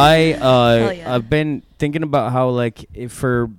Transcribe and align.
I 0.00 0.32
uh, 0.32 0.90
yeah. 0.92 1.14
I've 1.14 1.28
been 1.28 1.62
thinking 1.78 2.02
about 2.02 2.32
how 2.32 2.48
like 2.50 2.84
if 2.94 3.12
for 3.12 3.50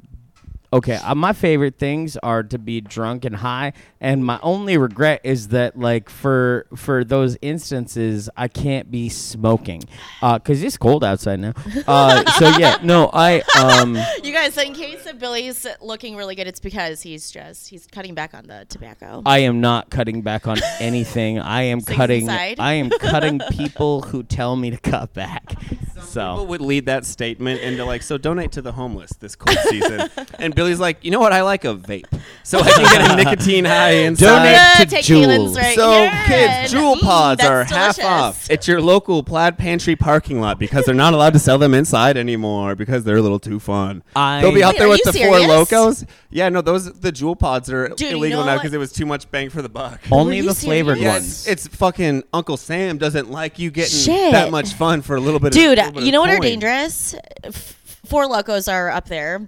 okay, 0.73 0.95
uh, 0.95 1.15
my 1.15 1.33
favorite 1.33 1.77
things 1.77 2.17
are 2.17 2.43
to 2.43 2.57
be 2.59 2.81
drunk 2.81 3.25
and 3.25 3.35
high, 3.37 3.73
and 3.99 4.25
my 4.25 4.39
only 4.41 4.77
regret 4.77 5.21
is 5.23 5.49
that 5.49 5.77
like 5.77 6.09
for 6.09 6.65
for 6.75 7.03
those 7.03 7.37
instances 7.41 8.29
I 8.37 8.47
can't 8.47 8.89
be 8.89 9.09
smoking 9.09 9.83
because 10.21 10.63
it's 10.63 10.77
cold 10.77 11.03
outside 11.03 11.39
now. 11.39 11.53
Uh, 11.87 12.29
so 12.39 12.49
yeah, 12.57 12.77
no, 12.83 13.09
I 13.13 13.41
um 13.59 13.95
You 14.23 14.33
guys, 14.33 14.57
in 14.57 14.73
case 14.73 15.03
that 15.03 15.19
Billy's 15.19 15.65
looking 15.81 16.15
really 16.15 16.35
good, 16.35 16.47
it's 16.47 16.59
because 16.59 17.01
he's 17.01 17.31
just 17.31 17.69
he's 17.69 17.87
cutting 17.87 18.13
back 18.13 18.33
on 18.33 18.47
the 18.47 18.65
tobacco. 18.69 19.21
I 19.25 19.39
am 19.39 19.61
not 19.61 19.89
cutting 19.89 20.21
back 20.21 20.47
on 20.47 20.57
anything. 20.79 21.39
I 21.39 21.63
am 21.63 21.79
Sings 21.81 21.97
cutting. 21.97 22.21
inside. 22.21 22.59
I 22.59 22.73
am 22.73 22.89
cutting 22.89 23.39
people 23.51 24.01
who 24.01 24.23
tell 24.23 24.55
me 24.55 24.69
to 24.71 24.77
cut 24.77 25.13
back. 25.13 25.47
People 25.59 25.77
So 26.03 26.31
people 26.33 26.47
would 26.47 26.61
lead 26.61 26.85
that 26.85 27.05
statement 27.05 27.61
into 27.61 27.85
like, 27.85 28.01
so 28.01 28.17
donate 28.17 28.51
to 28.53 28.61
the 28.61 28.71
homeless 28.71 29.11
this 29.19 29.35
cold 29.35 29.57
season. 29.69 30.09
and 30.39 30.55
Billy's 30.61 30.79
like, 30.79 31.03
you 31.03 31.09
know 31.11 31.19
what? 31.19 31.33
I 31.33 31.41
like 31.41 31.65
a 31.65 31.73
vape, 31.75 32.05
so 32.43 32.59
I 32.59 32.69
can 32.71 32.83
get 32.83 33.11
a 33.11 33.15
nicotine 33.23 33.65
high 33.65 33.91
inside. 33.91 34.25
Donate 34.27 34.89
to 34.89 34.95
take 34.95 35.09
right 35.55 35.75
So 35.75 35.91
here 35.91 36.23
kids, 36.27 36.73
and- 36.73 36.81
Juul 36.81 36.95
Mm, 36.97 37.01
Pods 37.01 37.41
that's 37.41 37.49
are 37.49 37.63
half 37.75 37.99
off. 38.03 38.49
It's 38.51 38.67
your 38.67 38.79
local 38.81 39.23
plaid 39.23 39.57
pantry 39.57 39.95
parking 39.95 40.39
lot 40.39 40.59
because 40.59 40.85
they're 40.85 40.93
not 40.93 41.13
allowed 41.13 41.33
to 41.33 41.39
sell 41.39 41.57
them 41.57 41.73
inside 41.73 42.15
anymore 42.17 42.75
because 42.75 43.03
they're 43.03 43.17
a 43.17 43.21
little 43.21 43.39
too 43.39 43.59
fun. 43.59 44.03
I- 44.15 44.41
They'll 44.41 44.53
be 44.53 44.63
out 44.63 44.73
Wait, 44.73 44.77
there 44.79 44.87
are 44.87 44.91
with 44.91 45.01
you 45.05 45.11
the 45.11 45.19
four 45.19 45.37
Lokos. 45.39 46.05
Yeah, 46.29 46.49
no, 46.49 46.61
those 46.61 46.91
the 46.99 47.11
Juul 47.11 47.37
Pods 47.37 47.69
are 47.71 47.87
Dude, 47.89 48.01
you 48.11 48.17
illegal 48.17 48.41
know 48.41 48.45
now 48.45 48.53
what? 48.53 48.61
because 48.61 48.73
it 48.73 48.77
was 48.77 48.91
too 48.91 49.05
much 49.07 49.29
bang 49.31 49.49
for 49.49 49.61
the 49.61 49.69
buck. 49.69 49.99
only 50.11 50.37
you 50.37 50.43
the 50.43 50.53
flavored 50.53 50.97
serious? 50.97 51.03
Yeah, 51.03 51.13
ones. 51.13 51.47
it's, 51.47 51.65
it's 51.65 51.75
fucking 51.75 52.23
Uncle 52.33 52.57
Sam 52.57 52.97
doesn't 52.99 53.31
like 53.31 53.57
you 53.59 53.71
getting 53.71 53.97
Shit. 53.97 54.31
that 54.31 54.51
much 54.51 54.73
fun 54.73 55.01
for 55.01 55.15
a 55.15 55.19
little 55.19 55.39
bit. 55.39 55.53
Dude, 55.53 55.79
of, 55.79 55.85
little 55.87 55.91
bit 55.93 56.03
you 56.03 56.09
of 56.09 56.13
know 56.13 56.21
what 56.21 56.29
are 56.29 56.33
coin. 56.37 56.41
dangerous? 56.43 57.15
F- 57.43 57.77
Four 58.05 58.25
Lokos 58.27 58.71
are 58.71 58.89
up 58.89 59.07
there. 59.07 59.41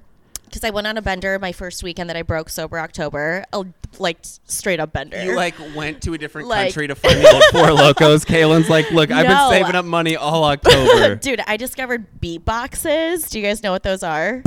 Because 0.53 0.63
I 0.63 0.69
went 0.69 0.85
on 0.85 0.97
a 0.97 1.01
bender 1.01 1.39
my 1.39 1.51
first 1.51 1.81
weekend 1.81 2.11
that 2.11 2.15
I 2.15 2.21
broke 2.21 2.47
sober 2.47 2.77
October, 2.77 3.43
a, 3.51 3.65
like 3.97 4.19
straight 4.21 4.79
up 4.79 4.93
bender. 4.93 5.19
You 5.23 5.35
like 5.35 5.55
went 5.75 6.03
to 6.03 6.13
a 6.13 6.17
different 6.19 6.47
Like- 6.47 6.67
country 6.67 6.87
to 6.89 6.93
find 7.03 7.19
the 7.19 7.33
old 7.33 7.43
four 7.45 7.75
Lokos. 7.75 8.23
Kaylin's 8.23 8.69
like, 8.69 8.91
look, 8.91 9.09
I've 9.09 9.25
been 9.25 9.49
saving 9.49 9.73
up 9.73 9.83
money 9.83 10.15
all 10.15 10.43
October. 10.43 11.15
Dude, 11.21 11.41
I 11.47 11.57
discovered 11.57 12.21
beat 12.21 12.45
boxes. 12.45 13.31
Do 13.31 13.39
you 13.39 13.45
guys 13.47 13.63
know 13.63 13.71
what 13.71 13.81
those 13.81 14.03
are? 14.03 14.43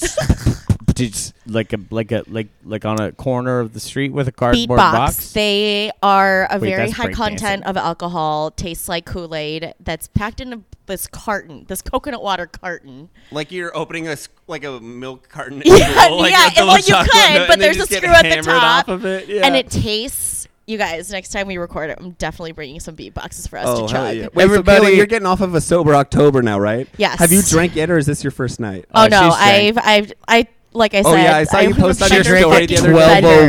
Just 0.96 1.34
like 1.46 1.72
a 1.72 1.78
like 1.90 2.10
a 2.12 2.24
like 2.26 2.48
like 2.64 2.84
on 2.84 3.00
a 3.00 3.12
corner 3.12 3.60
of 3.60 3.72
the 3.72 3.80
street 3.80 4.12
with 4.12 4.28
a 4.28 4.32
cardboard 4.32 4.68
Beatbox. 4.80 4.92
box. 4.92 5.32
They 5.32 5.90
are 6.02 6.48
a 6.50 6.58
Wait, 6.58 6.70
very 6.70 6.90
high 6.90 7.06
breakdancing. 7.08 7.12
content 7.14 7.64
of 7.66 7.76
alcohol. 7.76 8.50
Tastes 8.50 8.88
like 8.88 9.04
Kool 9.06 9.34
Aid. 9.34 9.74
That's 9.78 10.08
packed 10.08 10.40
in 10.40 10.52
a, 10.54 10.60
this 10.86 11.06
carton, 11.06 11.66
this 11.68 11.82
coconut 11.82 12.22
water 12.22 12.46
carton. 12.46 13.10
like 13.30 13.52
you're 13.52 13.76
opening 13.76 14.08
a 14.08 14.16
like 14.46 14.64
a 14.64 14.80
milk 14.80 15.28
carton. 15.28 15.60
at 15.60 15.66
Yeah, 15.66 16.04
school, 16.04 16.18
like 16.18 16.32
yeah, 16.32 16.64
well, 16.64 16.78
you 16.78 16.94
could, 16.94 17.38
nut, 17.38 17.48
but 17.48 17.58
there's 17.58 17.76
a 17.78 17.86
screw 17.86 18.08
at 18.08 18.22
the 18.22 18.42
top, 18.42 18.88
of 18.88 19.04
it. 19.04 19.28
Yeah. 19.28 19.46
and 19.46 19.54
it 19.54 19.70
tastes. 19.70 20.48
You 20.68 20.78
guys, 20.78 21.12
next 21.12 21.28
time 21.28 21.46
we 21.46 21.58
record 21.58 21.90
it, 21.90 21.98
I'm 22.00 22.10
definitely 22.12 22.50
bringing 22.50 22.80
some 22.80 22.96
beatboxes 22.96 23.48
for 23.48 23.56
us 23.56 23.66
Oh, 23.68 23.86
to 23.86 23.92
hell 23.94 24.06
chug. 24.08 24.16
yeah. 24.16 24.26
Wait, 24.34 24.42
Everybody- 24.42 24.78
so 24.86 24.90
Kaylin, 24.90 24.96
you're 24.96 25.06
getting 25.06 25.26
off 25.26 25.40
of 25.40 25.54
a 25.54 25.60
sober 25.60 25.94
October 25.94 26.42
now, 26.42 26.58
right? 26.58 26.88
Yes. 26.96 27.20
Have 27.20 27.30
you 27.30 27.40
drank 27.42 27.76
yet, 27.76 27.88
or 27.88 27.98
is 27.98 28.06
this 28.06 28.24
your 28.24 28.32
first 28.32 28.58
night? 28.58 28.84
Oh 28.92 29.02
Uh, 29.02 29.06
no, 29.06 29.30
she's 29.30 29.36
drank. 29.38 29.78
I've, 29.78 29.78
I've, 29.86 30.12
I 30.26 30.48
like 30.76 30.94
I 30.94 31.02
said. 31.02 31.12
Oh, 31.12 31.16
yeah, 31.16 31.36
I 31.36 31.44
saw 31.44 31.60
you 31.60 31.70
I'm 31.70 31.74
post 31.74 32.02
on 32.02 32.10
your 32.10 32.24
story 32.24 32.40
the 32.40 32.48
other 32.48 32.66
day. 32.66 32.76
bender. 32.76 32.92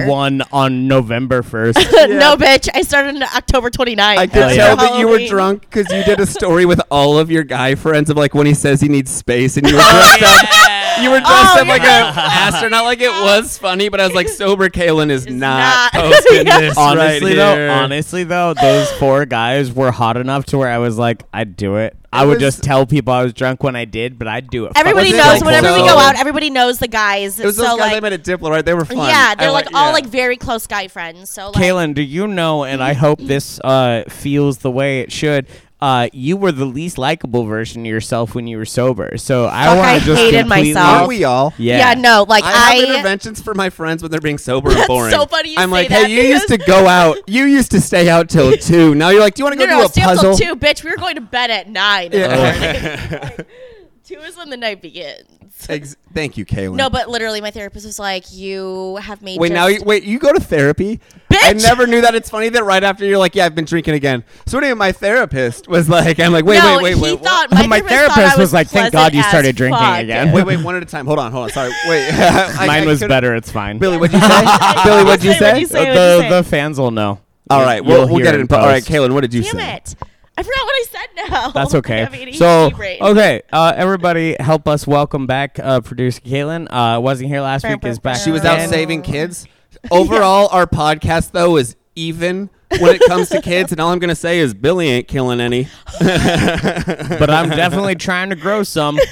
1201 0.07 0.41
on 0.51 0.87
November 0.87 1.41
1st. 1.41 1.75
no, 2.19 2.35
bitch. 2.35 2.69
I 2.73 2.81
started 2.81 3.15
on 3.15 3.23
October 3.23 3.69
29th. 3.69 3.99
I 3.99 4.27
could 4.27 4.35
Hell 4.35 4.49
tell 4.49 4.55
yeah. 4.55 4.75
that 4.75 4.99
you 4.99 5.07
were 5.07 5.25
drunk 5.27 5.61
because 5.61 5.91
you 5.91 6.03
did 6.03 6.19
a 6.19 6.25
story 6.25 6.65
with 6.65 6.81
all 6.89 7.17
of 7.17 7.29
your 7.29 7.43
guy 7.43 7.75
friends 7.75 8.09
of 8.09 8.17
like 8.17 8.33
when 8.33 8.47
he 8.47 8.53
says 8.53 8.81
he 8.81 8.87
needs 8.89 9.11
space, 9.11 9.57
and 9.57 9.67
you 9.67 9.75
were 9.75 9.81
dressed 10.19 10.23
up. 10.23 10.66
You 11.01 11.11
were 11.11 11.19
dressed 11.19 11.57
Oh, 11.57 11.61
up 11.61 11.67
like 11.67 11.81
yeah. 11.81 12.09
a 12.09 12.19
astronaut. 12.19 12.83
Like 12.85 13.01
it 13.01 13.09
was 13.11 13.57
funny, 13.57 13.89
but 13.89 13.99
I 13.99 14.05
was 14.05 14.15
like, 14.15 14.27
sober 14.29 14.69
Kaylin 14.69 15.09
is 15.09 15.25
Is 15.25 15.33
not, 15.33 15.93
not. 15.93 16.03
posting 16.03 16.47
Yeah. 16.47 16.59
this 16.61 16.77
honestly 16.77 17.31
right 17.31 17.35
though, 17.35 17.69
honestly 17.71 18.23
though, 18.23 18.53
those 18.53 18.91
four 18.93 19.25
guys 19.25 19.71
were 19.71 19.91
hot 19.91 20.17
enough 20.17 20.45
to 20.47 20.57
where 20.57 20.69
I 20.69 20.77
was 20.77 20.97
like, 20.97 21.23
I'd 21.33 21.55
do 21.55 21.75
it. 21.77 21.95
I 22.11 22.23
It 22.23 22.27
would 22.27 22.39
just 22.39 22.63
tell 22.63 22.85
people 22.85 23.13
I 23.13 23.21
was 23.23 23.33
drunk 23.33 23.63
when 23.63 23.75
I 23.75 23.83
did, 23.85 24.17
but 24.17 24.27
I'd 24.27 24.49
do 24.49 24.65
it. 24.65 24.71
Everybody 24.75 25.11
knows 25.11 25.41
like 25.41 25.43
whenever 25.43 25.73
we 25.73 25.79
go 25.79 25.97
out. 25.97 26.17
Everybody 26.17 26.49
knows 26.49 26.79
the 26.79 26.87
guys. 26.87 27.37
It 27.39 27.45
was 27.45 27.57
so 27.57 27.63
those 27.63 27.71
guys 27.71 27.79
like, 27.79 27.97
I 27.97 27.99
met 27.99 28.13
at 28.13 28.23
Diplo, 28.23 28.49
right? 28.49 28.65
They 28.65 28.73
were 28.73 28.85
fun. 28.85 28.97
yeah, 28.97 29.35
they're 29.35 29.49
I 29.49 29.51
like 29.51 29.67
all 29.73 29.87
yeah. 29.87 29.91
like 29.93 30.05
very 30.07 30.37
close 30.37 30.65
guy 30.67 30.87
friends. 30.87 31.29
So 31.29 31.47
like, 31.51 31.55
Kaylin, 31.55 31.93
do 31.93 32.01
you 32.01 32.25
know? 32.27 32.63
And 32.63 32.81
I 32.81 32.93
hope 32.93 33.19
this 33.19 33.59
uh, 33.59 34.03
feels 34.07 34.59
the 34.59 34.71
way 34.71 35.01
it 35.01 35.11
should. 35.11 35.47
Uh, 35.79 36.09
you 36.11 36.35
were 36.35 36.51
the 36.51 36.65
least 36.65 36.97
likable 36.97 37.43
version 37.43 37.81
of 37.81 37.85
yourself 37.85 38.33
when 38.33 38.47
you 38.47 38.57
were 38.57 38.65
sober. 38.65 39.15
So 39.17 39.45
I 39.45 39.65
Fuck, 39.65 39.75
want 39.77 39.87
I 39.89 39.99
to 39.99 40.05
just 40.05 40.21
hated 40.21 40.39
completely- 40.39 40.73
myself. 40.73 40.95
Aren't 40.95 41.07
we 41.07 41.23
all? 41.23 41.53
Yeah. 41.59 41.77
yeah, 41.77 41.93
no, 41.93 42.25
like 42.27 42.43
I, 42.43 42.49
I. 42.49 42.75
have 42.77 42.89
interventions 42.89 43.41
for 43.43 43.53
my 43.53 43.69
friends 43.69 44.01
when 44.01 44.09
they're 44.09 44.19
being 44.19 44.39
sober 44.39 44.69
and 44.69 44.77
That's 44.79 44.87
boring. 44.87 45.11
so 45.11 45.27
funny 45.27 45.49
you 45.51 45.55
I'm 45.59 45.69
say 45.69 45.73
like, 45.73 45.89
that 45.89 46.07
hey, 46.07 46.13
you 46.15 46.29
used 46.33 46.47
to 46.47 46.57
because- 46.57 46.67
go 46.81 46.87
out. 46.87 47.17
You 47.27 47.43
used 47.43 47.69
to 47.71 47.79
stay 47.81 48.09
out 48.09 48.27
till 48.29 48.57
two. 48.57 48.95
Now 48.95 49.09
you're 49.09 49.21
like, 49.21 49.35
do 49.35 49.41
you 49.41 49.45
want 49.45 49.59
to 49.59 49.65
go 49.67 49.71
no, 49.71 49.81
do 49.83 49.87
stay 49.89 50.01
a 50.01 50.05
up 50.05 50.15
puzzle? 50.15 50.35
till 50.35 50.55
two, 50.55 50.59
bitch. 50.59 50.83
We 50.83 50.89
were 50.89 50.97
going 50.97 51.15
to 51.15 51.21
bed 51.21 51.51
at 51.51 51.69
nine. 51.69 52.05
in 52.05 52.11
the 52.11 52.17
Yeah. 52.17 53.19
morning. 53.29 53.45
two 54.07 54.19
is 54.19 54.37
when 54.37 54.49
the 54.49 54.57
night 54.57 54.81
begins. 54.81 55.25
Ex- 55.69 55.95
Thank 56.13 56.37
you, 56.37 56.45
Kaylin. 56.45 56.75
No, 56.75 56.89
but 56.89 57.09
literally, 57.09 57.41
my 57.41 57.51
therapist 57.51 57.85
was 57.85 57.99
like, 57.99 58.31
"You 58.33 58.97
have 59.01 59.21
made 59.21 59.39
Wait, 59.39 59.49
just- 59.49 59.55
now 59.55 59.67
you, 59.67 59.81
wait, 59.85 60.03
you 60.03 60.17
go 60.19 60.31
to 60.33 60.39
therapy? 60.39 60.99
I 61.31 61.53
never 61.53 61.85
knew 61.87 62.01
that. 62.01 62.15
It's 62.15 62.29
funny 62.29 62.49
that 62.49 62.63
right 62.63 62.83
after 62.83 63.05
you're 63.05 63.17
like, 63.19 63.35
yeah, 63.35 63.45
I've 63.45 63.53
been 63.55 63.65
drinking 63.65 63.93
again. 63.93 64.23
So 64.47 64.57
anyway, 64.57 64.73
my 64.73 64.91
therapist 64.91 65.67
was 65.67 65.87
like, 65.87 66.19
I'm 66.19 66.31
like, 66.33 66.45
wait, 66.45 66.57
no, 66.57 66.77
wait, 66.77 66.83
wait, 66.83 66.95
he 66.95 67.01
wait. 67.01 67.23
thought 67.23 67.51
what? 67.51 67.59
my, 67.67 67.67
My 67.67 67.79
therapist, 67.79 68.07
thought 68.07 68.15
therapist 68.15 68.37
I 68.37 68.41
was 68.41 68.53
like, 68.53 68.67
"Thank 68.69 68.91
God 68.93 69.13
you 69.13 69.21
started 69.23 69.55
drinking 69.55 69.79
fuck." 69.79 69.99
again." 69.99 70.31
wait, 70.31 70.45
wait, 70.45 70.63
one 70.63 70.75
at 70.75 70.83
a 70.83 70.85
time. 70.87 71.05
Hold 71.05 71.19
on, 71.19 71.31
hold 71.31 71.45
on. 71.45 71.49
Sorry. 71.51 71.71
Wait. 71.87 72.09
I- 72.13 72.65
Mine 72.67 72.83
I 72.83 72.85
was 72.85 72.99
better. 73.01 73.35
It's 73.35 73.51
fine. 73.51 73.77
Billy, 73.77 73.97
what'd 73.97 74.13
you 74.13 74.19
say? 74.27 74.45
Billy, 74.83 75.03
what'd 75.03 75.23
you 75.23 75.33
Say, 75.33 75.39
say? 75.39 75.45
what'd 75.45 75.61
you 75.61 75.67
say? 75.67 75.79
What'd 75.79 76.23
you 76.23 76.29
the 76.29 76.35
the 76.37 76.43
fans 76.43 76.79
will 76.79 76.91
know. 76.91 77.19
All 77.49 77.61
right, 77.61 77.83
You'll 77.83 77.85
we'll, 77.99 78.07
we'll 78.09 78.23
get 78.23 78.33
it 78.35 78.41
in. 78.41 78.47
po- 78.47 78.57
All 78.57 78.65
right. 78.65 78.83
Kaylin, 78.83 79.11
what 79.13 79.21
did 79.21 79.33
you 79.33 79.41
Damn 79.43 79.55
say? 79.57 79.75
it! 79.75 79.95
I 80.39 80.43
forgot 80.43 80.65
what 80.65 80.75
I 80.75 80.85
said 80.91 81.29
now. 81.31 81.49
That's 81.51 81.75
okay. 81.81 82.31
So 82.33 82.69
brain. 82.69 83.01
okay, 83.01 83.41
uh, 83.51 83.73
everybody, 83.75 84.35
help 84.39 84.67
us 84.67 84.85
welcome 84.85 85.25
back 85.25 85.57
uh, 85.57 85.81
producer 85.81 86.21
Caitlin. 86.21 86.67
Uh, 86.69 86.99
wasn't 87.01 87.29
here 87.29 87.41
last 87.41 87.67
week. 87.67 87.83
Is 87.83 87.97
back. 87.97 88.17
She 88.17 88.29
was 88.29 88.45
out 88.45 88.69
saving 88.69 89.01
kids. 89.01 89.47
Overall, 89.91 90.47
our 90.51 90.67
podcast 90.67 91.31
though 91.31 91.57
is 91.57 91.75
even 91.95 92.51
when 92.79 92.95
it 92.95 93.01
comes 93.07 93.29
to 93.29 93.41
kids, 93.41 93.71
and 93.71 93.79
all 93.81 93.91
I'm 93.91 93.99
gonna 93.99 94.15
say 94.15 94.39
is 94.39 94.53
Billy 94.53 94.87
ain't 94.89 95.07
killing 95.07 95.39
any. 95.39 95.67
but 95.99 97.29
I'm 97.29 97.49
definitely 97.49 97.95
trying 98.07 98.29
to 98.29 98.35
grow 98.35 98.63
some. 98.63 98.97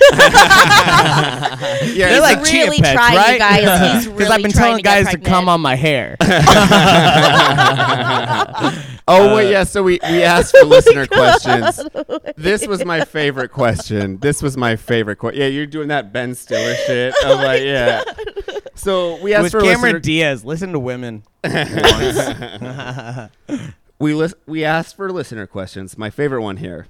Yeah, 1.85 2.09
They're 2.09 2.21
like 2.21 2.39
He's 2.39 2.49
chia 2.49 2.63
really 2.65 2.81
pets, 2.81 2.93
trying, 2.93 3.15
right? 3.15 3.33
you 3.33 3.39
guys. 3.39 4.03
He's 4.03 4.05
Because 4.11 4.19
really 4.19 4.31
I've 4.31 4.41
been 4.43 4.51
trying 4.51 4.63
telling 4.63 4.77
to 4.77 4.83
get 4.83 5.03
guys 5.05 5.13
to 5.13 5.19
come 5.19 5.47
on 5.49 5.61
my 5.61 5.75
hair. 5.75 6.17
Oh 9.07 9.35
wait, 9.35 9.51
yeah. 9.51 9.63
So 9.63 9.83
we 9.83 9.99
we 10.09 10.23
asked 10.23 10.51
for 10.51 10.63
oh 10.63 10.67
listener 10.67 11.05
questions. 11.05 11.79
This 12.37 12.65
was 12.67 12.83
my 12.83 13.05
favorite 13.05 13.49
question. 13.51 14.17
This 14.17 14.41
was 14.41 14.57
my 14.57 14.75
favorite 14.75 15.17
question. 15.17 15.41
Yeah, 15.41 15.47
you're 15.47 15.67
doing 15.67 15.89
that 15.89 16.11
Ben 16.11 16.33
Stiller 16.33 16.75
shit. 16.75 17.13
I'm 17.23 17.37
like, 17.37 17.61
yeah. 17.61 18.03
Oh 18.07 18.13
So 18.75 19.21
we 19.21 19.33
asked 19.33 19.43
With 19.43 19.51
for 19.53 19.61
Cameron 19.61 19.81
listener. 19.81 19.99
Diaz, 19.99 20.45
listen 20.45 20.71
to 20.73 20.79
women. 20.79 21.23
we 23.99 24.13
lis- 24.13 24.35
we 24.45 24.63
asked 24.63 24.95
for 24.95 25.11
listener 25.11 25.47
questions. 25.47 25.97
My 25.97 26.09
favorite 26.09 26.41
one 26.41 26.57
here. 26.57 26.87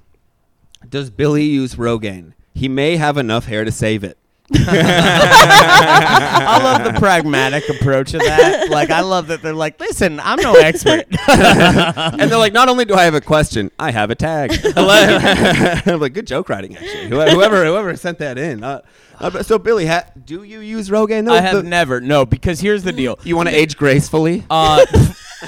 Does 0.87 1.09
Billy 1.09 1.43
use 1.43 1.75
Rogaine? 1.75 2.33
He 2.53 2.67
may 2.67 2.97
have 2.97 3.17
enough 3.17 3.45
hair 3.45 3.63
to 3.63 3.71
save 3.71 4.03
it. 4.03 4.17
I 4.53 6.59
love 6.63 6.83
the 6.93 6.93
pragmatic 6.99 7.67
approach 7.69 8.13
of 8.13 8.21
that. 8.21 8.69
Like, 8.69 8.91
I 8.91 9.01
love 9.01 9.27
that 9.27 9.41
they're 9.41 9.53
like, 9.53 9.79
listen, 9.79 10.19
I'm 10.19 10.39
no 10.39 10.53
expert. 10.53 11.05
and 11.27 12.29
they're 12.29 12.37
like, 12.37 12.53
not 12.53 12.69
only 12.69 12.85
do 12.85 12.93
I 12.93 13.05
have 13.05 13.15
a 13.15 13.21
question, 13.21 13.71
I 13.79 13.91
have 13.91 14.11
a 14.11 14.15
tag. 14.15 14.51
I'm 14.75 15.99
like, 15.99 16.13
good 16.13 16.27
joke 16.27 16.49
writing, 16.49 16.77
actually. 16.77 17.07
Whoever 17.07 17.65
whoever, 17.65 17.95
sent 17.95 18.19
that 18.19 18.37
in. 18.37 18.63
Uh, 18.63 18.81
uh, 19.19 19.43
so 19.43 19.57
Billy, 19.57 19.85
ha- 19.85 20.05
do 20.25 20.43
you 20.43 20.59
use 20.59 20.89
Rogaine? 20.89 21.25
though? 21.25 21.33
I 21.33 21.41
have 21.41 21.57
The- 21.57 21.63
never. 21.63 22.01
No, 22.01 22.25
because 22.25 22.59
here's 22.59 22.83
the 22.83 22.91
deal. 22.91 23.17
You 23.23 23.35
want 23.35 23.49
to 23.49 23.55
age 23.55 23.77
gracefully? 23.77 24.43
Uh, 24.49 24.85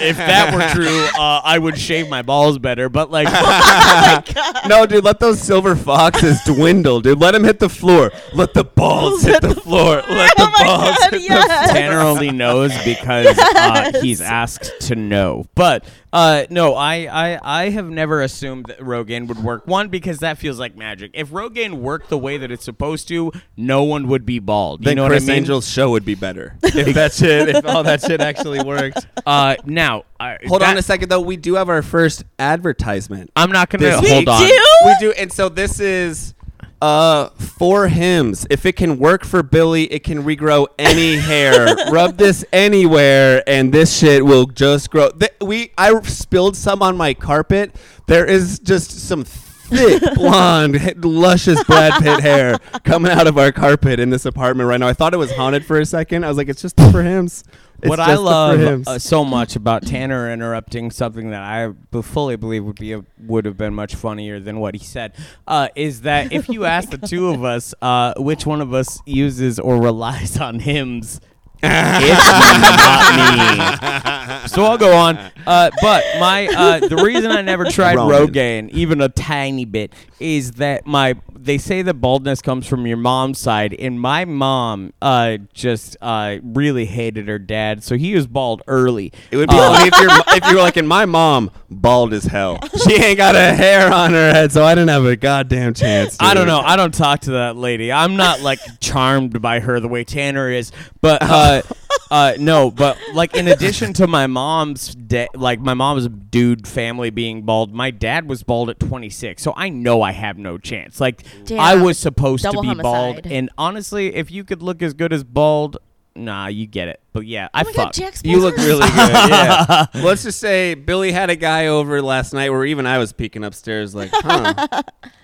if 0.01 0.17
that 0.17 0.53
were 0.53 0.73
true, 0.73 1.05
uh, 1.19 1.41
I 1.43 1.57
would 1.57 1.77
shave 1.77 2.09
my 2.09 2.21
balls 2.21 2.57
better. 2.59 2.89
But 2.89 3.11
like, 3.11 3.27
no, 4.67 4.85
dude, 4.85 5.03
let 5.03 5.19
those 5.19 5.39
silver 5.41 5.75
foxes 5.75 6.39
dwindle, 6.45 7.01
dude. 7.01 7.19
Let 7.19 7.31
them 7.31 7.43
hit 7.43 7.59
the 7.59 7.69
floor. 7.69 8.11
Let 8.33 8.53
the 8.53 8.63
balls 8.63 9.23
hit 9.23 9.41
the 9.41 9.55
floor. 9.55 10.03
Let 10.07 10.35
the 10.37 10.43
Oh 10.43 10.51
my 10.51 10.63
balls 10.63 10.97
God, 10.99 11.13
hit 11.13 11.21
yes. 11.23 11.71
Tanner 11.71 11.99
only 11.99 12.31
knows 12.31 12.71
because 12.83 13.37
uh, 13.37 13.99
he's 14.01 14.21
asked 14.21 14.71
to 14.81 14.95
know. 14.95 15.45
But 15.55 15.85
uh, 16.17 16.45
no, 16.49 16.73
I, 16.73 16.95
I 17.35 17.39
I 17.65 17.69
have 17.69 17.87
never 17.89 18.21
assumed 18.21 18.65
that 18.65 18.79
Rogaine 18.79 19.27
would 19.27 19.37
work. 19.43 19.67
One 19.67 19.89
because 19.89 20.19
that 20.19 20.37
feels 20.37 20.57
like 20.59 20.75
magic. 20.75 21.11
If 21.13 21.29
Rogaine 21.29 21.75
worked 21.75 22.09
the 22.09 22.17
way 22.17 22.37
that 22.37 22.51
it's 22.51 22.65
supposed 22.65 23.07
to, 23.09 23.31
no 23.55 23.83
one 23.83 24.07
would 24.07 24.25
be 24.25 24.39
bald. 24.39 24.81
You 24.81 24.85
Then 24.85 24.95
know 24.97 25.07
Criss 25.07 25.23
what 25.23 25.29
I 25.29 25.33
mean? 25.33 25.43
Angel's 25.43 25.69
show 25.69 25.91
would 25.91 26.05
be 26.05 26.15
better 26.15 26.55
if 26.63 26.95
that 26.95 27.13
shit, 27.13 27.49
if 27.49 27.65
all 27.65 27.83
that 27.83 28.01
shit 28.01 28.19
actually 28.21 28.63
worked. 28.63 29.05
Uh, 29.27 29.57
now, 29.65 30.05
I, 30.21 30.37
Hold 30.47 30.61
that- 30.61 30.69
on 30.69 30.77
a 30.77 30.81
second, 30.81 31.09
though. 31.09 31.19
We 31.19 31.35
do 31.35 31.55
have 31.55 31.67
our 31.67 31.81
first 31.81 32.23
advertisement. 32.39 33.29
I'm 33.35 33.51
not 33.51 33.69
gonna 33.69 33.83
This 33.83 33.95
hold 33.95 34.19
week. 34.19 34.27
on. 34.29 34.47
do? 34.47 34.61
We 34.85 34.95
do, 35.01 35.11
and 35.11 35.31
so 35.33 35.49
this 35.49 35.81
is 35.81 36.33
Uh, 36.79 37.29
four 37.29 37.87
Hims. 37.87 38.45
If 38.51 38.65
it 38.65 38.73
can 38.75 38.99
work 38.99 39.25
for 39.25 39.41
Billy, 39.41 39.91
it 39.91 40.03
can 40.03 40.23
regrow 40.23 40.67
any 40.77 41.15
hair. 41.29 41.75
Rub 41.91 42.17
this 42.17 42.45
anywhere, 42.53 43.43
and 43.47 43.73
this 43.73 43.97
shit 43.97 44.23
will 44.23 44.45
just 44.45 44.91
grow. 44.91 45.09
Th- 45.09 45.31
we, 45.41 45.71
I 45.77 45.99
spilled 46.01 46.55
some 46.55 46.83
on 46.83 46.95
my 46.95 47.13
carpet. 47.15 47.75
There 48.05 48.25
is 48.25 48.59
just 48.59 48.91
some 48.91 49.25
thick, 49.67 50.01
blonde, 50.15 51.03
luscious 51.03 51.63
Brad 51.63 52.01
Pitt 52.01 52.19
hair 52.21 52.57
coming 52.83 53.11
out 53.11 53.27
of 53.27 53.37
our 53.37 53.51
carpet 53.51 53.99
in 53.99 54.09
this 54.09 54.25
apartment 54.25 54.67
right 54.69 54.79
now. 54.79 54.87
I 54.87 54.93
thought 54.93 55.13
it 55.13 55.17
was 55.17 55.31
haunted 55.31 55.65
for 55.65 55.79
a 55.79 55.85
second. 55.85 56.23
I 56.23 56.29
was 56.29 56.37
like, 56.37 56.49
it's 56.49 56.61
just 56.61 56.75
the 56.77 56.91
for 56.91 57.03
Hims. 57.03 57.43
It's 57.79 57.89
what 57.89 57.99
I 57.99 58.15
love 58.15 58.87
uh, 58.87 58.97
so 58.97 59.23
much 59.23 59.55
about 59.55 59.85
Tanner 59.85 60.31
interrupting 60.31 60.89
something 60.89 61.29
that 61.29 61.43
I 61.43 61.67
b- 61.67 62.01
fully 62.01 62.35
believe 62.35 62.63
would 62.63 62.79
be 62.79 62.93
a, 62.93 63.05
would 63.19 63.45
have 63.45 63.55
been 63.55 63.75
much 63.75 63.93
funnier 63.93 64.39
than 64.39 64.59
what 64.59 64.73
he 64.73 64.83
said 64.83 65.13
uh, 65.47 65.67
is 65.75 66.01
that 66.01 66.31
if 66.31 66.49
you 66.49 66.65
ask 66.65 66.89
the 66.89 66.97
two 66.97 67.29
of 67.29 67.43
us 67.43 67.75
uh, 67.83 68.15
which 68.17 68.47
one 68.47 68.61
of 68.61 68.73
us 68.73 68.99
uses 69.05 69.59
or 69.59 69.79
relies 69.79 70.39
on 70.39 70.59
Hims, 70.59 71.21
it's 71.63 72.25
not 72.39 73.15
me. 73.15 74.47
So 74.47 74.63
I'll 74.63 74.77
go 74.77 74.95
on. 74.95 75.17
Uh, 75.45 75.69
but 75.81 76.03
my 76.19 76.47
uh, 76.47 76.87
the 76.87 76.97
reason 76.97 77.31
I 77.31 77.41
never 77.41 77.65
tried 77.65 77.95
Roman. 77.95 78.27
Rogaine 78.27 78.69
even 78.69 79.01
a 79.01 79.09
tiny 79.09 79.65
bit 79.65 79.93
is 80.19 80.53
that 80.53 80.85
my 80.87 81.15
they 81.47 81.57
say 81.57 81.81
that 81.81 81.95
baldness 81.95 82.41
comes 82.41 82.67
from 82.67 82.85
your 82.85 82.97
mom's 82.97 83.39
side, 83.39 83.73
and 83.73 83.99
my 83.99 84.25
mom 84.25 84.93
uh, 85.01 85.37
just 85.53 85.97
uh, 86.01 86.37
really 86.43 86.85
hated 86.85 87.27
her 87.27 87.39
dad, 87.39 87.83
so 87.83 87.97
he 87.97 88.13
was 88.13 88.27
bald 88.27 88.61
early. 88.67 89.11
It 89.31 89.37
would 89.37 89.49
be 89.49 89.55
Uh, 89.57 89.73
funny 89.73 89.87
if 89.91 89.99
you're 89.99 90.35
if 90.37 90.51
you 90.51 90.57
were 90.57 90.61
like, 90.61 90.77
and 90.77 90.87
my 90.87 91.05
mom 91.05 91.49
bald 91.69 92.13
as 92.13 92.25
hell. 92.25 92.59
She 92.87 92.93
ain't 92.95 93.17
got 93.17 93.35
a 93.35 93.53
hair 93.53 93.91
on 93.91 94.11
her 94.11 94.31
head, 94.31 94.51
so 94.51 94.63
I 94.63 94.75
didn't 94.75 94.89
have 94.89 95.05
a 95.05 95.15
goddamn 95.15 95.73
chance. 95.73 96.17
I 96.19 96.33
don't 96.35 96.47
know. 96.47 96.59
I 96.59 96.75
don't 96.75 96.93
talk 96.93 97.21
to 97.21 97.31
that 97.31 97.55
lady. 97.55 97.91
I'm 97.91 98.15
not 98.15 98.41
like 98.41 98.59
charmed 98.79 99.41
by 99.41 99.59
her 99.59 99.79
the 99.79 99.87
way 99.87 100.03
Tanner 100.03 100.51
is, 100.51 100.71
but 101.01 101.21
uh, 102.11 102.33
no. 102.39 102.71
But 102.71 102.97
like 103.13 103.35
in 103.35 103.47
addition 103.47 103.93
to 103.93 104.07
my 104.07 104.27
mom's 104.27 104.95
da- 104.95 105.27
like 105.33 105.59
my 105.59 105.73
mom's 105.73 106.07
dude 106.07 106.67
family 106.67 107.09
being 107.09 107.43
bald, 107.43 107.73
my 107.73 107.91
dad 107.91 108.27
was 108.27 108.43
bald 108.43 108.69
at 108.69 108.79
26, 108.79 109.41
so 109.41 109.53
I 109.55 109.69
know 109.69 110.01
I 110.01 110.11
have 110.11 110.37
no 110.37 110.57
chance. 110.57 110.99
Like 110.99 111.23
Damn. 111.45 111.59
I 111.59 111.75
was 111.75 111.97
supposed 111.97 112.43
Double 112.43 112.63
to 112.63 112.75
be 112.75 112.81
bald, 112.81 113.25
and 113.25 113.49
honestly, 113.57 114.15
if 114.15 114.31
you 114.31 114.43
could 114.43 114.61
look 114.61 114.81
as 114.81 114.93
good 114.93 115.13
as 115.13 115.23
bald, 115.23 115.77
nah, 116.17 116.47
you 116.47 116.67
get 116.67 116.87
it. 116.87 117.01
But 117.13 117.25
yeah, 117.25 117.47
I 117.53 117.61
Oh 117.61 117.65
my 117.65 117.71
God, 117.73 117.95
fuck. 117.95 118.25
You 118.25 118.39
look 118.39 118.57
really 118.57 118.87
good. 118.87 119.29
Yeah. 119.29 119.85
Let's 119.95 120.23
just 120.23 120.39
say 120.39 120.73
Billy 120.73 121.11
had 121.11 121.29
a 121.29 121.35
guy 121.35 121.67
over 121.67 122.01
last 122.01 122.33
night 122.33 122.49
where 122.49 122.65
even 122.65 122.85
I 122.85 122.97
was 122.97 123.13
peeking 123.13 123.43
upstairs, 123.43 123.95
like, 123.95 124.09
huh, 124.13 124.53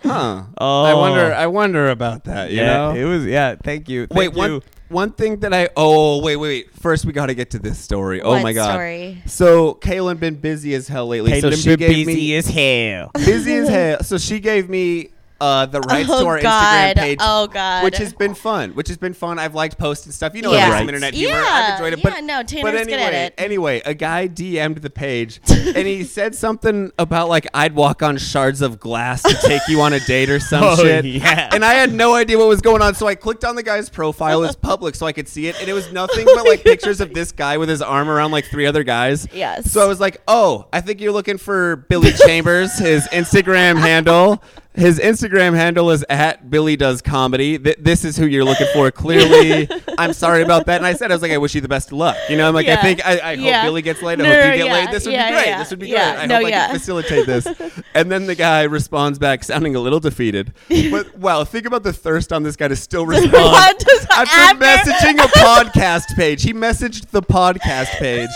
huh. 0.04 0.44
Oh. 0.58 0.84
I 0.86 0.94
wonder. 0.94 1.34
I 1.34 1.48
wonder 1.48 1.90
about 1.90 2.24
that. 2.26 2.52
You 2.52 2.58
yeah, 2.58 2.66
know. 2.66 2.92
it 2.96 3.04
was. 3.04 3.26
Yeah, 3.26 3.56
thank 3.62 3.90
you. 3.90 4.08
wait, 4.12 4.28
Thank 4.28 4.36
one 4.36 4.52
you. 4.52 4.56
one 4.56 4.64
thing 5.12 5.40
that 5.40 5.54
I. 5.54 5.70
Oh, 5.76 6.22
wait, 6.22 6.38
wait, 6.38 6.48
wait. 6.66 6.74
First, 6.80 7.06
we 7.06 7.12
got 7.14 7.26
to 7.28 7.36
get 7.36 7.52
to 7.52 7.60
this 7.60 7.78
story. 7.80 8.22
Oh 8.22 8.30
What 8.32 8.44
my 8.44 8.54
god. 8.54 8.72
story? 8.74 9.22
So 9.26 9.76
Kaylin 9.76 10.20
been 10.20 10.36
busy 10.36 10.74
as 10.76 10.88
hell 10.88 11.08
lately. 11.08 11.42
so 11.42 11.52
she 11.52 11.70
been 11.70 11.80
gave 11.80 12.06
busy 12.06 12.16
me 12.20 12.36
as 12.36 12.48
hell. 12.48 13.12
busy 13.16 13.54
as 13.56 13.70
hell. 13.70 14.04
So 14.04 14.18
she 14.18 14.40
gave 14.40 14.70
me 14.70 15.10
uh, 15.44 15.66
the 15.66 15.82
rights 15.82 16.10
oh 16.12 16.22
to 16.22 16.28
our 16.28 16.42
God. 16.42 16.96
Instagram 16.96 17.00
page. 17.00 17.18
Oh 17.22 17.48
God. 17.48 17.84
Which 17.84 17.98
has 17.98 18.14
been 18.14 18.34
fun. 18.34 18.72
Which 18.76 18.88
has 18.88 18.98
been 18.98 19.14
fun. 19.14 19.40
I've 19.40 19.54
liked 19.56 19.78
posting 19.78 20.12
stuff. 20.12 20.34
You 20.36 20.42
know, 20.42 20.54
Yeah. 20.54 20.70
there's 20.70 20.80
some 20.80 20.90
internet 20.90 21.14
humor. 21.14 21.36
Yeah, 21.36 21.44
I've 21.46 21.74
enjoyed 21.82 21.94
it. 21.94 22.04
yeah, 22.04 22.10
But, 22.16 22.24
no, 22.24 22.38
but 22.40 22.48
Tanner's 22.48 22.74
anyway, 22.82 22.86
good 22.86 23.00
at 23.00 23.14
it. 23.14 23.34
anyway, 23.38 23.82
a 23.86 23.94
guy 23.94 24.28
DM'd 24.28 24.78
the 24.82 24.90
page 24.90 25.42
and 25.50 25.86
he 25.88 26.04
said 26.06 26.34
something 26.36 26.92
about 26.98 27.28
like 27.30 27.48
I'd 27.54 27.76
walk 27.76 28.02
on 28.02 28.18
shards 28.18 28.62
of 28.62 28.80
glass 28.80 29.22
to 29.24 29.34
take 29.46 29.62
you 29.68 29.82
on 29.82 29.94
a 29.94 30.00
date 30.00 30.30
or 30.30 30.40
some 30.40 30.64
Oh, 30.66 30.76
shit. 30.78 31.04
yeah. 31.06 31.50
And 31.54 31.66
I 31.66 31.74
had 31.74 31.94
no 31.94 32.16
idea 32.16 32.38
what 32.38 32.48
was 32.48 32.62
going 32.62 32.82
on, 32.82 32.96
so 32.96 33.08
I 33.08 33.16
clicked 33.16 33.44
on 33.44 33.56
the 33.56 33.64
guy's 33.64 33.90
profile. 33.90 34.44
It's 34.44 34.56
public, 34.56 34.96
so 34.96 35.06
I 35.06 35.12
could 35.12 35.28
see 35.28 35.48
it, 35.48 35.60
and 35.60 35.68
it 35.70 35.74
was 35.74 35.92
nothing 35.92 36.26
but 36.26 36.48
like 36.48 36.64
pictures 36.64 37.02
of 37.02 37.14
this 37.14 37.32
guy 37.34 37.58
with 37.58 37.68
his 37.70 37.82
arm 37.82 38.10
around 38.10 38.32
like 38.32 38.46
three 38.46 38.66
other 38.66 38.84
guys. 38.84 39.28
Yes. 39.34 39.70
So 39.72 39.84
I 39.84 39.88
was 39.88 40.00
like, 40.00 40.22
oh, 40.28 40.68
I 40.72 40.80
think 40.82 41.02
you're 41.02 41.12
looking 41.12 41.38
for 41.38 41.76
Billy 41.90 42.12
Chambers, 42.14 42.78
his 42.80 43.08
Instagram 43.10 43.78
handle. 43.80 44.42
His 44.76 44.98
Instagram 45.00 45.54
handle 45.56 45.92
is 45.92 46.04
at 46.10 46.50
Billy 46.50 46.76
Does 46.76 47.02
Comedy. 47.04 47.60
Th- 47.60 47.78
this 47.80 48.04
is 48.04 48.18
who 48.18 48.26
you're 48.26 48.44
looking 48.44 48.66
for. 48.74 48.90
Clearly, 48.90 49.70
I'm 50.00 50.14
sorry 50.14 50.42
about 50.42 50.66
that. 50.66 50.78
And 50.78 50.86
I 50.86 50.94
said, 50.94 51.12
I 51.12 51.14
was 51.16 51.22
like, 51.22 51.32
I 51.32 51.38
wish 51.38 51.54
you 51.54 51.62
the 51.62 51.68
best 51.68 51.90
of 51.90 51.98
luck. 52.00 52.18
You 52.28 52.38
know, 52.38 52.48
I'm 52.48 52.56
like, 52.56 52.68
I 52.68 52.78
think 52.78 53.06
I, 53.06 53.18
I 53.20 53.32
Yeah. 53.34 53.62
hope 53.62 53.68
Billy 53.68 53.82
gets 53.84 54.02
laid. 54.02 54.20
I 54.20 54.24
No, 54.24 54.30
hope 54.30 54.46
you 54.46 54.58
get 54.58 54.66
yeah. 54.66 54.74
laid. 54.74 54.90
This 54.92 55.06
would 55.06 55.14
Yeah, 55.14 55.30
be 55.30 55.34
great. 55.36 55.46
yeah. 55.46 55.58
This 55.60 55.70
would 55.70 55.80
be 55.80 55.88
Yeah. 55.90 56.14
great. 56.14 56.24
I 56.24 56.26
No, 56.26 56.36
hope 56.38 56.46
I 56.46 56.50
yeah. 56.50 56.68
can 56.68 56.80
facilitate 56.80 57.26
this. 57.28 57.48
and 57.94 58.12
then 58.12 58.26
the 58.26 58.34
guy 58.34 58.64
responds 58.64 59.20
back, 59.20 59.44
sounding 59.44 59.76
a 59.76 59.80
little 59.80 60.00
defeated. 60.00 60.54
But 60.90 61.18
wow, 61.20 61.44
think 61.44 61.68
about 61.68 61.84
the 61.84 61.94
thirst 61.94 62.34
on 62.34 62.42
this 62.42 62.56
guy 62.56 62.68
to 62.68 62.76
still 62.76 63.06
respond 63.08 63.32
What 63.32 63.78
does 63.78 64.08
after 64.10 64.40
after- 64.40 64.66
messaging 64.92 65.20
a 65.24 65.28
podcast 65.28 66.16
page. 66.16 66.42
He 66.42 66.52
messaged 66.52 67.10
the 67.12 67.22
podcast 67.22 67.90
page. 68.00 68.30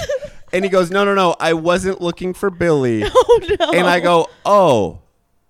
And 0.54 0.64
he 0.64 0.70
goes, 0.70 0.92
No, 0.92 1.04
no, 1.04 1.16
no, 1.16 1.36
I 1.40 1.54
wasn't 1.54 2.00
looking 2.00 2.34
for 2.36 2.50
Billy. 2.52 3.04
Oh 3.06 3.40
no. 3.60 3.72
And 3.72 3.88
I 3.88 4.00
go, 4.00 4.30
Oh, 4.46 5.00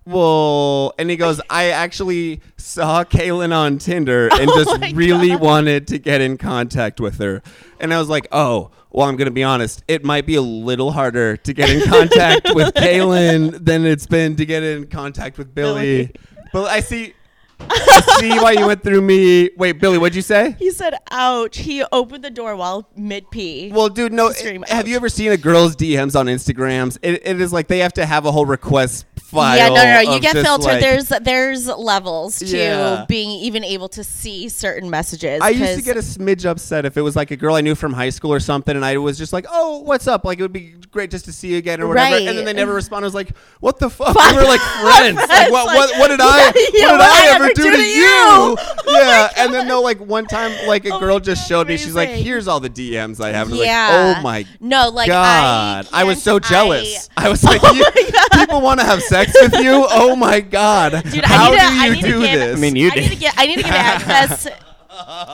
well. 0.07 0.93
And 0.97 1.09
he 1.09 1.15
goes, 1.17 1.41
I 1.49 1.69
actually 1.69 2.41
saw 2.57 3.03
Kaylin 3.03 3.53
on 3.55 3.77
Tinder 3.77 4.27
and 4.33 4.49
Oh 4.49 4.63
just 4.63 4.95
really 4.95 5.29
God. 5.29 5.41
wanted 5.41 5.87
to 5.87 5.99
get 5.99 6.21
in 6.21 6.37
contact 6.37 6.99
with 6.99 7.17
her. 7.19 7.41
And 7.79 7.93
I 7.93 7.99
was 7.99 8.09
like, 8.09 8.27
Oh, 8.31 8.71
well, 8.89 9.07
I'm 9.07 9.15
going 9.17 9.25
to 9.25 9.31
be 9.31 9.43
honest. 9.43 9.83
It 9.87 10.03
might 10.03 10.25
be 10.25 10.35
a 10.35 10.41
little 10.41 10.91
harder 10.91 11.37
to 11.37 11.53
get 11.53 11.69
in 11.69 11.87
contact 11.87 12.53
with 12.55 12.73
Kaylin 12.75 13.63
than 13.63 13.85
it's 13.85 14.07
been 14.07 14.35
to 14.37 14.45
get 14.45 14.63
in 14.63 14.87
contact 14.87 15.37
with 15.37 15.53
Billy. 15.53 16.07
Billy. 16.07 16.11
But 16.53 16.69
I 16.71 16.79
see. 16.79 17.13
I 17.59 18.17
see 18.19 18.29
why 18.39 18.51
you 18.51 18.65
went 18.67 18.83
through 18.83 19.01
me. 19.01 19.49
Wait, 19.57 19.73
Billy, 19.73 19.97
what'd 19.97 20.15
you 20.15 20.21
say? 20.21 20.55
He 20.59 20.71
said, 20.71 20.93
"Ouch!" 21.11 21.57
He 21.57 21.83
opened 21.91 22.23
the 22.23 22.29
door 22.29 22.55
while 22.55 22.87
mid 22.95 23.29
pee. 23.31 23.71
Well, 23.73 23.89
dude, 23.89 24.13
no. 24.13 24.31
Scream, 24.31 24.63
have 24.67 24.87
you 24.87 24.95
ever 24.95 25.09
seen 25.09 25.31
a 25.31 25.37
girl's 25.37 25.75
DMs 25.75 26.17
on 26.17 26.27
Instagrams? 26.27 26.97
It, 27.01 27.21
it 27.25 27.41
is 27.41 27.51
like 27.51 27.67
they 27.67 27.79
have 27.79 27.93
to 27.93 28.05
have 28.05 28.25
a 28.25 28.31
whole 28.31 28.45
request 28.45 29.05
file. 29.19 29.57
yeah, 29.57 29.67
no, 29.69 29.75
no, 29.75 30.03
no. 30.03 30.13
You 30.15 30.21
get 30.21 30.33
filtered. 30.35 30.65
like- 30.65 30.81
there's 30.81 31.09
there's 31.21 31.67
levels 31.67 32.39
to 32.39 32.45
Yeah. 32.57 33.05
being 33.07 33.29
even 33.31 33.63
able 33.63 33.89
to 33.89 34.03
see 34.03 34.47
certain 34.49 34.89
messages. 34.89 35.41
I 35.41 35.49
used 35.49 35.75
to 35.77 35.81
get 35.83 35.97
a 35.97 36.01
smidge 36.01 36.45
upset 36.45 36.85
if 36.85 36.95
it 36.97 37.01
was 37.01 37.15
like 37.15 37.31
a 37.31 37.35
girl 37.35 37.55
I 37.55 37.61
knew 37.61 37.75
from 37.75 37.93
high 37.93 38.09
school 38.11 38.31
or 38.33 38.39
something, 38.39 38.75
and 38.75 38.85
I 38.85 38.97
was 38.97 39.17
just 39.17 39.33
like, 39.33 39.45
"Oh, 39.49 39.79
what's 39.79 40.07
up?" 40.07 40.23
Like 40.25 40.39
it 40.39 40.43
would 40.43 40.53
be 40.53 40.75
great 40.91 41.11
just 41.11 41.25
to 41.25 41.33
see 41.33 41.49
you 41.49 41.57
again 41.57 41.81
or 41.81 41.87
whatever. 41.87 42.15
Right. 42.15 42.27
And 42.27 42.37
then 42.37 42.45
they 42.45 42.53
never 42.53 42.73
respond. 42.73 43.03
I 43.03 43.07
was 43.07 43.15
like, 43.15 43.35
"What 43.59 43.79
the 43.79 43.89
fuck?" 43.89 44.15
We 44.31 44.35
were 44.35 44.43
like 44.43 44.61
friends. 44.61 45.17
like 45.17 45.51
what? 45.51 45.65
like, 45.67 45.75
what? 45.77 45.99
What 45.99 46.07
did 46.09 46.19
I? 46.21 46.37
yeah, 46.73 46.91
What 46.91 46.91
did 46.91 46.99
what 46.99 47.01
I 47.01 47.35
ever 47.35 47.46
do 47.53 47.71
to 47.71 47.77
you? 47.81 48.05
Oh 48.09 48.55
yeah. 48.87 49.29
And 49.37 49.53
then 49.53 49.67
no, 49.67 49.81
like 49.81 49.99
one 49.99 50.25
time, 50.25 50.51
like 50.67 50.85
a 50.85 50.91
Oh 50.93 50.99
girl 50.99 51.19
just 51.19 51.43
God, 51.43 51.47
showed 51.47 51.67
me. 51.67 51.77
She's 51.77 51.93
like, 51.95 52.09
"Here's 52.09 52.47
all 52.47 52.59
the 52.59 52.69
DMs 52.69 53.19
I 53.23 53.31
have." 53.31 53.49
And 53.49 53.57
Yeah. 53.57 53.87
like, 54.13 54.17
"Oh 54.17 54.21
my 54.21 54.45
No, 54.59 54.89
like 54.89 55.07
God, 55.07 55.87
I, 55.91 56.01
I, 56.01 56.03
was 56.05 56.21
so 56.23 56.39
jealous. 56.39 57.09
I- 57.17 57.25
I, 57.25 57.29
was 57.29 57.43
like, 57.43 57.61
Oh 57.63 57.73
you, 57.73 57.81
my 57.83 58.11
God. 58.11 58.39
people 58.39 58.61
want 58.61 58.79
to 58.79 58.85
have 58.85 59.01
sex 59.03 59.33
with 59.41 59.53
you? 59.55 59.85
Oh 59.89 60.15
my 60.15 60.39
God. 60.39 61.03
Dude, 61.11 61.23
How 61.25 61.51
I 61.53 61.89
need 61.89 62.01
to, 62.01 62.07
do 62.07 62.07
you 62.07 62.17
I 62.17 62.21
need 62.21 62.21
do 62.21 62.21
to 62.21 62.27
get, 62.27 62.35
this? 62.37 62.57
I 62.57 62.61
mean, 62.61 62.75
you 62.75 62.91
I 62.91 62.95
need 62.95 63.09
to 63.09 63.15
get. 63.15 63.33
I 63.37 63.45
need 63.45 63.55
to 63.57 63.63
get 63.63 63.73
access. 63.73 64.47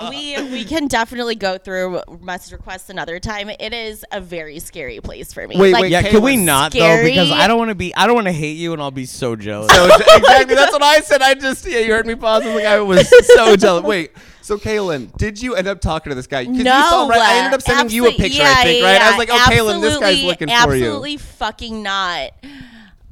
We 0.10 0.41
we 0.51 0.63
can 0.65 0.88
definitely 0.88 1.36
go 1.36 1.58
through 1.58 2.01
message 2.22 2.51
requests 2.53 2.89
another 2.89 3.20
time. 3.20 3.50
It 3.50 3.74
is 3.74 4.05
a 4.12 4.20
very 4.22 4.60
scary 4.60 5.00
place 5.01 5.34
for 5.34 5.48
me. 5.48 5.58
Wait, 5.58 5.74
like, 5.74 5.82
wait, 5.84 5.91
Yeah, 5.91 6.01
Kayla's 6.01 6.12
can 6.12 6.22
we 6.24 6.38
not 6.38 6.72
though? 6.74 7.03
Because. 7.03 7.32
I 7.32 7.48
don't 7.48 7.58
want 7.58 7.70
to 7.70 7.75
be. 7.75 7.93
I 7.96 8.05
don't 8.05 8.15
want 8.15 8.27
to 8.27 8.34
hate 8.34 8.58
you, 8.58 8.74
and 8.74 8.82
I'll 8.82 8.91
be 8.91 9.05
so 9.05 9.36
jealous. 9.36 9.74
so, 9.74 9.86
exactly, 9.86 10.55
that's 10.55 10.72
what 10.72 10.84
I 10.84 11.00
said. 11.01 11.22
I 11.22 11.34
just, 11.34 11.65
yeah, 11.65 11.79
you 11.79 11.91
heard 11.93 12.05
me 12.05 12.15
pause. 12.15 12.43
I 12.43 12.48
was 12.48 12.55
like, 12.55 12.65
I 12.65 12.79
was 12.79 13.27
so 13.36 13.55
jealous. 13.58 13.84
Wait, 13.84 14.12
so 14.41 14.58
Kaylin, 14.58 15.15
did 15.17 15.41
you 15.41 15.55
end 15.55 15.67
up 15.67 15.79
talking 15.82 16.10
to 16.12 16.15
this 16.15 16.27
guy? 16.27 16.46
'Cause 16.46 16.55
you 16.55 16.63
No, 16.63 16.72
saw, 16.89 17.08
right? 17.08 17.20
I 17.20 17.38
ended 17.39 17.53
up 17.53 17.62
sending 17.62 17.96
you 17.96 18.08
a 18.08 18.12
picture, 18.12 18.41
yeah, 18.41 18.55
I 18.58 18.63
think, 18.63 18.82
yeah, 18.82 18.91
right? 18.91 19.01
I 19.01 19.10
was 19.12 19.17
like, 19.17 19.29
oh, 19.32 19.46
Kaylin, 19.50 19.82
this 19.82 19.98
guy's 20.00 20.24
Absolutely- 20.24 20.27
looking 20.27 20.48
for 20.48 20.53
you. 20.75 20.84
Absolutely 20.84 21.17
fucking 21.17 21.84
not. 21.84 22.32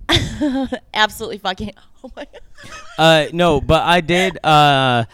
absolutely 0.94 1.38
fucking. 1.38 1.72
Oh 2.04 2.12
my 2.16 2.26
god. 2.26 2.42
Uh, 2.98 3.26
no, 3.34 3.60
but 3.60 3.82
I 3.82 4.02
did. 4.02 4.38
Uh, 4.46 5.06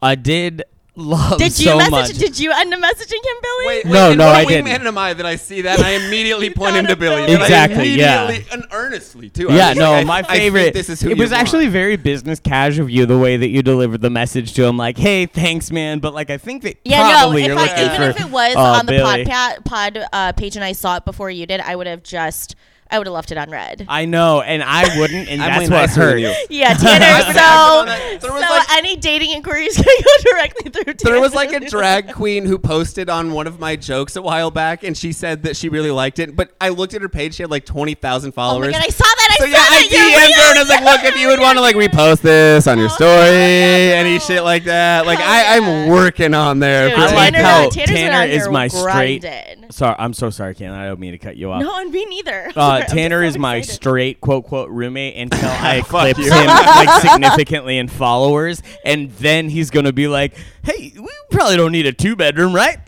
I 0.00 0.14
did 0.14 0.62
love 0.96 1.38
Did 1.38 1.58
you 1.58 1.66
so 1.66 1.76
message? 1.78 1.90
much. 1.90 2.12
Did 2.12 2.38
you 2.38 2.52
end 2.52 2.72
up 2.72 2.80
messaging 2.80 3.14
him, 3.14 3.36
Billy? 3.42 3.66
Wait, 3.66 3.84
wait, 3.86 3.92
No, 3.92 4.14
no, 4.14 4.26
what 4.26 4.36
I 4.36 4.42
a 4.42 4.46
didn't. 4.46 4.66
wingman 4.66 4.86
am 4.86 4.96
I 4.98 5.12
that 5.14 5.26
I 5.26 5.36
see 5.36 5.62
that 5.62 5.78
and 5.78 5.86
I 5.86 5.90
immediately 5.92 6.50
point 6.54 6.76
him 6.76 6.86
to 6.86 6.94
Billy? 6.96 7.26
Billy. 7.26 7.36
I 7.36 7.40
Exactly, 7.42 7.88
yeah. 7.94 8.30
And 8.52 8.64
earnestly, 8.70 9.28
too. 9.30 9.48
Yeah, 9.50 9.70
was 9.70 9.78
no, 9.78 9.90
like, 9.90 10.00
I- 10.00 10.04
my 10.04 10.18
I 10.18 10.22
think 10.22 10.38
favorite. 10.38 10.74
this 10.74 10.88
is 10.88 11.00
who 11.00 11.10
it 11.10 11.18
was 11.18 11.30
want. 11.30 11.40
actually 11.42 11.66
very 11.66 11.96
business 11.96 12.38
casual 12.40 12.84
of 12.84 12.90
you, 12.90 13.06
the 13.06 13.18
way 13.18 13.36
that 13.36 13.48
you 13.48 13.62
delivered 13.62 14.02
the 14.02 14.10
message 14.10 14.52
to 14.54 14.64
him, 14.64 14.76
like, 14.76 14.96
"Hey, 14.98 15.26
thanks, 15.26 15.70
man," 15.70 15.98
but 15.98 16.14
like, 16.14 16.30
I 16.30 16.38
think 16.38 16.62
that 16.62 16.76
Yeah, 16.84 17.00
probably 17.20 17.42
no. 17.42 17.48
you're 17.48 17.56
If 17.56 17.62
looking 17.70 17.84
I, 17.84 17.84
even 17.86 17.96
for 17.96 18.08
if 18.10 18.20
it 18.26 18.30
was 18.30 18.56
uh, 18.56 18.60
on 18.60 18.86
the 18.86 18.92
Billy. 18.92 19.24
pod, 19.24 19.64
pod 19.64 19.98
uh, 20.12 20.32
page 20.32 20.56
and 20.56 20.64
I 20.64 20.72
saw 20.72 20.96
it 20.96 21.04
before 21.04 21.30
you 21.30 21.46
did, 21.46 21.60
I 21.60 21.74
would 21.76 21.86
have 21.86 22.02
just 22.02 22.54
I 22.94 22.98
would 22.98 23.08
have 23.08 23.14
left 23.14 23.32
it 23.32 23.38
on 23.38 23.50
red. 23.50 23.86
I 23.88 24.04
know, 24.04 24.40
and 24.40 24.62
I 24.62 24.96
wouldn't, 24.96 25.28
and 25.28 25.42
I'm 25.42 25.48
that's 25.50 25.68
way 25.70 25.74
what 25.76 25.86
nicer 25.88 26.00
hurt. 26.00 26.16
you. 26.18 26.32
Yeah, 26.48 26.74
Tanner. 26.74 26.90
I've 26.92 27.00
been 27.00 27.02
active 27.02 27.28
on 27.28 27.34
so, 27.34 27.84
that. 27.86 28.20
There 28.20 28.30
so 28.30 28.34
was, 28.34 28.42
like- 28.50 28.76
any 28.78 28.96
dating 28.96 29.30
inquiries 29.30 29.74
can 29.76 29.84
go 29.84 30.30
directly 30.30 30.70
through. 30.70 30.94
Tanner. 30.94 31.12
There 31.14 31.20
was 31.20 31.34
like 31.34 31.52
a 31.52 31.58
drag 31.68 32.12
queen 32.14 32.44
who 32.46 32.56
posted 32.56 33.10
on 33.10 33.32
one 33.32 33.48
of 33.48 33.58
my 33.58 33.74
jokes 33.74 34.14
a 34.14 34.22
while 34.22 34.52
back, 34.52 34.84
and 34.84 34.96
she 34.96 35.10
said 35.12 35.42
that 35.42 35.56
she 35.56 35.68
really 35.68 35.90
liked 35.90 36.20
it. 36.20 36.36
But 36.36 36.52
I 36.60 36.68
looked 36.68 36.94
at 36.94 37.02
her 37.02 37.08
page; 37.08 37.34
she 37.34 37.42
had 37.42 37.50
like 37.50 37.64
twenty 37.64 37.94
thousand 37.94 38.32
Oh 38.36 38.60
my 38.60 38.70
god, 38.70 38.76
I 38.76 38.88
saw 38.90 39.04
that. 39.04 39.28
I 39.32 39.34
so 39.38 39.44
saw 39.46 39.50
yeah, 39.50 39.56
I 39.58 39.68
that. 39.70 39.90
You're 39.90 40.00
DM'd 40.00 40.34
her 40.36 40.50
and 40.50 40.58
I 40.58 40.62
was 40.62 40.68
like, 40.68 40.80
real. 40.80 40.92
"Look, 40.92 41.04
if 41.04 41.16
you 41.20 41.26
would 41.28 41.40
want 41.40 41.56
to 41.58 41.62
like 41.62 41.74
repost 41.74 42.20
this 42.20 42.68
on 42.68 42.78
your 42.78 42.86
oh 42.90 42.90
story, 42.90 43.92
any 43.92 44.20
shit 44.20 44.44
like 44.44 44.64
that, 44.64 45.04
like 45.04 45.18
Hell 45.18 45.28
I, 45.28 45.56
I'm 45.56 45.88
working 45.88 46.32
on 46.34 46.60
there." 46.60 46.88
Dude, 46.90 46.94
for 46.96 47.00
I 47.02 47.06
like- 47.06 47.14
like 47.14 47.34
Tanner- 47.34 47.44
how 47.48 47.68
Tanner's 47.70 47.90
Tanner 47.90 48.24
is 48.30 48.42
here 48.44 48.52
my 48.52 48.68
straight. 48.68 49.24
Grinding. 49.64 49.72
Sorry, 49.72 49.96
I'm 49.98 50.12
so 50.14 50.30
sorry, 50.30 50.54
Ken. 50.54 50.72
I 50.72 50.86
don't 50.86 51.00
mean 51.00 51.12
to 51.12 51.18
cut 51.18 51.36
you 51.36 51.50
off. 51.50 51.62
No, 51.62 51.78
and 51.78 51.90
me 51.90 52.04
neither. 52.06 52.52
Uh, 52.54 52.80
Tanner 52.88 53.22
so 53.22 53.28
is 53.28 53.38
my 53.38 53.56
excited. 53.56 53.74
straight 53.74 54.20
quote 54.20 54.44
quote 54.44 54.70
roommate 54.70 55.16
until 55.16 55.38
I 55.48 55.82
Fuck 55.82 56.08
eclipse 56.08 56.28
him 56.28 56.46
like 56.46 57.00
significantly 57.02 57.78
in 57.78 57.88
followers, 57.88 58.62
and 58.84 59.10
then 59.12 59.48
he's 59.48 59.70
gonna 59.70 59.92
be 59.92 60.08
like, 60.08 60.34
"Hey, 60.62 60.92
we 60.96 61.08
probably 61.30 61.56
don't 61.56 61.72
need 61.72 61.86
a 61.86 61.92
two 61.92 62.16
bedroom, 62.16 62.54
right?" 62.54 62.78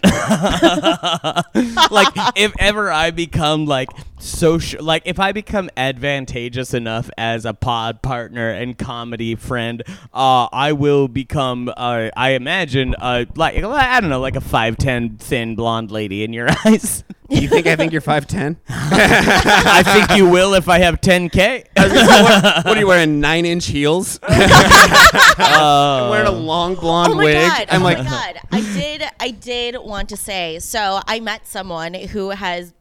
like 1.90 2.08
if 2.36 2.52
ever 2.58 2.90
I 2.90 3.10
become 3.10 3.66
like 3.66 3.88
social, 4.18 4.82
like 4.84 5.02
if 5.04 5.18
I 5.20 5.32
become 5.32 5.70
advantageous 5.76 6.74
enough 6.74 7.10
as 7.16 7.44
a 7.44 7.54
pod 7.54 8.02
partner 8.02 8.50
and 8.50 8.76
comedy 8.76 9.34
friend, 9.34 9.82
uh, 10.12 10.48
I 10.52 10.72
will 10.72 11.08
become, 11.08 11.68
uh, 11.76 12.10
I 12.16 12.30
imagine, 12.30 12.94
uh, 12.98 13.26
like 13.36 13.56
I 13.56 14.00
don't 14.00 14.10
know, 14.10 14.20
like 14.20 14.36
a 14.36 14.40
five 14.40 14.76
ten 14.76 15.16
thin 15.18 15.54
blonde 15.54 15.90
lady 15.90 16.24
in 16.24 16.32
your 16.32 16.48
eyes. 16.50 16.56
You 16.70 17.48
think 17.48 17.66
I 17.66 17.76
think 17.76 17.92
you're 17.92 18.00
five 18.14 18.26
ten? 18.26 18.56
I 18.68 19.82
think 19.84 20.18
you 20.18 20.28
will 20.28 20.54
if 20.54 20.68
I 20.68 20.78
have 20.80 21.00
10k. 21.00 21.66
what, 21.76 22.64
what 22.64 22.76
are 22.76 22.80
you 22.80 22.86
wearing? 22.86 23.20
Nine 23.20 23.44
inch 23.46 23.66
heels? 23.66 24.18
I'm 24.28 25.60
oh. 25.60 26.10
wearing 26.10 26.26
a 26.26 26.30
long 26.30 26.74
blonde 26.74 27.12
Oh 27.12 27.16
my 27.16 27.24
wig. 27.24 27.34
god! 27.48 27.66
I'm 27.70 27.82
oh 27.82 27.84
like, 27.84 27.98
my 27.98 28.04
god! 28.04 28.40
I 28.52 28.60
did. 28.60 29.02
I 29.20 29.30
did 29.30 29.76
want 29.78 30.08
to 30.10 30.16
say. 30.16 30.58
So 30.58 31.00
I 31.06 31.20
met 31.20 31.46
someone 31.46 31.94
who 31.94 32.30
has 32.30 32.72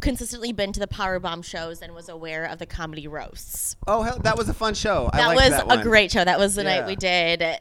consistently 0.00 0.52
been 0.52 0.72
to 0.72 0.80
the 0.80 0.86
Power 0.88 1.18
Bomb 1.20 1.42
shows 1.42 1.80
and 1.80 1.94
was 1.94 2.08
aware 2.08 2.44
of 2.46 2.58
the 2.58 2.66
comedy 2.66 3.06
roasts. 3.06 3.76
oh 3.86 4.02
hell, 4.02 4.18
that 4.20 4.36
was 4.36 4.48
a 4.48 4.54
fun 4.54 4.74
show. 4.74 5.08
I 5.12 5.18
That 5.18 5.26
liked 5.28 5.40
was 5.42 5.50
that 5.50 5.62
a 5.64 5.66
one. 5.66 5.82
great 5.82 6.10
show. 6.10 6.24
That 6.24 6.38
was 6.38 6.54
the 6.56 6.62
Yeah. 6.64 6.80
night 6.80 6.86
we 6.86 6.96
did. 6.96 7.60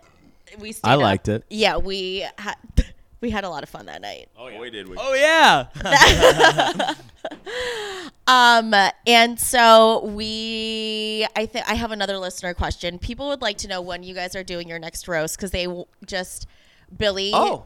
We 0.59 0.71
stayed 0.71 0.89
I 0.89 0.95
up- 0.95 1.01
liked 1.01 1.27
it. 1.29 1.43
Yeah, 1.49 1.77
we 1.77 2.25
had 2.37 2.55
we 3.21 3.29
had 3.29 3.43
a 3.43 3.49
lot 3.49 3.63
of 3.63 3.69
fun 3.69 3.85
that 3.85 4.01
night. 4.01 4.29
Oh 4.37 4.47
yeah, 4.49 4.59
we 4.59 4.69
did. 4.69 4.87
We. 4.89 4.97
Oh 4.99 5.13
yeah. 5.13 6.93
Um, 8.27 8.73
and 9.07 9.37
so 9.39 10.05
we, 10.05 11.27
I 11.35 11.45
think 11.47 11.69
I 11.69 11.73
have 11.73 11.91
another 11.91 12.17
listener 12.17 12.53
question. 12.53 12.97
People 12.97 13.27
would 13.27 13.41
like 13.41 13.57
to 13.57 13.67
know 13.67 13.81
when 13.81 14.03
you 14.03 14.13
guys 14.13 14.35
are 14.37 14.43
doing 14.43 14.69
your 14.69 14.79
next 14.79 15.07
roast 15.07 15.35
because 15.35 15.51
they 15.51 15.65
w- 15.65 15.85
just 16.05 16.47
Billy. 16.95 17.31
Oh, 17.33 17.65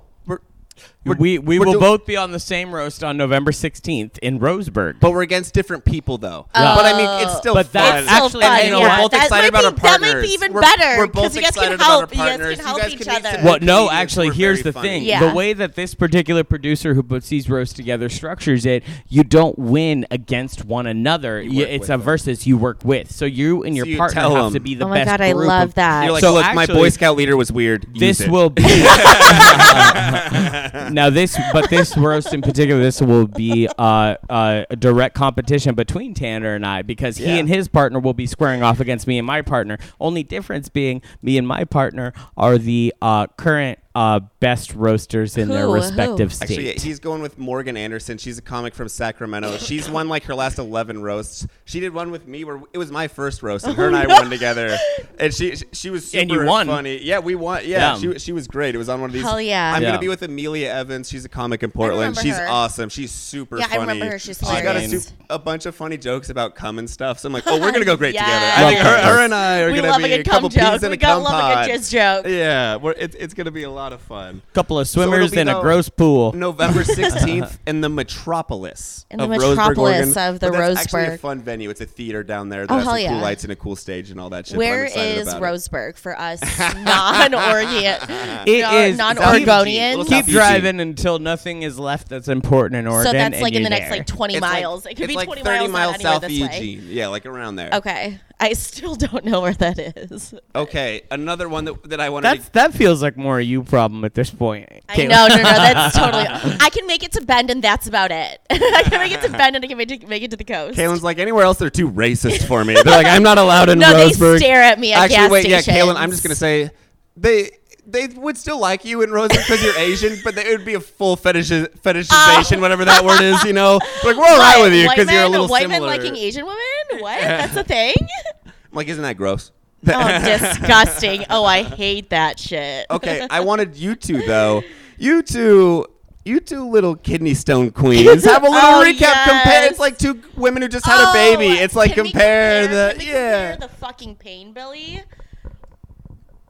we're, 1.06 1.14
we're- 1.16 1.20
we 1.20 1.40
we 1.40 1.60
we're 1.60 1.66
will 1.66 1.74
do- 1.74 1.80
both 1.80 2.06
be 2.06 2.18
on 2.18 2.32
the 2.32 2.40
same 2.40 2.74
roast 2.74 3.04
on 3.04 3.18
November 3.18 3.52
16th 3.52 4.18
in 4.20 4.40
Roseburg. 4.40 5.00
But 5.00 5.12
we're 5.12 5.22
against 5.22 5.54
different 5.54 5.86
people, 5.86 6.18
though. 6.18 6.48
Yeah. 6.56 6.76
But 6.76 6.86
I 6.86 6.98
mean, 6.98 7.28
it's 7.28 7.38
still 7.38 7.54
But 7.54 7.68
fun. 7.68 7.84
that's 7.84 8.02
It's 8.02 8.12
still 8.12 8.26
actually- 8.26 8.42
fun, 8.42 8.66
you 8.66 8.72
know, 8.72 8.80
yeah. 8.80 8.98
we're 8.98 9.04
both 9.04 9.12
that 9.12 9.24
excited 9.24 9.54
might 9.54 9.60
about 9.60 9.62
be, 9.62 9.66
our 9.66 9.72
That 9.72 10.02
might 10.02 10.08
partners. 10.12 10.26
be 10.28 10.34
even 10.34 10.54
We're- 10.54 10.62
better 10.62 10.98
we're 10.98 11.08
both 11.08 11.14
because 11.16 11.36
you 11.36 11.42
guys 11.42 11.50
excited 11.52 11.68
can 11.70 11.76
about 11.76 11.90
our 11.90 11.98
help. 12.00 12.12
You 12.12 12.18
guys 12.18 12.28
partners. 12.30 12.56
can 12.56 12.60
You 12.60 12.66
help 12.66 12.82
guys 12.82 12.94
each 12.94 13.00
can 13.02 13.14
meet 13.14 13.26
other. 13.26 13.36
some 13.38 13.46
Well, 13.46 13.58
no, 13.62 13.76
comedians 13.88 13.92
actually, 14.02 14.30
are 14.30 14.34
here's 14.34 14.62
very 14.62 14.64
the 14.64 14.74
funny. 14.74 14.90
thing. 14.90 15.04
Yeah. 15.04 15.28
The 15.30 15.34
way 15.36 15.54
that 15.54 15.76
this 15.76 15.94
particular 15.96 16.44
producer 16.44 16.94
who 16.94 17.04
puts 17.04 17.30
these 17.30 17.50
roasts 17.50 17.74
together 17.74 18.10
structures 18.10 18.66
it, 18.66 18.84
you 19.08 19.24
don't 19.24 19.58
win 19.60 20.06
against 20.12 20.66
one 20.66 20.88
another. 20.88 21.42
You 21.42 21.52
You- 21.52 21.60
work 21.62 21.70
it's 21.70 21.80
with 21.82 21.90
a 21.90 21.94
them. 21.94 22.02
versus 22.02 22.48
you 22.48 22.58
work 22.58 22.80
with. 22.84 23.12
So 23.12 23.26
you 23.26 23.64
and 23.64 23.76
your 23.76 23.86
So 23.86 23.90
you 23.92 23.98
partner 23.98 24.22
tell 24.22 24.36
have 24.36 24.44
them. 24.46 24.54
to 24.54 24.60
be 24.60 24.76
the 24.76 24.86
Oh 24.86 24.90
my 24.90 25.00
best 25.04 25.10
god, 25.12 25.22
I 25.22 25.34
group 25.34 25.48
love 25.48 25.74
that. 25.76 26.04
You're 26.04 26.14
like, 26.14 26.22
So 26.22 26.34
look, 26.34 26.44
my 26.56 26.64
actually- 26.64 26.76
Boy 26.80 26.90
Scout 26.90 27.16
leader 27.16 27.38
was 27.38 27.52
weird. 27.52 27.86
Use 27.94 28.00
This 28.00 28.22
it." 28.22 28.32
will 28.32 28.50
be 28.50 28.64
now 30.92 31.10
this, 31.10 31.38
but 31.54 31.70
this 31.70 31.96
roast 31.98 32.34
in 32.34 32.42
particular, 32.42 32.82
this 32.82 33.02
will 33.02 33.28
be 33.28 33.68
uh, 33.78 34.16
uh, 34.30 34.64
a 34.70 34.76
direct 34.76 35.16
competition 35.16 35.76
between 35.76 36.14
Tanner 36.14 36.56
and 36.56 36.66
I 36.66 36.82
because 36.82 37.18
he 37.18 37.26
Yeah. 37.26 37.36
and 37.36 37.50
his 37.50 37.68
partner 37.68 38.00
will 38.00 38.14
be 38.14 38.26
squaring 38.26 38.64
off 38.64 38.80
against 38.80 39.08
me 39.08 39.18
and 39.18 39.26
my 39.28 39.42
partner. 39.42 39.78
Only 40.00 40.24
difference 40.24 40.70
being, 40.70 41.02
me 41.22 41.38
and 41.38 41.48
my 41.48 41.64
partner 41.66 42.14
are 42.38 42.58
the 42.58 42.94
uh, 43.02 43.28
current 43.38 43.80
uh, 43.96 44.20
best 44.42 44.76
roasters 44.76 45.38
in 45.38 45.48
their 45.48 45.62
Who? 45.62 45.68
Who? 45.68 45.74
respective 45.76 46.34
state. 46.34 46.50
Actually, 46.52 46.74
he's 46.74 47.00
going 47.00 47.22
with 47.22 47.38
Morgan 47.40 47.78
Anderson. 47.78 48.18
She's 48.18 48.38
a 48.38 48.42
comic 48.42 48.76
from 48.76 48.90
Sacramento. 48.90 49.58
She's 49.58 49.90
won 49.90 50.10
like 50.10 50.24
her 50.26 50.36
last 50.36 50.60
eleven 50.60 51.02
roasts. 51.02 51.48
She 51.64 51.80
did 51.80 51.94
one 51.94 52.12
with 52.12 52.28
me 52.28 52.44
where 52.44 52.60
it 52.74 52.78
was 52.78 52.92
my 52.92 53.08
first 53.08 53.42
roast, 53.42 53.66
and 53.66 53.76
her 53.78 53.88
and 53.88 53.96
I 53.96 54.06
won 54.06 54.30
together. 54.30 54.76
And 55.18 55.34
she 55.34 55.56
she 55.72 55.90
was 55.90 56.12
super 56.12 56.22
And 56.22 56.30
you 56.30 56.46
won. 56.46 56.68
funny. 56.68 57.02
Yeah, 57.02 57.20
we 57.20 57.36
won. 57.36 57.62
Yeah, 57.64 57.96
Yeah. 57.96 57.98
she 58.14 58.20
she 58.20 58.32
was 58.34 58.48
great. 58.48 58.76
It 58.76 58.78
was 58.78 58.90
on 58.90 59.00
one 59.00 59.10
of 59.10 59.14
these. 59.14 59.24
Hell 59.24 59.40
yeah. 59.40 59.74
I'm 59.74 59.82
Yeah. 59.82 59.90
gonna 59.90 60.00
be 60.02 60.10
with 60.10 60.22
Amelia 60.24 60.68
Evans. 60.68 61.10
She's 61.10 61.24
a 61.24 61.30
comic 61.30 61.64
in 61.64 61.72
Portland. 61.72 62.18
She's 62.18 62.38
her. 62.38 62.48
awesome. 62.50 62.90
She's 62.90 63.12
super 63.12 63.58
Yeah, 63.58 63.66
I 63.66 63.68
funny. 63.70 63.80
remember 63.82 64.06
her. 64.12 64.20
She's 64.20 64.38
She's 64.38 64.50
got 64.50 64.76
a, 64.76 64.80
hilarious. 64.82 65.14
a 65.30 65.40
bunch 65.40 65.66
of 65.66 65.74
funny 65.74 65.98
jokes 65.98 66.30
about 66.30 66.54
cum 66.56 66.80
and 66.80 66.90
stuff. 66.90 67.20
So 67.20 67.28
I'm 67.28 67.34
like, 67.34 67.44
oh, 67.48 67.62
we're 67.62 67.72
gonna 67.72 67.86
go 67.86 67.96
great 67.96 68.14
Yes. 68.14 68.26
together. 68.26 68.68
I 68.68 68.70
think 68.70 68.80
her, 68.82 69.14
her 69.16 69.24
and 69.24 69.34
I 69.34 69.62
are 69.62 69.68
We 69.70 69.76
gonna 69.76 69.88
love 69.90 70.00
be 70.00 70.12
a 70.12 70.18
good 70.18 70.28
a 70.28 70.30
couple 70.30 70.50
cum 70.50 70.72
peas 70.74 70.84
in 70.84 70.90
We 70.90 70.96
a 70.96 70.98
got 70.98 71.14
cum 71.14 71.24
love 71.24 71.34
a 71.34 71.54
pod. 71.56 71.68
good 71.68 71.80
jizz 71.80 71.92
joke. 71.92 72.26
Yeah, 72.28 72.78
it's 72.98 73.16
it's 73.16 73.34
gonna 73.34 73.52
be 73.52 73.64
a 73.64 73.70
lot 73.70 73.85
of 73.94 74.02
fun. 74.02 74.42
couple 74.54 74.80
of 74.80 74.88
swimmers 74.88 75.32
be 75.32 75.40
in 75.40 75.48
a 75.48 75.62
gross 75.62 75.90
pool. 75.90 76.32
November 76.34 76.84
16th 76.84 77.58
in 77.68 77.82
the 77.82 77.90
Metropolis. 77.90 79.06
In 79.12 79.18
the 79.18 79.24
of 79.26 79.30
Roseburg, 79.32 79.50
Metropolis 79.56 79.78
Oregon. 80.18 80.34
of 80.34 80.40
the 80.40 80.50
But 80.52 80.58
that's 80.58 80.80
actually 80.82 81.04
a 81.04 81.10
Roseburg. 81.12 81.20
fun 81.20 81.42
venue. 81.42 81.70
It's 81.70 81.82
a 81.82 81.86
theater 81.86 82.24
down 82.24 82.50
there 82.50 82.66
that 82.68 82.74
Oh, 82.74 82.78
has 82.78 82.84
some 82.86 82.98
hell 82.98 83.08
cool 83.08 83.18
yeah. 83.18 83.22
lights 83.24 83.44
and 83.44 83.52
a 83.52 83.56
cool 83.56 83.76
stage 83.76 84.12
and 84.12 84.20
all 84.20 84.30
that 84.32 84.48
shit. 84.48 84.58
Where 84.58 84.86
is 84.86 84.92
I'm 84.94 84.98
Where 84.98 85.06
excited 85.08 85.22
is 85.22 85.28
about 85.34 85.42
it. 85.42 85.46
Roseburg 85.46 85.98
for 85.98 86.20
us 86.20 86.42
non-Oregon, 86.60 88.00
It 88.48 88.62
non- 88.62 88.76
is- 88.84 88.98
non-Oregonians? 88.98 89.98
Little 89.98 90.06
Keep 90.06 90.26
driving 90.28 90.80
until 90.80 91.20
nothing 91.20 91.64
is 91.64 91.80
left 91.80 92.10
that's 92.10 92.28
important 92.28 92.80
in 92.80 92.88
Oregon. 92.88 93.12
So 93.12 93.18
that's 93.18 93.34
and 93.36 93.42
like 93.44 93.54
in 93.54 93.62
you're 93.62 93.66
the 93.66 93.70
next 93.76 93.90
there. 93.90 93.98
like 94.00 94.08
20 94.08 94.34
It's 94.36 94.42
like- 94.42 94.52
miles. 94.64 94.86
it 94.86 94.96
could 94.96 95.08
be 95.08 95.16
like 95.16 95.26
20 95.28 95.42
30 95.44 95.60
miles, 95.68 95.72
miles 95.72 96.04
not 96.04 96.24
anywhere 96.24 96.50
south 96.52 96.60
of. 96.60 96.66
Eugene. 96.66 96.88
Yeah, 96.90 97.08
like 97.08 97.26
around 97.26 97.56
there. 97.56 97.70
Okay, 97.74 98.20
I 98.40 98.54
still 98.54 98.96
don't 98.96 99.24
know 99.24 99.42
where 99.42 99.54
that 99.54 99.80
is. 99.80 100.34
Okay, 100.54 101.04
another 101.10 101.48
one 101.48 101.66
that, 101.66 101.90
that 101.90 102.00
I 102.00 102.10
wanted 102.10 102.26
That's 102.26 102.46
to. 102.48 102.54
that 102.54 102.74
feels 102.74 103.02
like 103.02 103.16
more 103.16 103.40
a 103.40 103.44
you 103.44 103.64
problem 103.64 104.04
at 104.04 104.14
this 104.14 104.30
point. 104.30 104.68
I 104.90 104.96
Caitlin. 104.96 105.10
know, 105.10 105.28
no, 105.30 105.36
no, 105.38 105.44
that's 105.44 105.98
totally. 105.98 106.26
I 106.60 106.70
can 106.70 106.86
make 106.86 107.04
it 107.04 107.14
to 107.14 107.22
Bend, 107.22 107.50
and 107.50 107.64
that's 107.64 107.88
about 107.88 108.12
it. 108.12 108.42
I 108.50 108.84
can 108.84 109.00
make 109.00 109.14
it 109.14 109.22
to 109.22 109.30
Bend, 109.30 109.56
and 109.56 109.64
I 109.64 109.68
can 109.68 109.78
make 109.78 109.90
it, 109.92 110.08
make 110.08 110.22
it 110.24 110.32
to 110.32 110.38
the 110.38 110.44
coast. 110.44 110.78
Kaylin's 110.78 111.04
like, 111.04 111.18
anywhere 111.18 111.46
else, 111.46 111.60
they're 111.60 111.70
too 111.70 111.90
racist 111.90 112.46
for 112.48 112.64
me. 112.66 112.74
They're 112.84 112.84
like, 112.84 113.08
I'm 113.08 113.24
not 113.24 113.38
allowed 113.38 113.70
in 113.70 113.80
no, 113.80 113.94
they 113.94 114.10
Roseburg. 114.10 114.38
stare 114.38 114.62
at 114.62 114.80
me 114.80 114.92
at 114.94 115.04
Actually, 115.04 115.16
gas 115.16 115.32
wait, 115.32 115.48
yeah, 115.48 115.62
Kaylin, 115.62 115.96
I'm 115.96 116.12
just 116.12 116.24
going 116.24 116.32
to 116.32 116.36
say, 116.36 116.72
they. 117.16 117.52
They 117.88 118.08
would 118.08 118.38
still 118.38 118.60
like 118.60 118.84
you 118.84 119.02
in 119.04 119.12
Roseburg 119.12 119.30
because 119.48 119.64
you're 119.64 119.78
Asian, 119.78 120.18
but 120.24 120.36
they, 120.36 120.46
it 120.46 120.58
would 120.58 120.66
be 120.66 120.74
a 120.74 120.80
full 120.80 121.16
fetish, 121.16 121.52
oh. 121.52 121.68
fetishization, 121.84 122.60
whatever 122.60 122.84
that 122.86 123.06
word 123.06 123.22
is, 123.22 123.44
you 123.44 123.54
know? 123.54 123.80
Like, 124.04 124.18
we're 124.18 124.26
all 124.26 124.38
right 124.40 124.62
with 124.64 124.74
you 124.74 124.90
because 124.90 125.12
you're 125.12 125.24
a 125.24 125.30
little 125.30 125.48
white 125.48 125.64
similar. 125.64 125.88
men 125.88 126.00
liking 126.00 126.16
Asian 126.16 126.46
women. 126.46 126.60
What? 127.00 127.22
That's 127.22 127.56
a 127.56 127.64
thing. 127.64 127.94
I'm 128.46 128.52
like, 128.72 128.88
isn't 128.88 129.04
that 129.04 129.18
gross? 129.18 129.52
Oh, 129.88 130.20
disgusting. 130.26 131.26
Oh, 131.30 131.46
I 131.46 131.64
hate 131.64 132.10
that 132.10 132.40
shit. 132.40 132.88
Okay, 132.90 133.26
I 133.30 133.42
wanted 133.42 133.76
you 133.76 133.96
two 133.96 134.26
though. 134.26 134.64
You 134.98 135.22
two, 135.22 135.86
you 136.24 136.40
two 136.40 136.68
little 136.70 136.96
kidney 136.96 137.34
stone 137.36 137.70
queens. 137.72 138.24
Have 138.24 138.44
a 138.44 138.50
little 138.50 138.60
Oh, 138.80 138.84
recap. 138.84 139.00
yes. 139.02 139.30
Compare. 139.30 139.70
It's 139.70 139.80
like 139.80 139.98
two 139.98 140.22
women 140.36 140.64
who 140.64 140.68
just 140.70 140.86
had 140.86 141.10
a 141.10 141.14
baby. 141.14 141.60
Oh, 141.60 141.64
It's 141.64 141.76
like 141.76 141.94
compare, 141.94 142.68
can 142.68 142.72
the 142.72 143.06
yeah. 143.06 143.52
compare 143.52 143.58
the 143.58 143.76
fucking 143.76 144.16
pain, 144.16 144.54
Billy. 144.54 145.04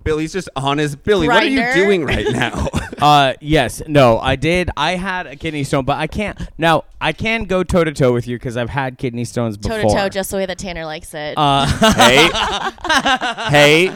Billy's 0.05 0.31
just 0.31 0.49
on 0.55 0.77
his 0.77 0.95
Billy. 0.95 1.27
What 1.27 1.41
are 1.43 1.47
you 1.47 1.59
Grindr. 1.59 1.73
doing 1.73 2.05
right 2.05 2.27
now? 2.31 2.67
Uh, 3.01 3.33
yes, 3.41 3.81
no, 3.87 4.17
I 4.19 4.37
did. 4.37 4.69
I 4.77 4.95
had 4.95 5.27
a 5.27 5.35
kidney 5.35 5.65
stone, 5.65 5.83
but 5.83 5.97
I 5.97 6.07
can't. 6.07 6.39
Now 6.57 6.85
I 7.01 7.11
can 7.11 7.43
go 7.43 7.61
toe 7.61 7.83
to 7.83 7.91
toe 7.91 8.13
with 8.13 8.25
you 8.25 8.37
because 8.37 8.55
I've 8.55 8.69
had 8.69 8.97
kidney 8.97 9.25
stones 9.25 9.57
before. 9.57 9.81
Toe 9.81 9.89
to 9.89 9.93
toe, 9.93 10.09
just 10.09 10.31
the 10.31 10.37
way 10.37 10.45
that 10.45 10.57
Tanner 10.57 10.85
likes 10.85 11.13
it. 11.13 11.37
Uh, 11.37 11.65
hey, 11.65 12.29
hey, 13.49 13.87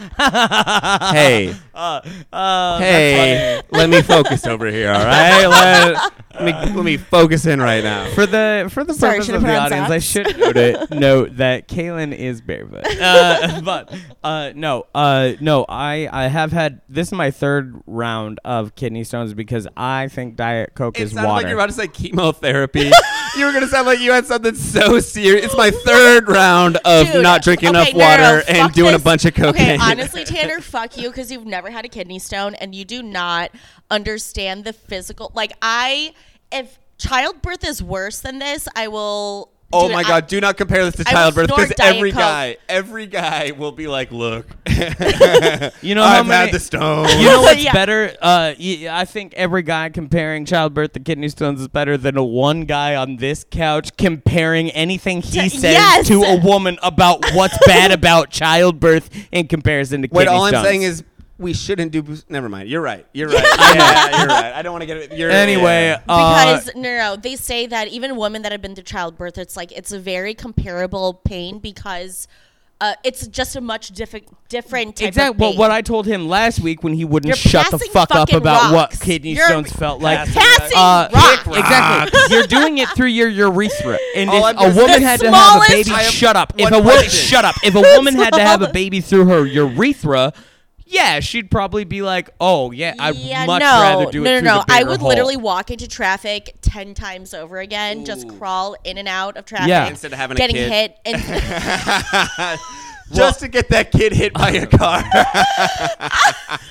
hey, 1.12 1.56
uh, 1.74 2.02
uh, 2.34 2.78
hey. 2.80 3.62
Let 3.72 3.90
me 3.90 4.02
focus 4.02 4.46
over 4.46 4.70
here. 4.70 4.92
All 4.92 5.06
right. 5.06 5.48
Let, 5.48 5.94
let 5.94 6.14
me 6.42 6.52
let 6.76 6.86
me 6.86 6.98
focus 6.98 7.46
in 7.46 7.62
right 7.62 7.84
now. 7.84 8.10
For 8.14 8.26
the 8.26 8.70
for 8.72 8.84
the 8.84 8.94
Sorry, 8.94 9.14
purpose 9.20 9.26
should 9.28 9.36
I 9.36 9.38
of 9.38 9.44
put 9.44 9.48
the 9.48 9.58
on 9.58 9.74
audience, 9.74 9.90
I 9.90 10.00
socks? 10.00 10.06
should 10.06 10.38
note, 10.40 10.58
it, 10.58 10.92
note 10.92 11.38
that 11.38 11.68
Kaylin 11.68 12.16
is 12.16 12.42
barefoot. 12.42 12.86
Uh, 13.00 13.62
but 13.62 13.94
uh, 14.24 14.52
no, 14.56 14.86
uh, 14.94 15.32
no, 15.40 15.66
I 15.68 16.10
I 16.12 16.28
have 16.28 16.52
had 16.52 16.82
this 16.90 17.08
is 17.08 17.14
my 17.14 17.32
third 17.32 17.82
round 17.88 18.40
of 18.44 18.76
kidney 18.76 19.04
stones 19.04 19.34
because 19.34 19.68
I 19.78 20.08
think 20.10 20.36
Diet 20.36 20.74
Coke 20.76 21.00
It 21.00 21.04
is 21.04 21.12
sounded 21.14 21.28
water. 21.28 21.42
like 21.44 21.50
you're 21.50 21.60
about 21.60 21.68
to 21.70 21.74
say 21.76 21.88
chemotherapy. 21.88 22.92
you 23.38 23.46
were 23.46 23.54
gonna 23.54 23.68
sound 23.68 23.88
like 23.88 24.00
you 24.00 24.12
had 24.12 24.26
something 24.26 24.56
so 24.56 25.00
serious. 25.00 25.46
It's 25.46 25.58
my 25.58 25.72
third 25.72 26.28
round 26.28 26.78
of 26.86 27.08
Dude, 27.12 27.24
not 27.24 27.42
drinking 27.42 27.70
okay, 27.70 27.92
enough 27.92 27.94
no, 27.94 28.00
no, 28.00 28.06
no, 28.18 28.24
water 28.34 28.44
and 28.50 28.58
fuck 28.58 28.74
doing 28.74 28.96
a 28.96 29.00
bunch 29.00 29.26
of 29.26 29.34
cocaine. 29.34 29.80
Okay, 29.80 29.92
honestly, 29.92 30.24
Tanner, 30.26 30.60
fuck 30.60 30.98
you 30.98 31.10
because 31.10 31.32
you've 31.32 31.46
never 31.46 31.70
had 31.72 31.86
a 31.86 31.90
kidney 31.90 32.20
stone 32.20 32.56
and 32.56 32.76
you 32.76 32.84
do 32.86 33.02
not 33.02 33.52
understand 33.90 34.66
the 34.66 34.74
physical. 34.74 35.32
Like 35.34 35.54
I, 35.62 36.14
if 36.52 36.80
childbirth 36.98 37.66
is 37.68 37.82
worse 37.84 38.20
than 38.20 38.40
this, 38.40 38.68
I 38.76 38.88
will 38.88 39.52
Oh 39.72 39.84
Dude, 39.88 39.92
my 39.94 40.00
I- 40.00 40.04
God! 40.04 40.26
Do 40.28 40.42
not 40.42 40.58
compare 40.58 40.84
this 40.84 40.96
to 40.96 41.04
childbirth 41.04 41.46
because 41.50 41.72
every 41.80 42.12
Coke. 42.12 42.20
guy, 42.20 42.58
every 42.68 43.06
guy 43.06 43.52
will 43.56 43.72
be 43.72 43.86
like, 43.86 44.12
"Look, 44.12 44.48
You 45.84 45.94
know 45.94 46.02
how 46.04 46.20
I've 46.22 46.26
many- 46.28 46.46
had 46.48 46.52
the 46.52 46.60
stone." 46.60 47.08
You 47.20 47.26
know 47.28 47.42
what's 47.44 47.64
Yeah. 47.64 47.74
better? 47.74 48.12
Uh, 48.20 48.54
y- 48.60 48.88
I 48.90 49.06
think 49.06 49.36
every 49.36 49.62
guy 49.62 49.90
comparing 49.90 50.46
childbirth 50.46 50.94
to 50.94 51.00
kidney 51.00 51.30
stones 51.30 51.62
is 51.62 51.68
better 51.68 51.98
than 51.98 52.18
a 52.18 52.24
one 52.24 52.62
guy 52.62 52.96
on 52.96 53.18
this 53.18 53.46
couch 53.52 53.96
comparing 53.96 54.72
anything 54.72 55.22
he 55.22 55.38
Y- 55.38 55.48
says 55.50 55.62
yes. 55.74 56.08
to 56.08 56.24
a 56.24 56.38
woman 56.44 56.80
about 56.82 57.24
what's 57.34 57.58
bad 57.68 57.92
about 57.92 58.32
childbirth 58.32 59.10
in 59.32 59.48
comparison 59.48 60.02
to 60.02 60.08
Wait, 60.12 60.24
kidney 60.26 60.36
all 60.36 60.46
I'm 60.46 60.64
saying 60.66 60.82
is 60.82 61.04
we 61.40 61.54
shouldn't 61.54 61.92
do. 61.92 62.04
Never 62.30 62.50
mind. 62.50 62.70
You're 62.70 62.82
right. 62.82 63.06
You're 63.14 63.30
right. 63.34 63.44
yeah, 63.76 64.20
you're 64.20 64.28
right. 64.28 64.54
I 64.54 64.62
don't 64.62 64.74
want 64.74 64.82
to 64.84 64.86
get 64.86 64.98
it. 64.98 65.14
You're, 65.18 65.32
anyway, 65.32 65.88
yeah. 65.88 66.02
uh, 66.08 66.54
because 66.54 66.76
no, 66.76 66.82
no, 66.82 66.98
no, 66.98 67.16
they 67.16 67.36
say 67.36 67.66
that 67.68 67.88
even 67.88 68.16
women 68.18 68.44
that 68.44 68.52
have 68.52 68.62
been 68.62 68.76
through 68.76 68.84
childbirth, 68.84 69.38
it's 69.38 69.56
like 69.58 69.72
it's 69.72 69.92
a 69.92 70.00
very 70.00 70.34
comparable 70.36 71.14
pain 71.14 71.60
because 71.60 72.28
uh, 72.82 72.94
it's 73.04 73.28
just 73.28 73.56
a 73.58 73.62
much 73.62 73.90
different 73.90 74.26
different 74.48 74.96
type 74.96 75.10
Exactly. 75.10 75.32
of 75.34 75.40
Well, 75.40 75.58
what 75.60 75.70
I 75.72 75.82
told 75.82 76.06
him 76.06 76.28
last 76.30 76.60
week 76.62 76.82
when 76.84 76.94
he 76.94 77.04
wouldn't 77.06 77.28
You're 77.28 77.36
shut 77.36 77.70
the 77.72 77.78
fuck 77.80 78.12
up 78.12 78.32
about 78.32 78.72
rocks. 78.72 78.98
what 78.98 79.00
kidney 79.02 79.34
You're 79.34 79.48
stones 79.48 79.72
felt 79.72 80.02
like. 80.02 80.20
passing 80.20 80.34
Passing 80.42 80.78
Uh, 80.78 81.10
rocks. 81.14 81.58
exactly. 81.60 82.20
You're 82.36 82.48
doing 82.48 82.78
it 82.78 82.88
through 82.90 83.08
your 83.08 83.28
urethra, 83.28 83.98
and 84.16 84.30
All 84.30 84.48
if 84.48 84.58
I'm 84.58 84.72
a 84.72 84.76
woman 84.76 85.02
had 85.02 85.20
to 85.20 85.30
have 85.32 85.62
a 85.62 85.68
baby, 85.70 85.90
shut 86.10 86.36
up. 86.38 86.54
If 86.58 86.72
a 86.72 86.80
woman, 86.80 87.10
shut 87.10 87.44
up. 87.46 87.56
If 87.64 87.76
a 87.76 87.82
woman 87.82 88.16
had 88.16 88.34
to 88.34 88.42
have 88.42 88.62
a 88.62 88.72
baby 88.72 89.02
through 89.02 89.26
her 89.26 89.46
urethra, 89.46 90.32
yeah, 90.90 91.20
she'd 91.20 91.52
probably 91.52 91.84
be 91.84 92.02
like, 92.02 92.32
"Oh 92.42 92.72
yeah, 92.72 92.96
I'd 92.98 93.16
yeah, 93.16 93.46
much 93.46 93.60
no, 93.62 93.66
rather 93.66 94.12
do 94.12 94.22
it 94.22 94.24
no, 94.24 94.40
through 94.40 94.42
no, 94.42 94.56
no. 94.58 94.64
the 94.68 94.74
I 94.74 94.84
would 94.84 95.00
hole." 95.00 95.10
literally 95.10 95.38
walk 95.38 95.70
into 95.70 95.88
traffic 95.88 96.56
ten 96.62 96.96
times 96.96 97.36
over 97.36 97.60
again, 97.60 98.06
just 98.06 98.28
crawl 98.40 98.76
in 98.84 98.98
and 98.98 99.08
out 99.08 99.38
of 99.38 99.46
traffic, 99.46 99.70
Yeah. 99.70 99.88
Instead 99.88 100.14
of 100.14 100.18
having 100.18 100.36
a 100.36 100.40
getting 100.40 100.56
kid. 100.56 100.72
hit. 100.72 100.98
And 101.06 101.18
just 103.14 103.40
to 103.42 103.48
get 103.48 103.70
that 103.70 103.92
kid 103.92 104.14
hit 104.14 104.34
by 104.34 104.50
a 104.50 104.66
car. 104.66 105.04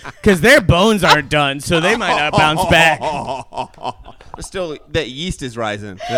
because 0.21 0.41
their 0.41 0.61
bones 0.61 1.05
aren't 1.05 1.31
done, 1.31 1.61
so 1.61 1.79
they 1.81 1.97
might 1.97 2.17
not 2.19 2.33
bounce 2.33 2.65
back. 2.67 3.01
Still, 4.40 4.76
that 4.90 5.09
yeast 5.09 5.42
is 5.42 5.57
rising. 5.57 5.99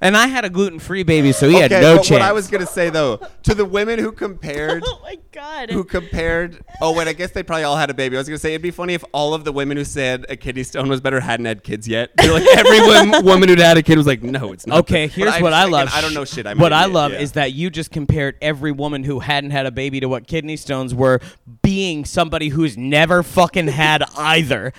And 0.00 0.16
I 0.16 0.26
had 0.26 0.44
a 0.44 0.50
gluten-free 0.50 1.04
baby, 1.04 1.30
so 1.30 1.48
he 1.48 1.56
had 1.60 1.70
no 1.70 1.96
but 1.96 2.02
chance. 2.02 2.10
what 2.10 2.22
I 2.22 2.32
was 2.32 2.48
gonna 2.48 2.66
say 2.66 2.90
though, 2.90 3.20
to 3.44 3.54
the 3.54 3.64
women 3.64 4.00
who 4.00 4.10
compared, 4.10 4.82
oh 4.86 4.98
my 5.02 5.16
god, 5.30 5.70
who 5.70 5.84
compared. 5.84 6.64
Oh 6.80 6.92
wait, 6.96 7.06
I 7.06 7.12
guess 7.12 7.30
they 7.30 7.42
probably 7.44 7.62
all 7.64 7.76
had 7.76 7.88
a 7.90 7.94
baby. 7.94 8.16
I 8.16 8.20
was 8.20 8.26
gonna 8.28 8.38
say 8.38 8.50
it'd 8.50 8.62
be 8.62 8.72
funny 8.72 8.94
if 8.94 9.04
all 9.12 9.32
of 9.32 9.44
the 9.44 9.52
women 9.52 9.76
who 9.76 9.84
said 9.84 10.26
a 10.28 10.34
kidney 10.36 10.64
stone 10.64 10.88
was 10.88 11.00
better 11.00 11.20
hadn't 11.20 11.46
had 11.46 11.62
kids 11.62 11.86
yet. 11.86 12.10
They're 12.16 12.32
like 12.32 12.46
every 12.56 12.80
wom- 12.80 13.24
woman 13.24 13.48
who'd 13.48 13.60
had 13.60 13.76
a 13.76 13.82
kid 13.82 13.96
was 13.96 14.06
like, 14.06 14.22
no, 14.24 14.52
it's 14.52 14.66
not. 14.66 14.78
Okay, 14.80 15.06
But 15.06 15.14
here's 15.14 15.34
I'm 15.34 15.42
what 15.42 15.52
I 15.52 15.60
thinking- 15.62 15.72
love. 15.72 15.90
I 15.92 16.00
don't 16.00 16.14
know 16.14 16.24
shit. 16.24 16.46
I'm 16.46 16.58
what 16.58 16.72
I 16.72 16.80
idiot, 16.82 16.94
love 16.94 17.12
yeah. 17.12 17.18
is 17.20 17.32
that 17.32 17.52
you 17.52 17.70
just 17.70 17.92
compared 17.92 18.36
every 18.42 18.72
woman 18.72 19.04
who 19.04 19.20
hadn't 19.20 19.50
had 19.52 19.66
a 19.66 19.70
baby 19.70 20.00
to 20.00 20.08
what 20.08 20.26
kidney 20.26 20.56
stones 20.56 20.94
were, 20.94 21.20
being 21.62 22.04
somebody 22.04 22.48
who's 22.48 22.76
never 22.76 23.22
fucking 23.22 23.68
had 23.68 24.02
either. 24.16 24.72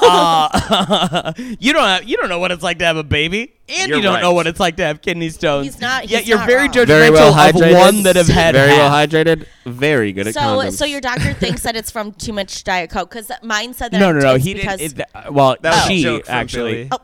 uh, 0.00 1.32
you 1.58 1.69
don't 1.72 1.84
have, 1.84 2.04
you 2.08 2.16
don't 2.16 2.28
know 2.28 2.38
what 2.38 2.52
it's 2.52 2.62
like 2.62 2.78
to 2.78 2.84
have 2.84 2.96
a 2.96 3.02
baby, 3.04 3.52
and 3.68 3.88
You're 3.88 3.98
you 3.98 4.02
don't 4.02 4.14
right. 4.14 4.22
know 4.22 4.32
what 4.32 4.46
it's 4.46 4.60
like 4.60 4.76
to 4.76 4.84
have 4.84 5.00
kidney 5.02 5.28
stones. 5.30 5.66
He's 5.66 5.80
not- 5.80 6.08
Yet 6.08 6.20
he's 6.20 6.28
you're 6.28 6.38
not 6.38 6.46
very 6.48 6.62
wrong. 6.64 6.70
judgmental 6.70 6.86
very 6.86 7.10
well 7.10 7.32
hydrated. 7.34 7.72
of 7.72 7.78
one 7.78 8.02
that 8.04 8.16
have 8.16 8.28
had 8.28 8.54
very 8.54 8.70
well 8.72 8.90
half. 8.90 9.08
hydrated. 9.10 9.46
Very 9.66 10.12
good 10.12 10.26
at 10.28 10.34
so 10.34 10.40
condoms. 10.40 10.72
so 10.72 10.84
your 10.84 11.00
doctor 11.00 11.32
thinks 11.34 11.62
that 11.62 11.76
it's 11.76 11.90
from 11.90 12.12
too 12.12 12.32
much 12.32 12.64
diet 12.64 12.90
coke 12.90 13.10
because 13.10 13.30
mine 13.42 13.74
said 13.74 13.92
that 13.92 13.98
No, 14.00 14.12
no, 14.12 14.20
no. 14.20 14.34
it's 14.34 14.44
He 14.44 14.54
because 14.54 14.78
didn't. 14.78 15.00
It, 15.00 15.06
uh, 15.14 15.30
well, 15.32 15.56
That 15.60 15.70
was 15.74 15.84
a 15.84 15.88
she 15.88 16.02
joke 16.02 16.26
from 16.26 16.34
actually. 16.34 16.72
Billy. 16.84 16.88
Oh. 16.92 16.98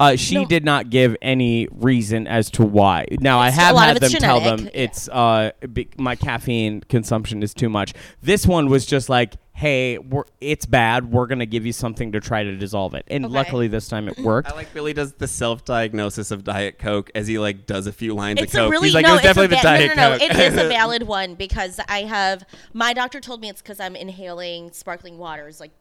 Uh, 0.00 0.14
she 0.14 0.36
No. 0.36 0.44
did 0.44 0.64
not 0.64 0.90
give 0.90 1.16
any 1.20 1.66
reason 1.72 2.28
as 2.28 2.50
to 2.52 2.62
why. 2.64 3.04
Now 3.18 3.40
I 3.40 3.50
have 3.50 3.72
a 3.72 3.74
lot 3.74 3.86
had 3.88 3.96
of 3.96 4.00
them 4.02 4.10
it's 4.12 4.20
tell 4.22 4.38
genetic, 4.38 4.58
them 4.66 4.66
yeah. 4.72 4.80
it's 4.84 5.08
uh 5.08 5.50
be, 5.72 5.88
my 5.98 6.14
caffeine 6.14 6.82
consumption 6.88 7.42
is 7.42 7.52
too 7.52 7.68
much. 7.68 7.94
This 8.22 8.46
one 8.46 8.68
was 8.68 8.86
just 8.86 9.08
like, 9.08 9.34
hey, 9.58 9.98
we're, 9.98 10.22
it's 10.40 10.66
bad. 10.66 11.10
We're 11.10 11.26
gonna 11.26 11.44
give 11.44 11.66
you 11.66 11.72
something 11.72 12.12
to 12.12 12.20
try 12.20 12.44
to 12.44 12.56
dissolve 12.56 12.94
it, 12.94 13.04
and 13.08 13.24
Okay. 13.24 13.34
luckily 13.34 13.66
this 13.66 13.88
time 13.88 14.06
it 14.08 14.16
worked. 14.18 14.48
I 14.48 14.54
like 14.54 14.72
Billy 14.72 14.92
does 14.92 15.14
the 15.14 15.26
self-diagnosis 15.26 16.30
of 16.30 16.44
Diet 16.44 16.78
Coke 16.78 17.10
as 17.14 17.26
he 17.26 17.38
like 17.40 17.66
does 17.66 17.86
a 17.88 17.92
few 17.92 18.14
lines 18.14 18.40
It's 18.40 18.54
of 18.54 18.58
a 18.60 18.62
Coke. 18.64 18.72
really 18.72 18.86
He's 18.88 18.94
like, 18.94 19.02
no, 19.04 19.10
it 19.10 19.12
was 19.14 19.22
definitely 19.22 19.56
it's 19.56 19.62
the 19.62 19.68
a 19.68 19.72
va- 19.72 19.78
Diet 19.78 19.96
no, 19.96 20.02
no, 20.02 20.10
no, 20.12 20.18
Coke. 20.18 20.30
It 20.30 20.52
is 20.52 20.58
a 20.64 20.68
valid 20.68 21.02
one 21.02 21.34
because 21.34 21.80
I 21.88 22.02
have 22.02 22.44
my 22.72 22.92
doctor 22.92 23.20
told 23.20 23.40
me 23.40 23.48
it's 23.48 23.60
because 23.60 23.80
I'm 23.80 23.96
inhaling 23.96 24.70
sparkling 24.72 25.18
waters, 25.18 25.58
like 25.58 25.72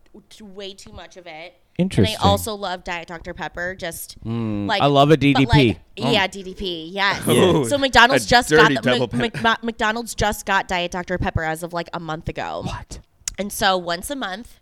way 0.41 0.73
too 0.73 0.91
much 0.91 1.15
of 1.17 1.27
it. 1.27 1.53
Interesting. 1.77 2.15
And 2.15 2.23
I 2.23 2.27
also 2.27 2.55
love 2.55 2.83
Diet 2.83 3.07
Dr 3.07 3.35
Pepper. 3.35 3.75
Just 3.75 4.17
like 4.25 4.81
I 4.81 4.87
love 4.87 5.11
a 5.11 5.17
DDP. 5.17 5.45
like, 5.47 5.79
Mm. 5.95 6.13
Yeah, 6.13 6.27
DDP. 6.27 6.89
Yes. 6.91 7.27
Ooh, 7.27 7.65
So 7.65 7.77
McDonald's 7.77 8.25
a 8.25 8.27
just 8.27 8.49
got 8.49 8.69
the, 8.69 8.75
double 8.75 9.09
Mc- 9.15 9.33
Mc- 9.41 9.63
McDonald's 9.63 10.15
just 10.15 10.45
got 10.47 10.67
Diet 10.67 10.89
Dr 10.91 11.17
Pepper 11.19 11.43
as 11.43 11.61
of 11.63 11.73
like 11.73 11.89
a 11.93 11.99
month 11.99 12.29
ago. 12.29 12.61
What? 12.65 12.99
And 13.37 13.51
so 13.51 13.77
once 13.77 14.09
a 14.09 14.15
month, 14.15 14.59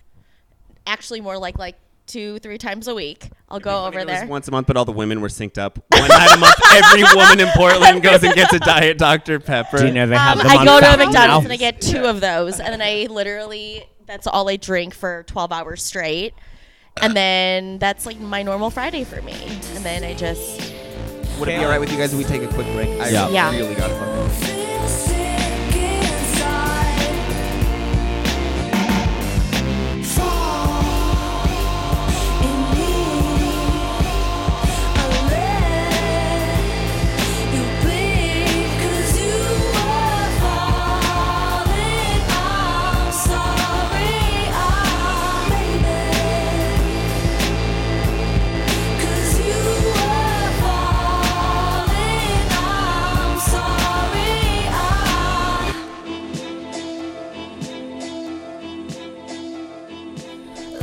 actually 0.85 1.21
more 1.21 1.37
like 1.37 1.57
like 1.57 1.75
two 2.07 2.37
three 2.39 2.57
times 2.57 2.87
a 2.87 2.93
week, 2.95 3.29
I'll 3.49 3.59
go 3.59 3.85
over 3.85 3.99
It 3.99 4.07
was 4.07 4.19
there. 4.19 4.27
once 4.27 4.47
a 4.47 4.51
month, 4.51 4.67
but 4.67 4.77
all 4.77 4.85
the 4.85 4.91
women 4.91 5.21
were 5.21 5.27
synced 5.27 5.57
up. 5.57 5.79
One 5.91 6.07
night 6.07 6.33
a 6.33 6.37
month, 6.37 6.55
every 6.71 7.03
woman 7.15 7.39
in 7.39 7.47
Portland 7.55 8.03
goes 8.03 8.23
and 8.23 8.33
gets 8.35 8.53
a 8.53 8.59
Diet 8.59 8.97
Dr 8.97 9.39
Pepper. 9.39 9.77
Do 9.79 9.85
you 9.87 9.91
know 9.91 10.05
they 10.07 10.15
have 10.17 10.37
Um, 10.37 10.43
them 10.47 10.51
I 10.51 10.59
on 10.59 10.65
go 10.65 10.79
to 10.79 10.93
a 10.93 10.97
McDonald's 10.97 11.15
now? 11.15 11.39
and 11.39 11.51
I 11.53 11.57
get 11.57 11.81
two 11.81 12.03
of 12.05 12.21
those, 12.21 12.59
and 12.59 12.71
then 12.71 12.81
I 12.81 13.07
literally 13.09 13.85
that's 14.05 14.27
all 14.27 14.47
I 14.49 14.57
drink 14.57 14.93
for 14.93 15.23
12 15.27 15.51
hours 15.51 15.81
straight, 15.83 16.33
and 17.01 17.15
then 17.15 17.79
that's 17.79 18.05
like 18.05 18.19
my 18.19 18.43
normal 18.43 18.69
Friday 18.69 19.03
for 19.03 19.19
me, 19.23 19.33
and 19.73 19.83
then 19.83 20.03
I 20.03 20.13
just 20.13 20.59
Would 21.39 21.49
it 21.49 21.57
be 21.57 21.63
all 21.63 21.69
right 21.71 21.79
with 21.79 21.91
you 21.91 21.97
guys 21.97 22.13
if 22.13 22.19
we 22.19 22.23
take 22.23 22.43
a 22.43 22.53
quick 22.53 22.67
break? 22.73 22.89
I 23.01 23.09
Yeah. 23.09 23.29
Yeah. 23.29 23.49
really 23.51 23.73
gotta 23.73 23.95
fucking. 23.95 24.64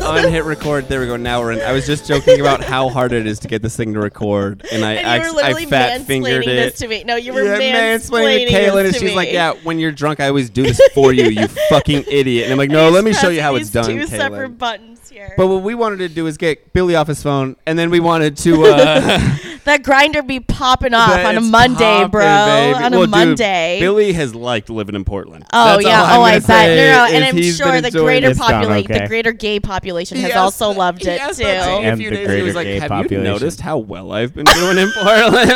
Unhit 0.05 0.45
record. 0.45 0.89
There 0.89 1.01
we 1.01 1.07
go. 1.07 1.17
Now 1.17 1.41
we're 1.41 1.53
in. 1.53 1.61
I 1.61 1.73
was 1.73 1.87
just 1.87 2.07
joking 2.07 2.41
about 2.41 2.63
how 2.63 2.89
hard 2.89 3.13
it 3.13 3.27
is 3.27 3.39
to 3.41 3.49
get 3.49 3.63
this 3.63 3.77
thing 3.77 3.95
to 3.95 4.01
record, 4.01 4.67
and 4.73 4.85
I 4.85 4.95
and 4.95 5.23
you 5.23 5.31
were 5.31 5.37
literally 5.37 5.67
I 5.67 5.71
fat 5.71 6.01
fingered 6.03 6.45
mansplaining 6.45 6.49
it. 6.49 6.71
this 6.71 6.79
to 6.79 6.89
me. 6.89 7.05
No, 7.05 7.15
you 7.17 7.33
were 7.33 7.45
yeah, 7.45 7.59
mansplaining, 7.59 7.99
mansplaining 8.11 8.47
to 8.49 8.53
Kaylin, 8.53 8.85
and 8.87 8.95
she's 8.95 9.03
me. 9.03 9.15
like, 9.15 9.31
"Yeah, 9.31 9.53
when 9.63 9.79
you're 9.79 9.93
drunk, 9.93 10.19
I 10.19 10.29
always 10.29 10.51
do 10.51 10.65
this 10.65 10.81
for 10.93 11.13
you, 11.13 11.27
you 11.27 11.47
fucking 11.69 12.05
idiot." 12.09 12.45
And 12.45 12.53
I'm 12.53 12.59
like, 12.59 12.71
"No, 12.71 12.91
let 12.91 13.05
me 13.05 13.13
show 13.13 13.29
you 13.29 13.43
how 13.43 13.55
it's 13.55 13.71
done, 13.71 13.87
Two 13.87 13.99
Kaylin." 13.99 14.09
separate 14.09 14.59
buttons 14.59 15.09
here. 15.09 15.35
But 15.37 15.47
what 15.47 15.63
we 15.63 15.75
wanted 15.75 15.99
to 15.99 16.09
do 16.09 16.27
is 16.27 16.37
get 16.37 16.73
Billy 16.73 16.97
off 16.97 17.07
his 17.07 17.23
phone, 17.23 17.57
and 17.67 17.79
then 17.79 17.91
we 17.91 18.01
wanted 18.01 18.37
to. 18.39 18.65
Uh, 18.65 19.37
that 19.65 19.83
Grindr 19.83 20.27
be 20.27 20.41
popping 20.41 20.93
off 20.95 21.11
that 21.11 21.25
on 21.27 21.35
a 21.37 21.39
it's 21.39 21.49
Monday, 21.49 21.85
poppin', 21.85 22.11
bro. 22.11 22.21
baby. 22.23 22.85
On 22.85 22.93
Well, 22.93 23.03
a 23.03 23.07
dude, 23.07 23.11
Monday. 23.11 23.79
Billy 23.81 24.13
has 24.13 24.35
liked 24.35 24.69
living 24.71 24.95
in 24.95 25.05
Portland. 25.05 25.45
Oh 25.53 25.75
That's 25.75 25.85
yeah, 25.87 26.01
all 26.01 26.07
I'm 26.07 26.21
oh 26.21 26.23
I 26.23 26.31
gonna 26.31 26.41
bet. 26.41 26.47
say 26.47 26.77
No, 26.77 26.93
no, 26.97 27.05
and 27.07 27.25
is 27.25 27.31
I'm 27.31 27.37
he's 27.37 27.57
sure 27.57 27.67
been 27.73 27.83
the 27.83 27.89
enjoying 27.89 28.05
greater 28.07 28.27
it. 28.27 28.31
It's 28.31 28.39
gone 28.41 28.51
population, 28.53 28.91
okay. 28.93 29.01
the 29.03 29.09
greater 29.09 29.33
gay 29.33 29.61
population 29.61 30.19
has 30.19 30.33
He 30.33 30.37
also 30.37 30.69
asked- 30.71 30.79
loved 30.79 31.03
he 31.05 31.11
it 31.11 31.21
asked 31.21 31.39
too. 31.39 31.45
that 31.45 31.65
to 31.65 31.71
me 31.81 31.87
a 31.87 31.91
And 31.91 31.99
few 32.01 32.11
the 32.11 32.17
days 32.17 32.25
ago. 32.27 32.37
He 32.37 32.43
was 32.43 32.53
greater 32.55 32.59
like, 32.59 32.67
gay 32.67 32.79
"Have 32.81 32.89
population." 32.91 33.25
you 33.27 33.31
noticed 33.33 33.61
how 33.61 33.79
well 33.79 34.13
I've 34.13 34.35
been 34.35 34.47
doing 34.47 34.79
in 34.79 34.91
Portland?" 34.97 35.53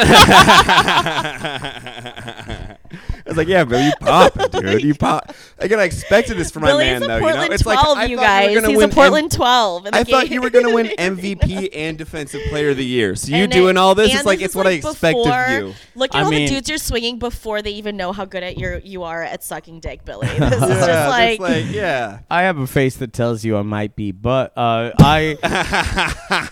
I 3.26 3.30
was 3.30 3.36
like, 3.36 3.48
"Yeah, 3.48 3.64
Bill, 3.64 3.84
you 3.84 3.92
pop, 4.00 4.50
dude. 4.52 4.82
You 4.84 4.94
pop." 4.94 5.34
Again, 5.58 5.80
I 5.80 5.84
expected 5.84 6.36
this 6.36 6.50
from 6.50 6.62
my 6.62 6.68
Billy's 6.68 6.86
man, 6.86 7.02
a 7.02 7.06
though. 7.08 7.18
Portland 7.20 7.42
you 7.44 7.48
know, 7.48 7.54
it's 7.54 7.62
12, 7.62 7.96
like 7.98 8.10
you 8.10 8.16
guys. 8.16 8.50
You 8.52 8.60
gonna 8.60 8.72
He's 8.72 8.82
a 8.82 8.88
Portland 8.88 9.24
M- 9.32 9.36
12. 9.36 9.86
in 9.86 9.92
the 9.92 9.98
I 9.98 10.04
thought 10.04 10.30
you 10.30 10.40
were 10.42 10.50
going 10.50 10.66
to 10.66 10.74
win 10.74 10.86
MVP 10.98 11.70
and 11.74 11.98
Defensive 11.98 12.40
Player 12.50 12.70
of 12.70 12.76
the 12.76 12.84
Year. 12.84 13.16
So 13.16 13.28
you 13.34 13.44
And 13.44 13.52
doing 13.52 13.76
it- 13.76 13.78
all 13.78 13.94
this? 13.94 14.14
It's 14.14 14.24
like 14.24 14.38
this 14.38 14.46
it's 14.46 14.52
is, 14.52 14.56
what 14.56 14.66
I 14.66 14.70
like, 14.70 14.84
expect 14.84 15.16
before- 15.16 15.44
of 15.44 15.50
you. 15.68 15.74
Look 15.96 16.14
at 16.14 16.20
I 16.20 16.24
all 16.24 16.30
mean- 16.30 16.46
the 16.46 16.54
dudes 16.54 16.68
you're 16.68 16.78
swinging 16.78 17.18
before 17.18 17.62
they 17.62 17.70
even 17.72 17.96
know 17.96 18.12
how 18.12 18.24
good 18.26 18.42
at 18.44 18.58
your 18.58 18.78
you 18.78 19.02
are 19.02 19.22
at 19.22 19.42
sucking 19.42 19.80
dick, 19.80 20.04
Billy. 20.04 20.26
This 20.28 20.52
is 20.52 20.60
Yeah, 20.60 20.86
just 20.86 21.08
like, 21.08 21.40
like 21.40 21.64
yeah. 21.72 22.20
I 22.30 22.42
have 22.42 22.58
a 22.58 22.66
face 22.66 22.96
that 22.98 23.12
tells 23.12 23.44
you 23.44 23.56
I 23.56 23.62
might 23.62 23.96
be, 23.96 24.12
but 24.12 24.52
uh, 24.56 24.92
I 25.00 25.36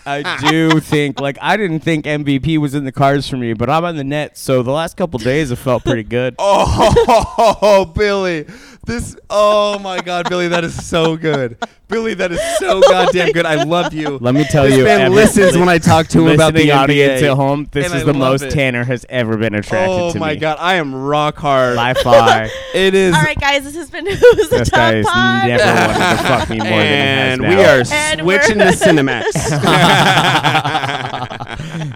I 0.05 0.37
do 0.49 0.79
think 0.79 1.19
like 1.19 1.37
I 1.41 1.57
didn't 1.57 1.79
think 1.81 2.05
MVP 2.05 2.57
was 2.57 2.75
in 2.75 2.83
the 2.85 2.91
cards 2.91 3.29
for 3.29 3.37
me, 3.37 3.53
but 3.53 3.69
I'm 3.69 3.85
on 3.85 3.95
the 3.95 4.03
net, 4.03 4.37
so 4.37 4.63
the 4.63 4.71
last 4.71 4.97
couple 4.97 5.19
days 5.19 5.49
have 5.49 5.59
felt 5.59 5.83
pretty 5.83 6.03
good. 6.03 6.35
Oh, 6.39 6.64
Oh, 6.67 7.85
Billy, 7.95 8.45
This 8.85 9.15
oh 9.29 9.79
my 9.79 9.99
god, 10.01 10.29
Billy, 10.29 10.47
that 10.49 10.63
is 10.63 10.85
so 10.85 11.15
good. 11.17 11.57
Billy, 11.87 12.15
that 12.15 12.31
is 12.31 12.39
so 12.57 12.77
oh 12.83 12.89
goddamn 12.89 13.31
good. 13.31 13.45
I 13.45 13.63
love 13.63 13.93
you. 13.93 14.17
Let 14.19 14.33
me 14.33 14.43
tell 14.45 14.63
this 14.63 14.75
you, 14.77 14.83
man 14.85 15.01
every- 15.01 15.15
listens 15.15 15.55
when 15.57 15.69
I 15.69 15.77
talk 15.77 16.07
to 16.09 16.27
him 16.27 16.33
about 16.33 16.53
the 16.55 16.71
audience 16.71 17.21
NBA. 17.21 17.31
at 17.31 17.35
home. 17.35 17.67
This 17.71 17.85
and 17.85 17.95
is 17.95 18.01
I 18.01 18.05
the 18.05 18.13
love 18.13 18.31
most 18.31 18.41
it. 18.45 18.51
Tanner 18.51 18.83
has 18.83 19.05
ever 19.09 19.37
been 19.37 19.53
attracted 19.53 19.91
Oh 19.93 20.11
to 20.11 20.17
Oh 20.17 20.19
my 20.19 20.33
me. 20.33 20.39
god, 20.39 20.57
I 20.59 20.75
am 20.75 20.93
rock 20.95 21.37
hard. 21.37 21.75
By 21.75 21.93
far. 21.93 22.47
It 22.75 22.93
is 22.95 23.13
All 23.15 23.21
right, 23.21 23.39
guys, 23.39 23.63
this 23.63 23.75
has 23.75 23.89
been 23.89 24.05
Who's 24.05 24.19
the 24.49 24.57
this 24.57 24.69
guy 24.69 25.01
Top 25.01 25.05
has 25.05 25.05
Pod. 25.05 25.47
never 25.47 25.63
wanted 25.63 26.17
to 26.17 26.23
fuck 26.27 26.49
me 26.49 26.57
more 26.57 26.67
and 26.67 27.41
than 27.43 27.51
he 27.51 27.55
we 27.57 27.63
are. 27.63 27.83
And 27.91 28.21
switching 28.21 28.57
to 28.59 28.65
Cinemax. 28.65 29.31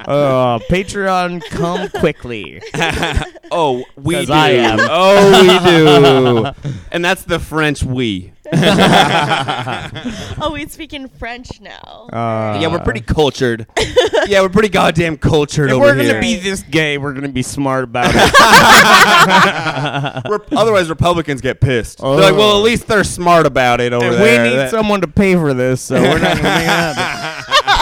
Uh, 0.09 0.57
Patreon, 0.69 1.41
come 1.51 1.87
quickly. 1.89 2.61
oh, 3.51 3.83
we 3.95 4.15
'Cause 4.15 4.27
do. 4.27 4.33
I 4.33 4.49
am. 4.49 4.79
Oh, 4.81 5.41
we 5.41 5.59
do. 5.69 6.51
and 6.91 7.05
that's 7.05 7.23
the 7.23 7.37
French 7.39 7.83
we. 7.83 8.33
Oh, 10.41 10.51
we 10.53 10.65
speak 10.67 10.93
in 10.93 11.07
French 11.09 11.59
now. 11.61 12.07
Uh, 12.11 12.57
yeah, 12.61 12.67
we're 12.67 12.79
pretty 12.79 13.01
cultured. 13.01 13.67
yeah, 14.27 14.41
we're 14.41 14.49
pretty 14.49 14.69
goddamn 14.69 15.17
cultured 15.17 15.69
If 15.69 15.75
over 15.75 15.85
we're 15.87 15.95
here. 15.95 16.13
gonna 16.13 16.21
be 16.21 16.37
this 16.37 16.63
gay, 16.63 16.97
we're 16.97 17.13
gonna 17.13 17.27
be 17.29 17.41
smart 17.43 17.83
about 17.83 18.09
it. 18.15 18.15
Rep- 20.31 20.51
otherwise, 20.53 20.89
Republicans 20.89 21.41
get 21.41 21.59
pissed. 21.61 21.99
They're 21.99 22.07
like, 22.09 22.35
well, 22.35 22.57
at 22.57 22.63
least 22.63 22.87
they're 22.87 23.03
smart 23.03 23.45
about 23.45 23.81
it 23.81 23.91
over 23.93 24.05
and 24.05 24.15
there. 24.15 24.43
we 24.43 24.49
need 24.49 24.55
That- 24.57 24.71
someone 24.71 25.01
to 25.01 25.07
pay 25.07 25.35
for 25.35 25.53
this, 25.53 25.81
so 25.81 26.01
we're 26.01 26.17
not 26.19 26.37
gonna 26.37 26.43
make 26.43 26.63
it 26.63 26.67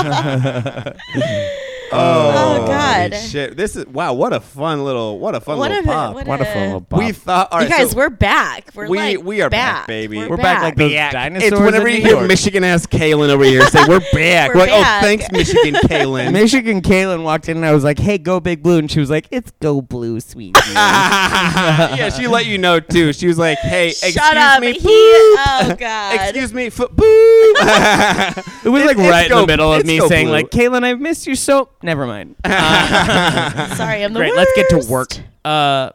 happen. 0.03 1.57
Oh, 1.91 2.63
oh 2.63 2.67
God. 2.67 3.13
Shit! 3.15 3.55
This 3.55 3.75
is 3.75 3.85
wow. 3.87 4.13
What 4.13 4.33
a 4.33 4.39
fun 4.39 4.83
little. 4.83 5.19
What 5.19 5.35
a 5.35 5.39
fun 5.39 5.57
What 5.57 5.71
little 5.71 5.85
a- 5.89 5.93
pop. 5.93 6.15
what 6.15 6.27
What 6.27 6.41
a 6.41 6.45
fun 6.45 6.63
little 6.63 6.81
pop. 6.81 6.99
we 6.99 7.11
thought. 7.11 7.47
All 7.51 7.63
you 7.63 7.69
guys, 7.69 7.91
so 7.91 7.97
we're 7.97 8.09
back. 8.09 8.69
We're 8.75 8.87
we- 8.89 8.97
like 8.97 9.23
we 9.23 9.41
are 9.41 9.49
back, 9.49 9.87
baby. 9.87 10.17
We're, 10.17 10.29
We're 10.29 10.37
back 10.37 10.61
like 10.63 10.75
those 10.75 10.91
back. 10.93 11.13
dinosaurs. 11.13 11.51
It's 11.53 11.61
whenever 11.61 11.87
in 11.87 11.95
you 11.95 11.99
New 12.01 12.05
hear 12.07 12.15
York. 12.17 12.27
Michigan 12.27 12.63
ass 12.63 12.85
Kaylin 12.87 13.29
over 13.29 13.43
here 13.45 13.65
say 13.67 13.85
we're 13.87 13.99
back. 14.13 14.49
We're 14.49 14.55
We're 14.55 14.59
like, 14.61 14.69
oh, 14.71 14.81
back. 14.81 15.03
oh, 15.03 15.05
thanks, 15.05 15.31
Michigan 15.31 15.73
Kaylin. 15.75 16.31
Michigan 16.37 16.81
Kaylin 16.81 17.23
walked 17.23 17.47
in 17.49 17.57
and 17.57 17.65
I 17.65 17.71
was 17.73 17.83
like, 17.83 17.99
"Hey, 17.99 18.17
go 18.17 18.39
Big 18.39 18.61
Blue," 18.63 18.79
and 18.79 18.91
she 18.91 18.99
was 18.99 19.09
like, 19.09 19.27
"It's 19.31 19.51
go 19.61 19.81
Blue, 19.81 20.19
sweet." 20.19 20.57
yeah, 20.73 22.09
she 22.09 22.27
let 22.27 22.45
you 22.45 22.57
know 22.57 22.79
too. 22.79 23.13
She 23.13 23.27
was 23.27 23.37
like, 23.37 23.57
"Hey, 23.59 23.89
excuse 23.89 24.13
Shut 24.13 24.35
up. 24.37 24.61
me, 24.61 24.73
he, 24.73 24.79
boop. 24.79 24.89
oh 24.89 25.75
God. 25.79 26.15
excuse 26.15 26.53
me, 26.53 26.69
foot 26.69 26.95
boop." 26.95 27.05
It 28.65 28.69
was 28.69 28.83
like 28.83 28.97
It's- 28.97 29.09
right 29.09 29.31
in 29.31 29.37
the 29.37 29.47
middle 29.47 29.73
of 29.73 29.85
me 29.85 29.99
saying 30.07 30.29
like, 30.29 30.49
"Kaylin, 30.49 30.83
I've 30.83 30.99
missed 30.99 31.27
you 31.27 31.35
so." 31.35 31.69
Never 31.83 32.05
mind. 32.07 32.35
Uh, 32.43 33.75
Sorry, 33.75 34.03
I'm 34.03 34.13
the 34.13 34.19
great. 34.19 34.35
Let's 34.35 34.51
get 34.55 34.69
to 34.69 34.75
worst. 34.77 34.89
work. 34.89 35.09
Uh, 35.45 35.91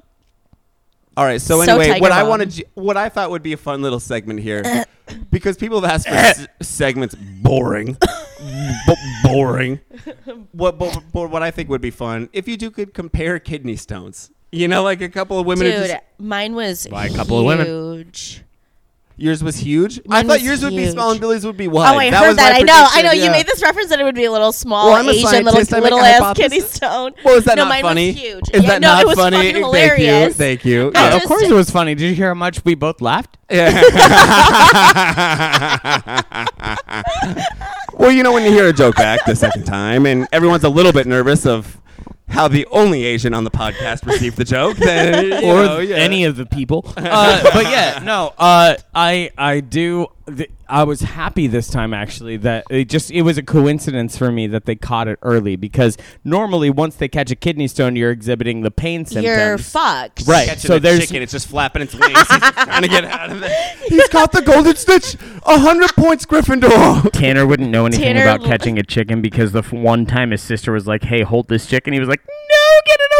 All 1.16 1.24
right. 1.24 1.40
So 1.40 1.62
So 1.64 1.72
anyway, 1.78 1.88
Tiger 1.88 2.00
what 2.02 2.12
I 2.12 2.20
Mom. 2.20 2.28
wanted, 2.30 2.64
what 2.74 2.96
I 2.96 3.08
thought 3.08 3.30
would 3.30 3.42
be 3.42 3.52
a 3.52 3.56
fun 3.56 3.82
little 3.82 4.00
segment 4.00 4.40
here, 4.40 4.84
because 5.30 5.56
people 5.56 5.80
have 5.80 5.90
asked 5.90 6.08
for 6.08 6.14
s- 6.14 6.46
segments 6.60 7.14
boring, 7.16 7.96
B- 8.86 8.94
boring. 9.24 9.80
What, 10.52 10.78
but, 10.78 11.02
but 11.12 11.30
what 11.30 11.42
I 11.42 11.50
think 11.50 11.68
would 11.70 11.80
be 11.80 11.90
fun 11.90 12.28
if 12.32 12.46
you 12.46 12.56
two 12.56 12.70
could 12.70 12.92
compare 12.94 13.38
kidney 13.38 13.76
stones. 13.76 14.30
You 14.52 14.68
know, 14.68 14.82
like 14.82 15.00
a 15.00 15.08
couple 15.08 15.38
of 15.38 15.46
women. 15.46 15.66
are 15.66 15.70
Dude, 15.70 15.86
just, 15.88 16.02
mine 16.18 16.54
was 16.54 16.86
By 16.86 17.06
a 17.06 17.10
couple 17.14 17.38
of 17.38 17.46
women. 17.46 17.66
huge. 17.66 18.42
Yours 19.22 19.42
was 19.42 19.56
huge. 19.56 20.00
I 20.10 20.22
thought 20.22 20.34
was 20.34 20.42
yours 20.42 20.62
would 20.64 20.70
be 20.70 20.82
huge. 20.82 20.92
small 20.92 21.12
and 21.12 21.20
Billy's 21.20 21.46
would 21.46 21.56
be 21.56 21.68
oh, 21.68 21.70
wide. 21.70 21.94
Oh, 21.94 21.98
I 21.98 22.10
That 22.10 22.20
heard 22.20 22.28
was 22.28 22.36
that. 22.36 22.52
my 22.52 22.58
I 22.58 22.62
know. 22.62 22.72
I 22.74 22.76
prediction, 22.76 23.04
know. 23.06 23.12
You 23.12 23.22
yeah. 23.24 23.32
made 23.32 23.46
this 23.46 23.62
reference 23.62 23.88
that 23.90 24.00
it 24.00 24.04
would 24.04 24.14
be 24.16 24.24
a 24.24 24.32
little 24.32 24.52
small, 24.52 24.88
Well, 24.88 24.96
I'm 24.96 25.06
a 25.06 25.10
Asian, 25.10 25.22
little 25.44 25.52
scientist. 25.52 25.72
I 25.72 25.76
make 25.76 25.84
little 25.84 26.00
ass 26.00 26.18
hypothesis. 26.20 26.52
kidney 26.52 26.60
stone. 26.68 27.12
Well, 27.24 27.36
is 27.36 27.44
that 27.44 27.56
no, 27.56 27.62
not 27.62 27.68
mine 27.68 27.82
funny? 27.82 28.08
Was 28.12 28.20
huge. 28.20 28.42
Is 28.52 28.62
yeah, 28.62 28.68
that 28.68 28.80
no, 28.80 28.88
not 28.88 29.02
it 29.02 29.06
was 29.06 29.16
funny? 29.16 29.36
fucking 29.36 29.56
hilarious. 29.56 30.36
Thank 30.36 30.64
you. 30.64 30.90
Thank 30.92 30.96
you. 30.96 31.00
I 31.00 31.08
yeah, 31.08 31.14
of 31.14 31.20
just- 31.20 31.28
course 31.28 31.42
it 31.42 31.52
was 31.52 31.70
funny. 31.70 31.94
Did 31.94 32.08
you 32.08 32.14
hear 32.14 32.28
how 32.28 32.34
much 32.34 32.64
we 32.64 32.74
both 32.74 33.00
laughed? 33.00 33.38
Yeah. 33.52 33.82
well, 37.92 38.10
you 38.10 38.22
know 38.22 38.32
when 38.32 38.44
you 38.44 38.50
hear 38.50 38.68
a 38.68 38.72
joke 38.72 38.96
back 38.96 39.26
the 39.26 39.36
second 39.36 39.64
time, 39.64 40.06
and 40.06 40.26
everyone's 40.32 40.64
a 40.64 40.70
little 40.70 40.92
bit 40.92 41.06
nervous 41.06 41.44
of 41.44 41.78
how 42.32 42.48
the 42.48 42.66
only 42.70 43.04
Asian 43.04 43.34
on 43.34 43.44
the 43.44 43.50
podcast 43.50 44.04
received 44.06 44.36
the 44.36 44.44
joke, 44.44 44.76
then 44.78 45.24
you 45.42 45.50
or 45.50 45.64
know, 45.64 45.78
yeah. 45.78 45.96
any 45.96 46.24
of 46.24 46.36
the 46.36 46.46
people. 46.46 46.84
Uh, 47.12 47.42
but 47.52 47.64
yeah, 47.64 48.00
no, 48.02 48.32
uh, 48.38 48.74
I 48.94 49.30
I 49.36 49.60
do. 49.60 50.06
Th- 50.26 50.50
I 50.68 50.84
was 50.84 51.00
happy 51.00 51.46
this 51.48 51.68
time 51.68 51.92
actually 51.92 52.36
that 52.38 52.64
it 52.70 52.88
just 52.88 53.10
it 53.10 53.22
was 53.22 53.38
a 53.38 53.42
coincidence 53.42 54.16
for 54.16 54.30
me 54.30 54.46
that 54.46 54.66
they 54.66 54.76
caught 54.76 55.08
it 55.08 55.18
early 55.22 55.56
because 55.56 55.98
normally 56.24 56.70
once 56.70 56.94
they 56.94 57.08
catch 57.08 57.30
a 57.30 57.36
kidney 57.36 57.66
stone, 57.66 57.96
you're 57.96 58.10
exhibiting 58.12 58.60
the 58.62 58.70
pain 58.70 59.04
symptoms. 59.04 59.24
You're 59.24 59.58
fucked. 59.58 60.22
Right. 60.26 60.48
Catching 60.48 60.68
so 60.68 60.76
a 60.76 60.80
there's 60.80 61.00
chicken, 61.00 61.22
it's 61.22 61.32
just 61.32 61.48
flapping 61.48 61.82
its 61.82 61.94
wings, 61.94 62.14
It's 62.16 62.50
trying 62.64 62.82
to 62.82 62.88
get 62.88 63.04
out 63.04 63.30
of 63.32 63.40
there. 63.40 63.74
He's 63.88 64.08
caught 64.08 64.32
the 64.32 64.42
golden 64.42 64.76
snitch. 64.76 65.16
A 65.44 65.58
hundred 65.58 65.90
points, 65.96 66.24
Gryffindor. 66.24 67.10
Tanner 67.12 67.46
wouldn't 67.46 67.70
know 67.70 67.86
anything 67.86 68.04
Tanner 68.04 68.22
about 68.22 68.40
l- 68.42 68.46
catching 68.46 68.78
a 68.78 68.82
chicken 68.84 69.22
because 69.22 69.52
the 69.52 69.58
f- 69.58 69.72
one 69.72 70.06
time 70.06 70.30
his 70.30 70.40
sister 70.42 70.72
was 70.72 70.86
like, 70.86 71.02
"Hey, 71.02 71.22
hold 71.22 71.48
this 71.48 71.66
chicken," 71.66 71.92
he 71.92 71.98
was 72.00 72.08
like, 72.08 72.20
"No, 72.24 72.80
get 72.86 72.98
it 73.00 73.11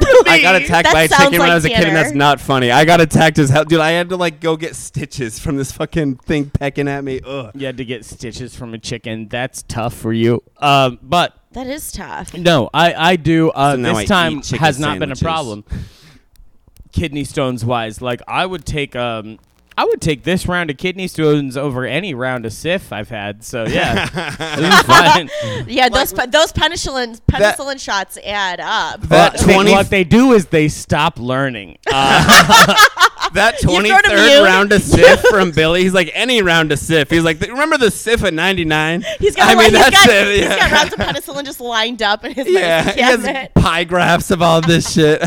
away 0.00 0.12
me!" 0.12 0.20
I 0.30 0.40
got 0.42 0.54
attacked 0.56 0.84
That 0.86 0.92
by 0.94 1.02
a 1.02 1.08
sounds 1.08 1.24
chicken 1.24 1.40
when 1.40 1.50
I 1.50 1.54
was 1.54 1.64
a 1.64 1.68
kid, 1.68 1.84
and 1.88 1.96
that's 1.96 2.14
not 2.14 2.40
funny. 2.40 2.70
I 2.70 2.84
got 2.84 3.00
attacked 3.00 3.38
as 3.38 3.50
hell, 3.50 3.64
dude. 3.64 3.80
I 3.80 3.90
had 3.90 4.08
to 4.10 4.16
like 4.16 4.40
go 4.40 4.56
get 4.56 4.74
stitches 4.76 5.38
from 5.38 5.56
this 5.56 5.72
fucking 5.72 6.16
thing 6.16 6.50
pecking 6.50 6.88
at 6.88 7.04
me. 7.04 7.20
Ugh. 7.24 7.50
You 7.54 7.66
had 7.66 7.76
to 7.76 7.84
get 7.84 8.04
stitches 8.04 8.54
from 8.56 8.74
a 8.74 8.78
chicken. 8.78 9.28
That's 9.28 9.62
tough 9.62 9.94
for 9.94 10.12
you. 10.12 10.42
Um, 10.58 10.98
but 11.02 11.36
That 11.52 11.66
is 11.66 11.90
tough. 11.92 12.34
No, 12.34 12.70
I 12.72 12.94
I 12.94 13.16
do. 13.16 13.50
Uh, 13.50 13.72
So 13.72 13.76
now 13.76 13.90
I 13.90 14.00
this 14.00 14.08
time 14.08 14.42
has 14.60 14.78
not 14.78 14.98
been 14.98 15.12
a 15.12 15.16
problem. 15.16 15.64
Kidney 16.92 17.24
stones 17.24 17.64
wise, 17.64 18.02
like 18.02 18.20
I 18.28 18.44
would 18.46 18.64
take 18.66 18.94
um. 18.96 19.38
I 19.76 19.84
would 19.84 20.00
take 20.00 20.22
this 20.24 20.46
round 20.46 20.70
of 20.70 20.76
kidney 20.76 21.08
stones 21.08 21.56
over 21.56 21.84
any 21.86 22.12
round 22.14 22.44
of 22.46 22.52
syph 22.52 22.92
I've 22.92 23.08
had. 23.08 23.42
So 23.42 23.64
yeah, 23.66 24.06
this 24.56 24.74
is 24.74 24.82
fine. 24.82 25.30
Yeah, 25.66 25.88
those 25.88 26.12
pe- 26.12 26.26
those 26.26 26.52
penicillin 26.52 27.20
That- 27.28 27.56
penicillin 27.58 27.80
shots 27.80 28.18
add 28.24 28.60
up. 28.60 29.00
That 29.02 29.32
But 29.32 29.40
they- 29.46 29.54
20 29.54 29.70
what 29.72 29.90
they 29.90 30.04
do 30.04 30.32
is 30.32 30.46
they 30.46 30.68
stop 30.68 31.18
learning. 31.18 31.78
Uh, 31.90 32.74
That 33.34 33.62
You 33.62 33.68
twenty 33.70 33.88
go 33.88 33.98
to 33.98 34.08
third 34.10 34.26
mute. 34.26 34.42
round 34.44 34.72
of 34.72 34.82
syph 34.82 35.20
from 35.30 35.52
Billy. 35.52 35.82
He's 35.84 35.94
like 35.94 36.10
any 36.12 36.42
round 36.42 36.70
of 36.70 36.78
syph. 36.78 37.08
He's 37.08 37.24
like, 37.24 37.40
remember 37.40 37.78
the 37.78 37.90
syph 37.90 38.24
at 38.24 38.34
ninety 38.34 38.66
nine? 38.66 39.04
He's 39.20 39.34
got 39.34 39.48
I 39.48 39.54
mean, 39.54 39.70
he's 39.70 39.72
that's 39.72 39.90
got, 40.06 40.08
it. 40.10 40.26
he's 40.34 40.40
Yeah. 40.40 40.58
got 40.58 40.70
rounds 40.72 40.92
of 40.92 40.98
penicillin 40.98 41.44
just 41.46 41.60
lined 41.60 42.02
up 42.02 42.26
in 42.26 42.32
his 42.34 42.46
yeah, 42.46 42.82
medicine 42.84 42.94
he 42.98 43.00
has 43.02 43.22
cabinet. 43.22 43.54
pie 43.54 43.84
graphs 43.84 44.30
of 44.32 44.42
all 44.42 44.60
this 44.60 44.92
shit. 44.92 45.22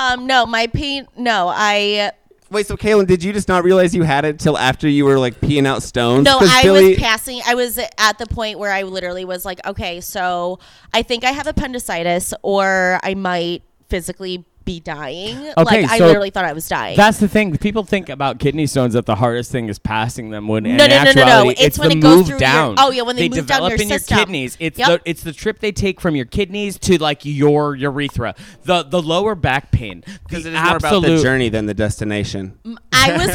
Um, 0.00 0.26
no, 0.26 0.46
my 0.46 0.66
pain. 0.66 1.06
No, 1.16 1.52
I 1.54 2.12
Wait, 2.50 2.66
so 2.66 2.76
Kaylin, 2.76 3.06
did 3.06 3.22
you 3.22 3.32
just 3.32 3.46
not 3.46 3.62
realize 3.62 3.94
you 3.94 4.02
had 4.02 4.24
it 4.24 4.40
till 4.40 4.58
after 4.58 4.88
you 4.88 5.04
were 5.04 5.20
like 5.20 5.40
peeing 5.40 5.66
out 5.66 5.84
stones? 5.84 6.24
No, 6.24 6.38
I 6.40 6.62
Billy, 6.64 6.90
was 6.90 6.98
passing. 6.98 7.40
I 7.46 7.54
was 7.54 7.78
at 7.78 8.18
the 8.18 8.26
point 8.26 8.58
where 8.58 8.72
I 8.72 8.82
literally 8.82 9.24
was 9.24 9.44
like, 9.44 9.64
okay, 9.64 10.00
so 10.00 10.58
I 10.92 11.02
think 11.02 11.22
I 11.22 11.30
have 11.30 11.46
appendicitis, 11.46 12.34
or 12.42 12.98
I 13.04 13.14
might 13.14 13.62
physically 13.88 14.44
be 14.64 14.78
dying. 14.80 15.36
Okay, 15.56 15.82
like 15.82 15.90
I 15.90 15.98
so 15.98 16.06
literally 16.06 16.30
thought 16.30 16.44
I 16.44 16.52
was 16.52 16.68
dying. 16.68 16.96
that's 16.96 17.18
the 17.18 17.28
thing. 17.28 17.56
People 17.56 17.82
think 17.84 18.08
about 18.08 18.38
kidney 18.38 18.66
stones 18.66 18.94
that 18.94 19.06
the 19.06 19.14
hardest 19.16 19.50
thing 19.50 19.68
is 19.68 19.78
passing 19.78 20.30
them. 20.30 20.48
When 20.48 20.66
in 20.66 20.76
No, 20.76 20.86
no, 20.86 20.96
no, 20.96 21.04
no, 21.04 21.12
no. 21.12 21.22
actuality, 21.22 21.62
It's 21.64 21.78
when 21.78 21.88
the 21.90 21.96
it 21.96 22.00
goes 22.00 22.16
move 22.18 22.26
through 22.26 22.32
your- 22.34 22.40
down. 22.40 22.74
oh, 22.78 22.90
yeah, 22.90 23.02
when 23.02 23.16
they 23.16 23.28
move 23.28 23.38
down 23.46 23.46
develop 23.46 23.70
your 23.70 23.80
in 23.82 23.88
system. 23.88 24.16
your 24.16 24.26
kidneys. 24.26 24.56
It's 24.60 24.78
Yep. 24.78 24.88
the 25.04 25.10
it's 25.10 25.22
the 25.22 25.32
trip 25.32 25.60
they 25.60 25.72
take 25.72 26.00
from 26.00 26.14
your 26.14 26.26
kidneys 26.26 26.78
to 26.80 26.98
like 26.98 27.24
your 27.24 27.74
urethra. 27.74 28.34
The 28.64 28.82
the 28.82 29.00
lower 29.02 29.34
back 29.34 29.70
pain. 29.72 30.04
because 30.28 30.44
The 30.44 30.50
it 30.50 30.54
is 30.54 30.62
more 30.62 30.76
about 30.76 31.02
the 31.02 31.22
journey 31.22 31.48
than 31.48 31.66
the 31.66 31.74
destination. 31.74 32.58
I 32.92 33.16
was. 33.16 33.30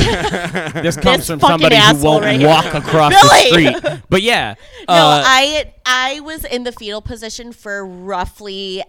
This 0.85 0.95
comes 0.97 1.17
This 1.17 1.27
from 1.27 1.39
somebody 1.39 1.75
who 1.77 2.03
won't 2.03 2.23
right 2.23 2.39
here. 2.39 2.47
walk 2.47 2.73
across 2.73 3.13
Billy! 3.13 3.63
the 3.65 3.79
street. 3.79 4.01
But 4.09 4.21
yeah, 4.21 4.55
No, 4.87 4.93
uh, 4.93 5.23
I 5.25 5.73
I 5.85 6.19
was 6.21 6.43
in 6.45 6.63
the 6.63 6.71
fetal 6.71 7.01
position 7.01 7.51
for 7.51 7.85
roughly. 7.85 8.83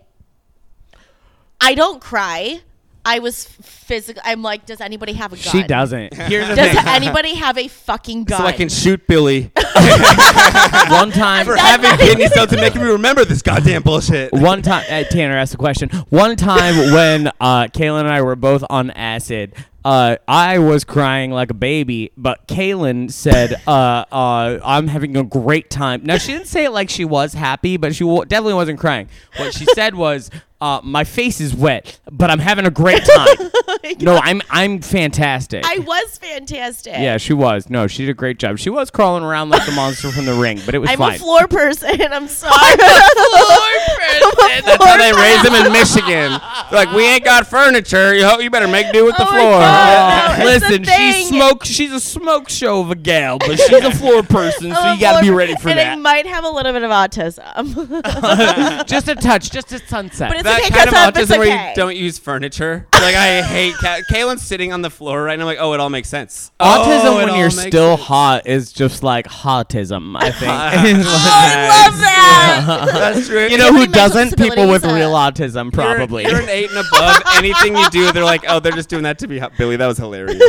I 1.61 1.75
don't 1.75 2.01
cry. 2.01 2.61
I 3.09 3.21
was 3.21 3.45
physical. 3.45 4.21
I'm 4.25 4.43
like, 4.43 4.67
does 4.67 4.81
anybody 4.81 5.13
have 5.13 5.33
a 5.33 5.37
gun? 5.37 5.45
she 5.45 5.63
doesn't. 5.63 6.13
Here's 6.15 6.49
the 6.49 6.57
Does 6.57 6.75
thing. 6.75 6.85
anybody 6.89 7.35
have 7.35 7.57
a 7.57 7.69
fucking 7.69 8.25
gun? 8.25 8.41
So 8.41 8.45
I 8.45 8.51
can 8.51 8.69
shoot 8.69 9.07
Billy 9.07 9.53
One 10.91 11.13
time, 11.13 11.47
for 11.47 11.57
having 11.57 11.97
kidney 11.99 12.27
stones 12.27 12.51
and 12.53 12.61
making 12.61 12.83
me 12.83 12.89
remember 12.89 13.25
this 13.25 13.43
goddamn 13.43 13.83
bullshit. 13.83 14.33
one 14.33 14.61
time, 14.61 14.85
uh, 14.91 15.05
Tanner 15.05 15.37
asked 15.37 15.55
a 15.55 15.57
question. 15.57 15.89
One 16.09 16.35
time 16.35 16.93
when 16.93 17.29
uh, 17.41 17.69
Kaylin 17.69 18.01
and 18.01 18.09
I 18.09 18.23
were 18.23 18.35
both 18.35 18.65
on 18.69 18.91
acid, 18.91 19.55
uh, 19.85 20.17
I 20.27 20.59
was 20.59 20.83
crying 20.83 21.31
like 21.31 21.51
a 21.51 21.55
baby, 21.55 22.11
but 22.17 22.49
Kaylin 22.49 23.11
said, 23.13 23.55
uh, 23.69 24.05
uh, 24.11 24.59
"I'm 24.65 24.89
having 24.89 25.17
a 25.17 25.23
great 25.23 25.71
time." 25.71 26.03
Now 26.05 26.19
she 26.19 26.33
didn't 26.33 26.49
say 26.49 26.65
it 26.65 26.71
like 26.71 26.91
she 26.91 27.05
was 27.05 27.35
happy, 27.35 27.77
but 27.77 27.95
she 27.95 28.03
w- 28.03 28.25
definitely 28.25 28.55
wasn't 28.55 28.81
crying. 28.81 29.09
What 29.37 29.55
she 29.55 29.65
said 29.67 29.95
was, 29.95 30.29
uh, 30.61 30.81
my 30.83 31.05
face 31.05 31.41
is 31.41 31.55
wet, 31.55 32.01
but 32.11 32.31
I'm 32.31 32.39
having 32.39 32.65
a 32.65 32.71
great 32.71 33.03
time. 33.05 33.51
no, 34.01 34.17
I'm 34.23 34.41
I'm 34.51 34.81
fantastic. 34.81 35.65
I 35.67 35.79
was 35.81 36.17
fantastic. 36.19 36.95
yeah, 36.95 37.19
she 37.19 37.35
was. 37.35 37.69
No, 37.69 37.87
she 37.87 38.05
did 38.07 38.11
a 38.11 38.15
great 38.15 38.39
job. 38.39 38.59
She 38.59 38.71
was 38.71 38.91
crawling 38.91 39.23
around 39.23 39.51
like 39.51 39.67
the 39.67 39.73
monster 39.73 40.11
from 40.11 40.25
the 40.25 40.35
ring, 40.35 40.59
but 40.65 40.75
it 40.75 40.79
was 40.79 40.89
fine. 40.91 41.01
I'm 41.01 41.09
fine. 41.09 41.15
a 41.17 41.19
floor 41.19 41.47
person. 41.49 42.01
I'm 42.13 42.27
sorry. 42.29 42.53
I'm 42.55 42.79
a 42.79 43.13
Floor 43.37 43.59
person. 43.99 44.65
That's 44.65 44.85
how 44.85 44.97
they 44.97 45.13
raise 45.13 45.43
them 45.43 45.55
in 45.67 45.73
Michigan. 45.73 46.41
They're 46.71 46.85
like, 46.87 46.93
we 46.93 47.07
ain't 47.07 47.25
got 47.25 47.47
furniture. 47.47 48.15
You, 48.15 48.27
you 48.41 48.49
better 48.51 48.67
make 48.69 48.93
do 48.93 49.05
with 49.05 49.17
the 49.17 49.23
Oh 49.29 49.31
my 49.31 49.39
floor. 49.39 49.51
God, 49.61 50.39
no, 50.39 50.45
the 50.45 50.51
Listen, 50.51 50.85
she 50.85 51.25
smokes. 51.25 51.69
She's 51.69 51.93
a 51.93 52.01
smoke 52.01 52.49
show 52.49 52.81
of 52.81 52.91
a 52.91 52.95
gal, 52.95 53.39
but 53.39 53.59
she's 53.59 53.85
a 53.85 53.91
floor 53.93 54.23
person, 54.23 54.75
so 54.75 54.93
you 54.93 55.01
got 55.01 55.19
to 55.19 55.23
be 55.23 55.31
ready 55.31 55.55
for 55.57 55.69
that. 55.69 55.79
and 55.79 55.91
I 55.91 55.97
might 55.97 56.27
have 56.27 56.45
a 56.45 56.49
little 56.49 56.73
bit 56.73 56.83
of 56.83 56.91
autism. 56.91 58.87
just 58.87 59.09
a 59.09 59.15
touch, 59.17 59.51
just 59.51 59.73
a 59.73 59.79
sunset. 59.87 60.33
But 60.35 60.46
that 60.47 60.61
okay, 60.63 60.71
kind 60.71 60.89
of 60.89 60.95
it's 61.23 61.31
autism 61.31 61.39
where 61.39 61.69
you 61.69 61.75
don't 61.75 61.97
use 61.97 62.19
furniture. 62.19 62.87
Like 62.95 63.15
I 63.15 63.43
hate. 63.43 63.75
Ka- 63.75 64.01
Kaylin's 64.11 64.43
sitting 64.43 64.73
on 64.73 64.83
the 64.83 64.91
floor 64.91 65.23
right 65.23 65.39
now. 65.39 65.45
Like, 65.45 65.59
oh, 65.61 65.73
it 65.75 65.81
all 65.81 65.91
makes 65.91 66.09
sense. 66.09 66.51
Autism 66.59 67.05
Oh, 67.05 67.17
when 67.17 67.35
you're 67.39 67.51
still 67.51 67.97
sense. 67.97 68.09
hot 68.09 68.47
is 68.47 68.73
just 68.73 69.03
like 69.03 69.27
hotism, 69.27 70.17
I 70.17 70.31
think. 70.33 70.43
oh, 71.07 71.13
I 71.29 71.89
love 71.89 71.99
that. 72.01 72.89
That's 72.93 73.29
true. 73.29 73.47
you 73.47 73.59
know 73.59 73.73
who 73.73 73.87
doesn't? 73.87 74.37
People 74.37 74.69
with 74.69 74.85
real 74.85 75.13
autism, 75.13 75.73
probably. 75.73 76.23
You're, 76.25 76.33
you're 76.33 76.41
an 76.43 76.49
eight 76.49 76.71
and 76.71 76.79
above. 76.87 77.23
Anything 77.35 77.77
you 77.77 77.89
do, 77.91 78.13
they're 78.13 78.25
like, 78.25 78.45
oh, 78.49 78.61
they're 78.61 78.73
just 78.73 78.89
doing 78.89 79.03
that 79.05 79.19
to 79.21 79.29
be 79.29 79.39
hot. 79.39 79.53
Billy, 79.59 79.77
that 79.77 79.87
was 79.87 79.99
hilarious. 79.99 80.43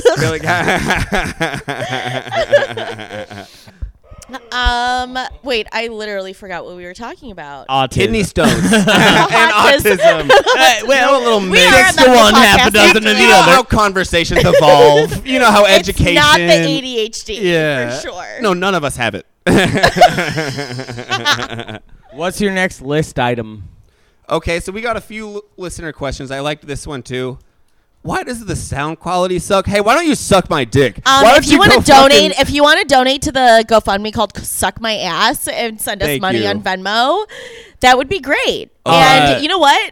They're 4.30 4.40
like, 4.40 4.54
Um, 4.54 5.18
wait, 5.44 5.68
I 5.72 5.88
literally 5.88 6.34
forgot 6.34 6.66
what 6.66 6.76
we 6.76 6.84
were 6.86 6.94
talking 6.94 7.32
about. 7.32 7.68
autism. 7.68 7.92
kidney 7.92 8.24
stones 8.24 8.52
and 8.74 8.86
Autism. 9.54 9.98
autism. 9.98 10.32
Hey, 10.58 10.82
well, 10.86 11.20
a 11.20 11.24
little 11.24 11.40
We 11.42 11.50
mix. 11.52 11.94
Six 11.94 12.04
to 12.04 12.10
one, 12.12 12.34
half 12.34 12.68
a 12.68 12.72
dozen 12.72 13.04
to 13.04 13.10
the 13.10 13.16
other. 13.16 13.52
how 13.52 13.64
conversations 13.64 14.42
evolve. 14.44 15.26
You 15.26 15.40
know 15.40 15.52
how 15.52 15.66
It's 15.66 15.74
education. 15.88 16.16
not 16.16 16.38
the 16.38 16.44
ADHD, 16.44 17.40
Yeah. 17.42 17.90
for 17.96 18.02
sure. 18.10 18.42
No, 18.42 18.54
none 18.54 18.76
of 18.76 18.84
us 18.84 18.96
have 18.98 19.16
it. 19.16 19.26
What's 22.14 22.42
your 22.42 22.52
next 22.52 22.82
list 22.82 23.20
item? 23.20 23.70
Okay, 24.30 24.60
so 24.60 24.72
we 24.72 24.82
got 24.82 24.98
a 24.98 25.02
few 25.02 25.44
listener 25.56 25.94
questions. 25.94 26.32
I 26.32 26.40
liked 26.42 26.66
this 26.68 26.86
one 26.86 27.02
too. 27.04 27.40
Why 28.08 28.24
does 28.24 28.46
the 28.46 28.56
sound 28.56 29.02
quality 29.02 29.38
suck? 29.38 29.66
Hey, 29.66 29.82
why 29.82 29.94
don't 29.94 30.08
you 30.08 30.16
suck 30.16 30.50
my 30.50 30.64
dick? 30.64 31.00
Um, 31.06 31.24
why 31.26 31.36
if 31.36 31.44
don't 31.44 31.52
you 31.52 31.60
want 31.60 31.74
to 31.74 31.82
donate, 31.82 32.32
fucking- 32.32 32.42
if 32.42 32.50
you 32.52 32.64
want 32.64 32.80
to 32.80 32.86
donate 32.88 33.22
to 33.24 33.34
the 33.34 33.66
GoFundMe 33.68 34.14
called 34.14 34.38
"Suck 34.38 34.80
My 34.80 34.96
Ass" 34.96 35.46
and 35.50 35.82
send 35.82 36.02
us 36.02 36.08
Thank 36.08 36.22
money 36.22 36.44
you. 36.44 36.48
on 36.48 36.62
Venmo, 36.64 37.28
that 37.82 37.98
would 37.98 38.08
be 38.08 38.22
great. 38.22 38.70
Uh, 38.86 38.92
and 38.96 39.44
you 39.44 39.50
know 39.50 39.58
what? 39.58 39.92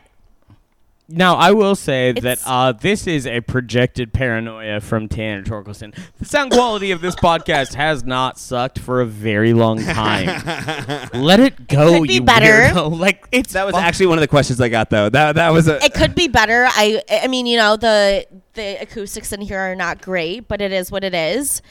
Now, 1.08 1.36
I 1.36 1.52
will 1.52 1.76
say 1.76 2.14
that 2.14 2.40
uh, 2.48 2.72
this 2.72 3.06
is 3.06 3.28
a 3.28 3.42
projected 3.42 4.12
paranoia 4.12 4.82
from 4.82 5.08
Tanner 5.08 5.44
Torkelson. 5.44 5.96
The 6.18 6.26
sound 6.26 6.52
quality 6.52 6.90
of 6.90 7.02
this 7.02 7.16
podcast 7.16 7.76
has 7.76 8.04
not 8.04 8.40
sucked 8.40 8.80
for 8.80 9.02
a 9.02 9.06
very 9.06 9.54
long 9.54 9.84
time. 9.84 10.26
Let 11.14 11.40
it 11.40 11.68
go, 11.68 12.00
could 12.00 12.08
be 12.08 12.16
you 12.16 12.22
better. 12.24 12.74
weirdo. 12.74 12.96
Like 13.06 13.28
it's 13.32 13.54
that 13.54 13.66
was 13.66 13.76
fu- 13.76 13.82
actually 13.82 14.08
one 14.08 14.18
of 14.18 14.22
the 14.22 14.28
questions 14.28 14.60
I 14.60 14.70
got 14.70 14.90
though. 14.90 15.10
That 15.10 15.36
that 15.36 15.50
was 15.50 15.68
a. 15.68 15.84
It 15.84 15.94
could 15.94 16.16
be 16.16 16.28
better. 16.28 16.66
I, 16.70 17.04
I 17.12 17.28
mean, 17.28 17.46
you 17.46 17.58
know, 17.58 17.78
the 17.78 18.26
the 18.54 18.82
acoustics 18.82 19.32
in 19.32 19.42
here 19.42 19.60
are 19.60 19.76
not 19.76 20.02
great, 20.02 20.48
but 20.48 20.60
it 20.62 20.72
is 20.72 20.92
what 20.92 21.04
it 21.04 21.14
is. 21.14 21.62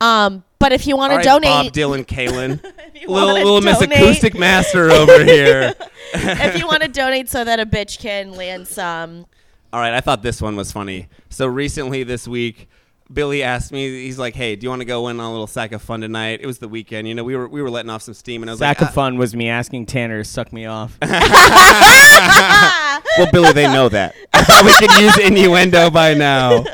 Um, 0.00 0.44
but 0.58 0.72
if 0.72 0.86
you 0.86 0.96
want 0.96 1.12
to 1.12 1.16
right, 1.16 1.24
donate, 1.24 1.50
Bob 1.50 1.72
Dylan, 1.72 2.06
Kaylin, 2.06 2.62
you 2.94 3.00
little 3.08 3.28
wanna 3.28 3.44
little 3.44 3.60
Miss 3.60 3.80
Acoustic 3.80 4.34
Master 4.34 4.90
over 4.90 5.24
here. 5.24 5.74
if 6.14 6.58
you 6.58 6.66
want 6.66 6.82
to 6.82 6.88
donate 6.88 7.28
so 7.28 7.44
that 7.44 7.60
a 7.60 7.66
bitch 7.66 7.98
can 7.98 8.32
land 8.32 8.66
some. 8.66 9.26
All 9.72 9.80
right, 9.80 9.92
I 9.92 10.00
thought 10.00 10.22
this 10.22 10.40
one 10.40 10.56
was 10.56 10.72
funny. 10.72 11.08
So 11.28 11.46
recently 11.46 12.04
this 12.04 12.28
week, 12.28 12.68
Billy 13.12 13.42
asked 13.42 13.72
me. 13.72 14.04
He's 14.04 14.18
like, 14.18 14.34
"Hey, 14.34 14.56
do 14.56 14.64
you 14.64 14.70
want 14.70 14.80
to 14.80 14.86
go 14.86 15.08
in 15.08 15.20
on 15.20 15.26
a 15.26 15.30
little 15.30 15.46
sack 15.46 15.72
of 15.72 15.82
fun 15.82 16.00
tonight?" 16.00 16.40
It 16.42 16.46
was 16.46 16.58
the 16.58 16.68
weekend. 16.68 17.06
You 17.06 17.14
know, 17.14 17.24
we 17.24 17.36
were 17.36 17.48
we 17.48 17.60
were 17.60 17.70
letting 17.70 17.90
off 17.90 18.02
some 18.02 18.14
steam, 18.14 18.42
and 18.42 18.48
I 18.48 18.54
was 18.54 18.60
Sack 18.60 18.68
like, 18.68 18.78
"Sack 18.78 18.88
of 18.88 18.94
fun 18.94 19.18
was 19.18 19.36
me 19.36 19.48
asking 19.48 19.86
Tanner 19.86 20.22
to 20.22 20.24
suck 20.24 20.52
me 20.52 20.66
off. 20.66 20.96
"Ah." 21.02 23.02
"Well, 23.18 23.28
Billy, 23.30 23.52
they 23.52 23.66
know 23.66 23.88
that. 23.90 24.14
I 24.32 24.44
thought 24.44 24.64
we 24.64 24.86
could 24.86 25.00
use 25.00 25.18
innuendo 25.18 25.90
by 25.90 26.14
now." 26.14 26.64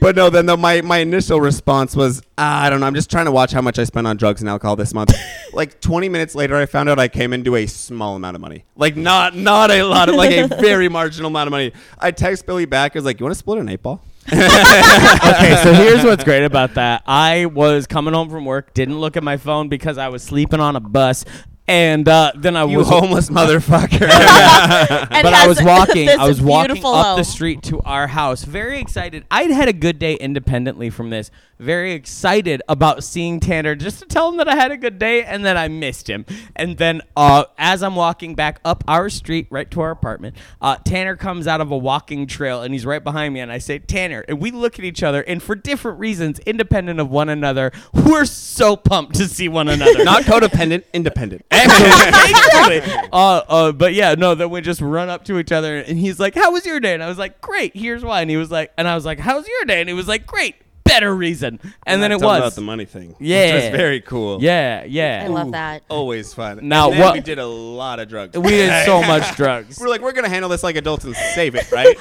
But 0.00 0.16
no, 0.16 0.30
then 0.30 0.46
the, 0.46 0.56
my 0.56 0.80
my 0.80 0.98
initial 0.98 1.40
response 1.40 1.94
was, 1.94 2.22
ah, 2.38 2.62
I 2.62 2.70
don't 2.70 2.80
know. 2.80 2.86
I'm 2.86 2.94
just 2.94 3.10
trying 3.10 3.26
to 3.26 3.32
watch 3.32 3.52
how 3.52 3.60
much 3.60 3.78
I 3.78 3.84
spent 3.84 4.06
on 4.06 4.16
drugs 4.16 4.40
and 4.40 4.48
alcohol 4.48 4.76
this 4.76 4.94
month. 4.94 5.12
like 5.52 5.80
20 5.80 6.08
minutes 6.08 6.34
later, 6.34 6.56
I 6.56 6.66
found 6.66 6.88
out 6.88 6.98
I 6.98 7.08
came 7.08 7.32
into 7.32 7.54
a 7.56 7.66
small 7.66 8.16
amount 8.16 8.34
of 8.34 8.40
money. 8.40 8.64
Like 8.76 8.96
not 8.96 9.36
not 9.36 9.70
a 9.70 9.82
lot 9.82 10.08
of 10.08 10.14
like 10.14 10.36
a 10.36 10.48
very 10.60 10.88
marginal 10.88 11.28
amount 11.28 11.48
of 11.48 11.52
money. 11.52 11.72
I 11.98 12.10
text 12.12 12.46
Billy 12.46 12.64
back. 12.64 12.96
I 12.96 12.98
was 12.98 13.04
like, 13.04 13.20
"You 13.20 13.24
want 13.24 13.34
to 13.34 13.38
split 13.38 13.58
an 13.58 13.68
eight 13.68 13.82
ball?" 13.82 14.02
okay, 14.32 15.56
so 15.62 15.72
here's 15.72 16.04
what's 16.04 16.22
great 16.22 16.44
about 16.44 16.74
that. 16.74 17.02
I 17.06 17.46
was 17.46 17.86
coming 17.86 18.14
home 18.14 18.28
from 18.28 18.44
work, 18.44 18.74
didn't 18.74 19.00
look 19.00 19.16
at 19.16 19.22
my 19.24 19.38
phone 19.38 19.68
because 19.68 19.98
I 19.98 20.08
was 20.08 20.22
sleeping 20.22 20.60
on 20.60 20.76
a 20.76 20.80
bus, 20.80 21.24
and 21.70 22.08
uh, 22.08 22.32
then 22.34 22.56
I 22.56 22.64
You 22.64 22.78
was 22.78 22.88
homeless 22.88 23.30
motherfucker. 23.30 24.10
And 25.10 25.24
but 25.24 25.32
I 25.32 25.46
was 25.46 25.62
walking. 25.62 26.08
I 26.18 26.26
was 26.26 26.40
walking 26.40 26.72
up 26.72 26.78
home. 26.78 27.16
the 27.16 27.24
street 27.24 27.62
to 27.64 27.80
our 27.82 28.08
house, 28.08 28.44
very 28.44 28.80
excited. 28.80 29.24
I'd 29.30 29.50
had 29.50 29.68
a 29.68 29.72
good 29.72 29.98
day 29.98 30.14
independently 30.14 30.90
from 30.90 31.10
this. 31.10 31.30
Very 31.60 31.92
excited 31.92 32.62
about 32.68 33.04
seeing 33.04 33.38
Tanner, 33.38 33.74
just 33.74 33.98
to 33.98 34.06
tell 34.06 34.30
him 34.30 34.38
that 34.38 34.48
I 34.48 34.54
had 34.54 34.72
a 34.72 34.78
good 34.78 34.98
day 34.98 35.22
and 35.24 35.44
that 35.44 35.58
I 35.58 35.68
missed 35.68 36.08
him. 36.08 36.24
And 36.56 36.78
then, 36.78 37.02
uh, 37.18 37.44
as 37.58 37.82
I'm 37.82 37.96
walking 37.96 38.34
back 38.34 38.60
up 38.64 38.82
our 38.88 39.10
street, 39.10 39.46
right 39.50 39.70
to 39.72 39.82
our 39.82 39.90
apartment, 39.90 40.36
uh, 40.62 40.76
Tanner 40.76 41.16
comes 41.16 41.46
out 41.46 41.60
of 41.60 41.70
a 41.70 41.76
walking 41.76 42.26
trail 42.26 42.62
and 42.62 42.72
he's 42.72 42.86
right 42.86 43.04
behind 43.04 43.34
me. 43.34 43.40
And 43.40 43.52
I 43.52 43.58
say, 43.58 43.78
Tanner, 43.78 44.24
and 44.26 44.40
we 44.40 44.50
look 44.50 44.78
at 44.78 44.86
each 44.86 45.02
other, 45.02 45.20
and 45.20 45.42
for 45.42 45.54
different 45.54 45.98
reasons, 45.98 46.38
independent 46.40 46.98
of 46.98 47.10
one 47.10 47.28
another, 47.28 47.72
we're 47.92 48.24
so 48.24 48.74
pumped 48.74 49.16
to 49.16 49.28
see 49.28 49.48
one 49.48 49.68
another. 49.68 50.02
Not 50.04 50.22
codependent, 50.22 50.84
independent. 50.94 51.44
exactly. 51.50 52.80
Uh, 53.12 53.42
uh, 53.48 53.72
but 53.72 53.92
yeah, 53.92 54.14
no, 54.14 54.34
then 54.34 54.48
we 54.48 54.62
just 54.62 54.80
run 54.80 55.10
up 55.10 55.24
to 55.26 55.38
each 55.38 55.52
other 55.52 55.76
and 55.76 55.98
he's 55.98 56.18
like, 56.18 56.34
How 56.34 56.52
was 56.52 56.64
your 56.64 56.80
day? 56.80 56.94
And 56.94 57.02
I 57.02 57.08
was 57.08 57.18
like, 57.18 57.42
Great, 57.42 57.76
here's 57.76 58.02
why. 58.02 58.22
And 58.22 58.30
he 58.30 58.38
was 58.38 58.50
like, 58.50 58.72
And 58.78 58.88
I 58.88 58.94
was 58.94 59.04
like, 59.04 59.18
How's 59.18 59.46
your 59.46 59.64
day? 59.66 59.80
And 59.80 59.88
he 59.88 59.94
was 59.94 60.08
like, 60.08 60.26
Great, 60.26 60.56
better 60.84 61.14
reason. 61.14 61.58
And 61.86 62.02
then 62.02 62.10
it 62.12 62.20
was. 62.20 62.38
about 62.38 62.54
the 62.54 62.60
money 62.62 62.84
thing. 62.84 63.14
Yeah. 63.20 63.46
which 63.54 63.54
was 63.64 63.70
very 63.76 64.00
cool. 64.00 64.42
Yeah, 64.42 64.84
yeah. 64.84 65.22
I 65.24 65.28
love 65.28 65.52
that. 65.52 65.82
always 65.88 66.34
fun. 66.34 66.60
Now, 66.68 66.86
And 66.86 66.94
then 66.94 67.00
what- 67.02 67.14
we 67.14 67.20
did 67.20 67.38
a 67.38 67.46
lot 67.46 68.00
of 68.00 68.08
drugs. 68.08 68.36
We 68.36 68.50
did 68.50 68.84
so 68.86 69.00
much 69.06 69.36
drugs. 69.36 69.78
We're 69.80 69.88
like, 69.88 70.00
we're 70.00 70.12
gonna 70.12 70.28
handle 70.28 70.48
this 70.50 70.62
like 70.62 70.76
adults 70.76 71.04
and 71.04 71.14
save 71.34 71.54
it, 71.54 71.70
right? 71.70 71.96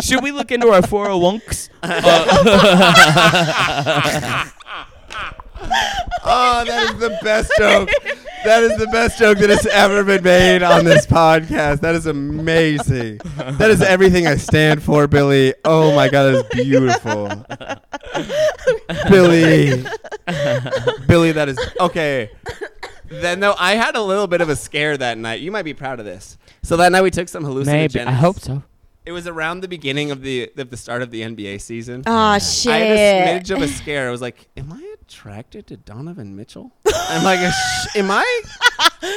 Should 0.04 0.22
we 0.22 0.30
look 0.32 0.50
into 0.52 0.68
our 0.70 0.80
401ks? 0.82 1.68
oh, 6.22 6.64
that 6.66 6.90
is 6.94 6.98
the 7.00 7.18
best 7.22 7.52
joke. 7.58 7.88
That 8.44 8.62
is 8.62 8.76
the 8.78 8.86
best 8.86 9.18
joke 9.18 9.38
that 9.38 9.50
has 9.50 9.66
ever 9.66 10.02
been 10.04 10.22
made 10.22 10.62
on 10.62 10.84
this 10.84 11.06
podcast. 11.06 11.80
That 11.80 11.94
is 11.94 12.06
amazing. 12.06 13.20
That 13.36 13.70
is 13.70 13.82
everything 13.82 14.26
I 14.26 14.36
stand 14.36 14.82
for, 14.82 15.06
Billy. 15.06 15.54
Oh 15.64 15.94
my 15.94 16.08
god, 16.08 16.32
that 16.32 16.34
is 16.34 16.64
beautiful. 16.64 17.28
Billy. 19.08 19.84
Billy, 21.06 21.32
that 21.32 21.48
is 21.48 21.58
okay. 21.80 22.30
Then 23.08 23.40
though, 23.40 23.54
I 23.58 23.74
had 23.74 23.96
a 23.96 24.02
little 24.02 24.26
bit 24.26 24.40
of 24.40 24.48
a 24.48 24.56
scare 24.56 24.96
that 24.96 25.18
night. 25.18 25.40
You 25.40 25.50
might 25.50 25.64
be 25.64 25.74
proud 25.74 25.98
of 25.98 26.06
this. 26.06 26.38
So 26.62 26.76
that 26.76 26.92
night 26.92 27.02
we 27.02 27.10
took 27.10 27.28
some 27.28 27.44
hallucinogens. 27.44 27.66
Maybe. 27.94 28.00
I 28.00 28.12
hope 28.12 28.38
so. 28.38 28.62
It 29.06 29.12
was 29.12 29.26
around 29.26 29.60
the 29.60 29.68
beginning 29.68 30.10
of 30.10 30.22
the 30.22 30.50
of 30.56 30.70
the 30.70 30.76
start 30.76 31.00
of 31.02 31.10
the 31.10 31.22
NBA 31.22 31.60
season. 31.60 32.02
Oh 32.06 32.38
shit! 32.38 32.72
I 32.72 32.76
had 32.78 32.96
a 32.96 33.40
smidge 33.44 33.56
of 33.56 33.62
a 33.62 33.68
scare. 33.68 34.08
I 34.08 34.10
was 34.10 34.20
like, 34.20 34.48
"Am 34.56 34.70
I 34.72 34.94
attracted 35.00 35.66
to 35.68 35.76
Donovan 35.78 36.36
Mitchell?" 36.36 36.72
I'm 36.86 37.24
like, 37.24 37.40
"Am 37.96 38.10
I? 38.10 38.42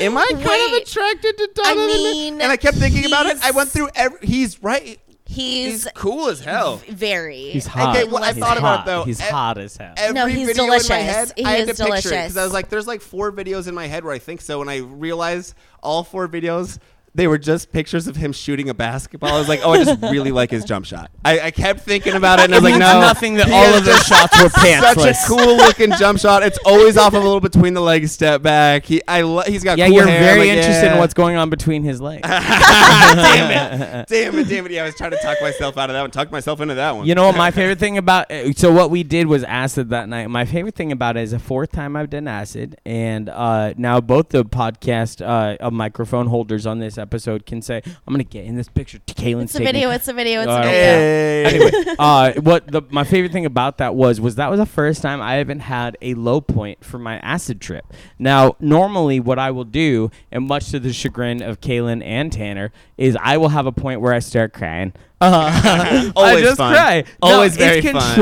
Am 0.01 0.17
I 0.17 0.25
kind 0.31 0.73
of 0.73 0.81
attracted 0.81 1.37
to 1.37 1.49
Donovan?" 1.53 1.87
Mi-" 1.87 2.03
mean, 2.13 2.41
and 2.41 2.51
I 2.51 2.55
kept 2.57 2.77
thinking 2.77 3.05
about 3.05 3.25
it. 3.25 3.37
I 3.43 3.51
went 3.51 3.69
through 3.71 3.89
every. 3.93 4.19
He's 4.25 4.63
right. 4.63 4.99
he's, 5.25 5.83
He's 5.83 5.87
cool 5.95 6.29
as 6.29 6.39
hell. 6.39 6.77
very. 6.89 7.49
He's 7.49 7.65
hot. 7.67 7.95
Okay, 7.95 8.05
well, 8.09 8.23
I 8.23 8.31
He's 8.33 8.41
thought 8.41 8.57
about 8.57 8.81
it, 8.81 8.85
though. 8.85 9.03
He's 9.03 9.19
E- 9.19 9.23
hot 9.25 9.57
as 9.57 9.75
hell. 9.75 9.93
Every 9.97 10.13
No, 10.13 10.27
he's 10.27 10.47
video 10.47 10.65
delicious. 10.65 10.89
in 10.89 10.95
my 10.95 11.01
head, 11.01 11.33
He 11.35 11.43
I 11.43 11.51
had 11.51 11.69
is 11.69 11.77
to 11.77 11.85
picture 11.85 12.09
it 12.09 12.11
because. 12.11 12.37
I 12.37 12.43
was 12.45 12.53
like, 12.53 12.69
"There's 12.69 12.87
like 12.87 13.01
four 13.01 13.31
videos 13.33 13.67
in 13.67 13.75
my 13.75 13.87
head 13.87 14.05
where 14.05 14.13
I 14.13 14.19
think 14.19 14.39
so," 14.41 14.61
and 14.61 14.69
I 14.69 14.77
realized 14.77 15.55
all 15.81 16.03
four 16.05 16.27
videos. 16.29 16.79
They 17.15 17.27
were 17.27 17.37
just 17.37 17.71
pictures 17.71 18.07
of 18.07 18.15
him 18.15 18.31
shooting 18.31 18.69
a 18.69 18.73
basketball. 18.73 19.35
I 19.35 19.39
was 19.39 19.47
like, 19.47 19.61
"Oh, 19.63 19.71
I 19.71 19.83
just 19.83 20.01
really 20.01 20.31
like 20.31 20.49
his 20.49 20.65
jump 20.65 20.85
shot." 20.85 21.11
I, 21.23 21.39
I 21.39 21.51
kept 21.51 21.81
thinking 21.81 22.13
about 22.13 22.39
it, 22.39 22.45
and 22.45 22.55
I 22.55 22.57
was 22.57 22.63
like, 22.63 22.79
"No, 22.79 22.99
nothing 22.99 23.35
that 23.35 23.51
all 23.51 23.77
of 23.77 23.85
those 23.85 24.03
shots 24.03 24.41
were 24.41 24.49
such 24.49 24.61
pantsless. 24.61 25.23
a 25.23 25.27
cool 25.27 25.57
looking 25.57 25.91
jump 25.93 26.19
shot. 26.19 26.41
It's 26.41 26.57
always 26.65 26.97
off 26.97 27.13
of 27.13 27.21
a 27.21 27.25
little 27.25 27.39
between 27.39 27.73
the 27.75 27.81
legs 27.81 28.11
step 28.11 28.41
back. 28.41 28.85
He, 28.85 29.01
I, 29.07 29.21
lo- 29.21 29.43
he's 29.45 29.63
got 29.63 29.77
yeah, 29.77 29.87
cool 29.87 29.97
you're 29.97 30.07
hair. 30.07 30.19
very 30.19 30.39
like, 30.39 30.57
interested 30.57 30.85
yeah. 30.85 30.93
in 30.93 30.99
what's 30.99 31.13
going 31.13 31.35
on 31.35 31.49
between 31.49 31.83
his 31.83 32.01
legs. 32.01 32.21
damn 32.27 33.51
it, 33.51 34.07
damn 34.09 34.39
it, 34.39 34.47
damn 34.47 34.65
it. 34.65 34.71
Yeah, 34.71 34.83
I 34.83 34.85
was 34.85 34.95
trying 34.95 35.11
to 35.11 35.17
talk 35.17 35.37
myself 35.41 35.77
out 35.77 35.89
of 35.89 35.93
that 35.93 36.01
one. 36.01 36.11
Talk 36.11 36.31
myself 36.31 36.61
into 36.61 36.75
that 36.75 36.95
one. 36.95 37.05
You 37.05 37.15
know 37.15 37.27
what 37.27 37.37
my 37.37 37.51
favorite 37.63 37.79
thing 37.79 37.97
about 37.97 38.31
uh, 38.31 38.53
so 38.53 38.71
what 38.71 38.89
we 38.89 39.03
did 39.03 39.27
was 39.27 39.43
acid 39.43 39.89
that 39.89 40.09
night. 40.09 40.27
My 40.29 40.45
favorite 40.45 40.75
thing 40.75 40.91
about 40.91 41.17
it 41.17 41.21
is 41.21 41.31
the 41.31 41.39
fourth 41.39 41.71
time 41.71 41.95
I've 41.95 42.09
done 42.09 42.27
acid, 42.27 42.79
and 42.85 43.29
uh, 43.29 43.73
now 43.77 44.01
both 44.01 44.29
the 44.29 44.43
podcast 44.43 45.21
uh, 45.23 45.69
microphone 45.69 46.27
holders 46.27 46.65
on 46.65 46.79
this 46.79 46.97
episode 47.03 47.45
can 47.45 47.61
say, 47.61 47.81
"I'm 47.85 48.13
gonna 48.13 48.23
get 48.23 48.45
in 48.45 48.55
this 48.55 48.67
picture." 48.67 48.97
To 48.97 49.13
Kaylin's 49.13 49.51
It's 49.51 49.55
a 49.55 49.63
video. 49.63 49.91
It's 49.91 50.07
a 50.07 50.13
video. 50.13 50.41
It's 50.41 50.49
a 50.51 50.61
video. 50.63 50.71
Hey. 50.71 51.43
anyway, 51.45 51.95
uh, 51.99 52.31
what 52.41 52.65
the 52.67 52.81
my 52.89 53.03
favorite 53.03 53.31
thing 53.31 53.45
about 53.45 53.77
that 53.77 53.93
was 53.93 54.19
was 54.19 54.35
that 54.35 54.49
was 54.49 54.59
the 54.59 54.65
first 54.65 55.01
time 55.01 55.21
I 55.21 55.35
haven't 55.35 55.59
had 55.59 55.97
a 56.01 56.15
low 56.15 56.41
point 56.41 56.83
for 56.83 56.97
my 56.97 57.17
acid 57.19 57.61
trip. 57.61 57.85
Now, 58.17 58.55
normally, 58.59 59.19
what 59.19 59.37
I 59.37 59.51
will 59.51 59.65
do, 59.65 60.09
and 60.31 60.47
much 60.47 60.71
to 60.71 60.79
the 60.79 60.91
chagrin 60.93 61.43
of 61.43 61.61
Kaylin 61.61 62.01
and 62.03 62.31
Tanner, 62.31 62.71
is 62.97 63.15
I 63.21 63.37
will 63.37 63.49
have 63.49 63.65
a 63.67 63.71
point 63.71 64.01
where 64.01 64.13
I 64.13 64.19
start 64.19 64.53
crying. 64.53 64.93
Uh, 65.21 65.51
I 65.53 66.11
Always 66.15 66.43
just 66.43 66.57
fun. 66.57 66.73
cry. 66.73 67.03
Always 67.21 67.57
no, 67.57 67.65
very 67.65 67.79
it's 67.79 67.91
fun. 67.91 68.17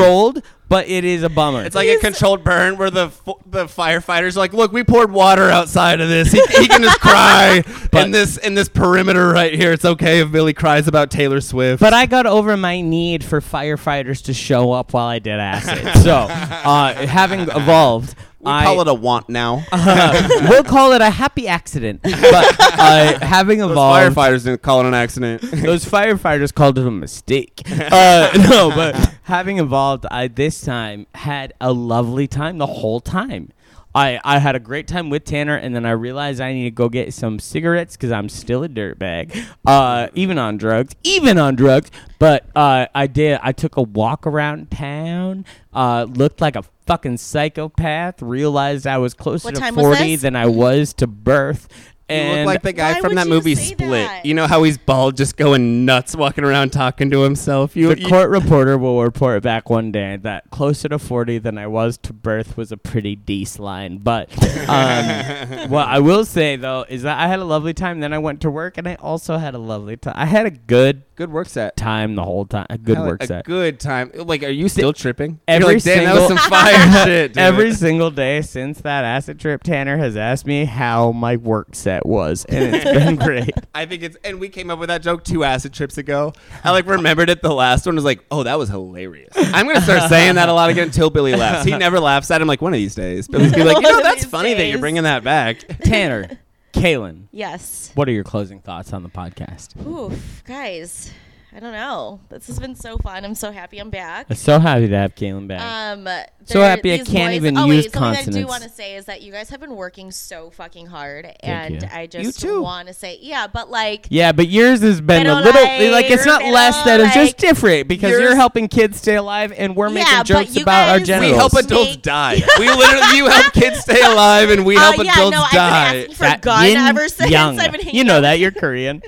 Controlled, 0.72 0.86
but 0.88 0.90
it 0.90 1.04
is 1.06 1.24
a 1.24 1.30
bummer. 1.30 1.64
It's 1.64 1.76
like 1.76 1.90
a 1.90 1.98
controlled 1.98 2.44
burn 2.44 2.78
where 2.78 2.90
the 2.90 3.06
f- 3.08 3.22
the 3.46 3.66
firefighters 3.66 4.36
are 4.36 4.40
like, 4.40 4.54
look, 4.54 4.72
we 4.72 4.84
poured 4.84 5.12
water 5.12 5.50
outside 5.50 6.02
of 6.02 6.10
this. 6.10 6.32
He, 6.32 6.42
he 6.60 6.68
can 6.68 6.82
just 6.82 7.00
cry 7.00 7.64
But- 7.92 8.06
in 8.06 8.12
this 8.12 8.38
in 8.38 8.54
this 8.56 8.70
perimeter 8.70 9.30
right 9.30 9.54
here. 9.54 9.72
It's 9.74 9.86
okay 9.86 10.22
if 10.22 10.32
Billy 10.32 10.54
cries 10.54 10.88
about 10.88 11.12
Taylor 11.12 11.42
Swift. 11.42 11.80
But 11.82 11.94
I 11.94 12.06
got 12.06 12.26
over 12.26 12.56
my 12.58 12.82
need 12.82 13.24
for 13.24 13.42
firefighters 13.42 14.24
to 14.26 14.34
show 14.34 14.72
up 14.72 14.94
while 14.94 15.08
I 15.08 15.20
did 15.20 15.40
acid. 15.40 16.02
so, 16.04 16.16
uh, 16.30 16.94
having 17.08 17.42
evolved, 17.42 18.16
we 18.44 18.52
I, 18.52 18.64
call 18.64 18.82
it 18.82 18.88
a 18.88 18.94
want 18.94 19.30
now. 19.30 19.64
we'll 20.50 20.64
call 20.64 20.94
it 20.94 21.02
a 21.02 21.12
happy 21.12 21.48
accident. 21.48 22.02
But 22.02 22.56
uh, 22.60 23.20
having 23.20 23.60
Those 23.60 23.72
evolved, 23.72 24.16
firefighters 24.16 24.46
didn't 24.46 24.64
call 24.64 24.82
it 24.82 24.88
an 24.88 24.96
accident. 24.96 25.42
those 25.52 25.86
firefighters 25.86 26.54
called 26.54 26.78
it 26.78 26.88
a 26.88 26.92
mistake. 26.92 27.62
Uh, 27.92 28.30
no, 28.50 28.70
but 28.70 28.96
having 29.24 29.60
evolved, 29.60 30.06
I 30.10 30.28
this 30.28 30.62
time 30.62 31.08
had 31.14 31.54
a 31.60 31.74
lovely 31.74 32.28
time 32.28 32.58
the 32.58 32.68
whole 32.68 33.02
time. 33.02 33.52
I, 33.94 34.20
I 34.24 34.40
had 34.40 34.56
a 34.56 34.60
great 34.60 34.88
time 34.88 35.10
with 35.10 35.26
Tanner, 35.26 35.56
and 35.56 35.76
then 35.76 35.86
I 35.86 35.92
realized 35.92 36.40
I 36.40 36.54
need 36.54 36.64
to 36.66 36.72
go 36.72 36.88
get 36.88 37.14
some 37.14 37.40
cigarettes 37.40 37.98
because 37.98 38.12
I'm 38.12 38.30
still 38.30 38.64
a 38.64 38.70
dirtbag, 38.70 39.46
uh, 39.66 40.08
even 40.14 40.38
on 40.38 40.58
drugs, 40.58 40.96
even 41.04 41.38
on 41.38 41.56
drugs. 41.56 41.92
But 42.18 42.46
uh, 42.56 42.88
I 42.96 43.08
did. 43.08 43.40
I 43.44 43.52
took 43.52 43.76
a 43.76 43.82
walk 43.82 44.26
around 44.26 44.72
town, 44.72 45.46
uh, 45.74 46.06
looked 46.10 46.40
like 46.40 46.56
a 46.56 46.64
fucking 46.92 47.16
psychopath, 47.16 48.22
realized 48.22 48.86
I 48.86 48.98
was 48.98 49.14
closer 49.14 49.46
What 49.46 49.56
to 49.56 49.72
40 49.72 50.18
than 50.18 50.36
I 50.36 50.48
was 50.48 50.94
to 50.96 51.08
birth. 51.08 51.70
You 52.12 52.36
look 52.38 52.46
like 52.46 52.62
the 52.64 52.74
guy 52.74 52.94
Why 52.94 53.00
from 53.02 53.16
that 53.16 53.28
movie 53.28 53.56
Split. 53.56 53.90
that? 53.90 54.26
You 54.26 54.34
know 54.34 54.48
how 54.48 54.64
he's 54.64 54.78
bald, 54.78 55.18
just 55.18 55.38
going 55.38 55.86
nuts, 55.86 56.16
walking 56.16 56.44
around 56.44 56.72
talking 56.72 57.10
to 57.12 57.22
himself. 57.22 57.76
You, 57.76 57.94
the 57.96 58.02
you- 58.02 58.08
court 58.08 58.30
reporter 58.30 58.78
will 58.78 59.02
report 59.04 59.44
back 59.44 59.70
one 59.70 59.92
day 59.92 60.18
that 60.18 60.50
closer 60.52 60.90
to 60.90 61.00
40 61.00 61.38
than 61.40 61.58
I 61.58 61.68
was 61.68 61.98
to 62.00 62.14
birth 62.14 62.58
was 62.58 62.72
a 62.72 62.78
pretty 62.78 63.16
decent 63.16 63.64
line. 63.64 63.98
But 64.00 64.30
um, 64.70 65.70
what 65.70 65.88
I 65.88 66.00
will 66.00 66.26
say, 66.26 66.56
though, 66.56 66.86
is 66.88 67.04
that 67.04 67.20
I 67.20 67.28
had 67.28 67.40
a 67.40 67.46
lovely 67.46 67.74
time. 67.74 68.00
Then 68.00 68.14
I 68.14 68.18
went 68.20 68.42
to 68.42 68.52
work 68.52 68.78
and 68.78 68.88
I 68.88 68.96
also 68.96 69.38
had 69.38 69.54
a 69.56 69.60
lovely 69.60 69.98
time. 69.98 70.14
I 70.18 70.26
had 70.26 70.46
a 70.46 70.52
good 70.52 71.04
good 71.16 71.32
work 71.32 71.48
set. 71.48 71.76
time 71.78 72.16
the 72.16 72.24
whole 72.24 72.46
time. 72.46 72.66
A 72.72 72.78
good 72.80 72.98
Hell, 72.98 73.06
work 73.06 73.22
a 73.24 73.28
set. 73.28 73.46
good 73.46 73.80
time. 73.80 74.12
Like, 74.16 74.44
are 74.44 74.50
you 74.50 74.68
still 74.70 74.92
tripping? 74.94 75.40
every 75.48 75.76
like, 75.76 75.84
Damn, 75.84 76.06
that 76.06 76.14
was 76.16 76.28
single- 76.28 76.38
some 76.38 76.50
fire 76.50 76.92
shit. 77.06 77.34
dude." 77.34 77.38
Every 77.42 77.74
single 77.74 78.10
day 78.12 78.42
since 78.42 78.82
that 78.82 79.04
acid 79.04 79.40
trip, 79.40 79.62
Tanner 79.64 79.98
has 79.98 80.18
asked 80.18 80.46
me 80.48 80.66
how 80.66 81.12
my 81.12 81.36
work 81.36 81.76
set 81.76 82.01
was, 82.06 82.46
and 82.46 82.76
it's 82.76 82.84
been 82.86 83.16
great. 83.28 83.52
I 83.74 83.86
think 83.86 84.04
it's, 84.04 84.18
and 84.24 84.40
we 84.40 84.50
came 84.50 84.70
up 84.70 84.80
with 84.80 84.90
that 84.90 85.02
joke 85.02 85.24
two 85.24 85.44
acid 85.44 85.74
trips 85.74 85.98
ago. 85.98 86.34
I 86.64 86.72
like 86.72 86.86
remembered 86.86 87.30
it. 87.30 87.42
The 87.42 87.54
last 87.54 87.86
one 87.86 87.96
was 87.96 88.04
like, 88.06 88.24
oh, 88.32 88.44
that 88.44 88.58
was 88.58 88.70
hilarious. 88.70 89.34
I'm 89.36 89.68
gonna 89.68 89.82
start 89.82 90.10
saying 90.10 90.36
that 90.36 90.50
a 90.50 90.54
lot 90.54 90.70
again 90.70 90.86
until 90.88 91.10
Billy 91.10 91.36
laughs. 91.36 91.66
He 91.66 91.76
never 91.78 92.00
laughs 92.00 92.30
at 92.32 92.42
him. 92.42 92.48
Like 92.48 92.62
one 92.62 92.74
of 92.74 92.78
these 92.78 92.96
days, 92.96 93.28
Billy's 93.28 93.52
gonna 93.52 93.64
be 93.66 93.74
like, 93.74 93.78
you 93.84 93.92
know, 93.92 94.02
that's 94.02 94.24
these 94.24 94.32
funny 94.32 94.54
that 94.54 94.66
you're 94.68 94.80
bringing 94.80 95.04
that 95.04 95.24
back. 95.24 95.60
Tanner, 95.84 96.30
Kaylin, 96.74 97.24
Yes. 97.32 97.92
what 97.96 98.08
are 98.08 98.12
your 98.12 98.24
closing 98.24 98.60
thoughts 98.62 98.94
on 98.94 99.04
the 99.04 99.10
podcast? 99.10 99.86
Oof, 99.86 100.44
guys. 100.46 101.12
I 101.54 101.60
don't 101.60 101.74
know. 101.74 102.22
This 102.30 102.48
has 102.48 102.60
been 102.60 102.76
so 102.76 102.98
fun. 102.98 103.26
I'm 103.26 103.36
so 103.36 103.52
happy 103.52 103.80
I'm 103.80 103.90
back. 103.90 104.28
I'm 104.30 104.38
so 104.38 104.58
happy 104.58 104.88
to 104.88 104.96
have 104.96 105.16
Kaylin 105.16 105.50
back. 105.50 105.60
Um, 105.98 106.08
So 106.46 106.62
happy 106.62 106.94
I 106.94 106.98
can't 106.98 107.08
boys- 107.32 107.36
even 107.36 107.58
oh, 107.58 107.66
use 107.68 107.86
wait, 107.86 107.94
something 107.94 108.30
I 108.36 108.40
do 108.40 108.48
want 108.48 108.64
to 108.64 108.70
say 108.70 108.96
is 108.96 109.06
that 109.06 109.22
you 109.22 109.32
guys 109.32 109.50
have 109.50 109.60
been 109.60 109.76
working 109.76 110.12
so 110.12 110.50
fucking 110.50 110.88
hard, 110.88 111.28
and 111.42 111.82
you. 111.82 111.88
I 111.92 112.08
just 112.08 112.44
want 112.46 112.88
to 112.88 112.94
say, 112.94 113.18
yeah, 113.22 113.48
but 113.48 113.70
like, 113.70 114.08
Yeah, 114.10 114.32
but 114.32 114.48
yours 114.50 114.82
has 114.82 115.00
been 115.02 115.28
a 115.28 115.36
little 115.36 115.62
like, 115.62 115.92
like 115.92 116.10
it's 116.12 116.26
not 116.26 116.42
pero 116.42 116.52
less 116.54 116.84
that 116.84 117.00
it's 117.00 117.14
just 117.14 117.38
different 117.38 117.88
because 117.88 118.12
you're 118.12 118.36
helping 118.36 118.68
kids 118.68 118.98
stay 118.98 119.16
alive 119.16 119.54
and 119.56 119.76
we're 119.76 119.90
making 119.90 120.12
but 120.18 120.26
jokes 120.26 120.56
about 120.58 120.90
our 120.90 120.98
guys- 121.00 121.08
genitals. 121.08 121.32
We 121.32 121.38
help 121.38 121.54
Make- 121.54 121.66
adults 121.66 121.96
die. 121.98 122.42
We 122.60 122.68
literally, 122.70 123.18
you 123.18 123.28
help 123.28 123.54
kids 123.54 123.80
stay 123.80 124.02
alive, 124.02 124.50
and 124.50 124.66
we 124.66 124.76
uh, 124.78 124.80
help 124.82 124.98
yeah, 125.06 125.14
adults 125.14 125.38
no, 125.38 125.44
I've 125.44 125.52
die. 125.52 125.92
been 125.94 126.00
asking 126.02 126.16
for 126.16 126.24
That 126.24 126.38
a 126.38 126.42
gun 126.42 126.66
yin 126.68 126.78
ever 126.78 127.08
since 127.08 127.32
yang. 127.32 127.60
I've 127.60 127.72
been 127.72 127.82
hanging 127.82 127.96
You 127.96 128.04
know 128.04 128.18
out 128.18 128.22
that 128.22 128.40
you're 128.40 128.52
Korean. 128.62 129.02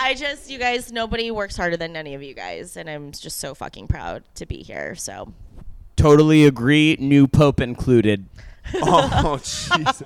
I 0.00 0.14
just, 0.16 0.50
you 0.50 0.58
guys, 0.58 0.92
nobody 0.92 1.30
works 1.30 1.56
harder 1.56 1.76
than 1.76 1.96
any 1.96 2.14
of 2.14 2.22
you 2.22 2.34
guys, 2.34 2.76
and 2.76 2.88
I'm 2.88 3.12
just 3.12 3.37
so 3.38 3.54
fucking 3.54 3.88
proud 3.88 4.22
to 4.34 4.46
be 4.46 4.62
here. 4.62 4.94
So, 4.94 5.32
totally 5.96 6.44
agree. 6.44 6.96
New 7.00 7.26
pope 7.28 7.60
included. 7.60 8.26
oh, 8.76 9.38
jeez. 9.42 10.02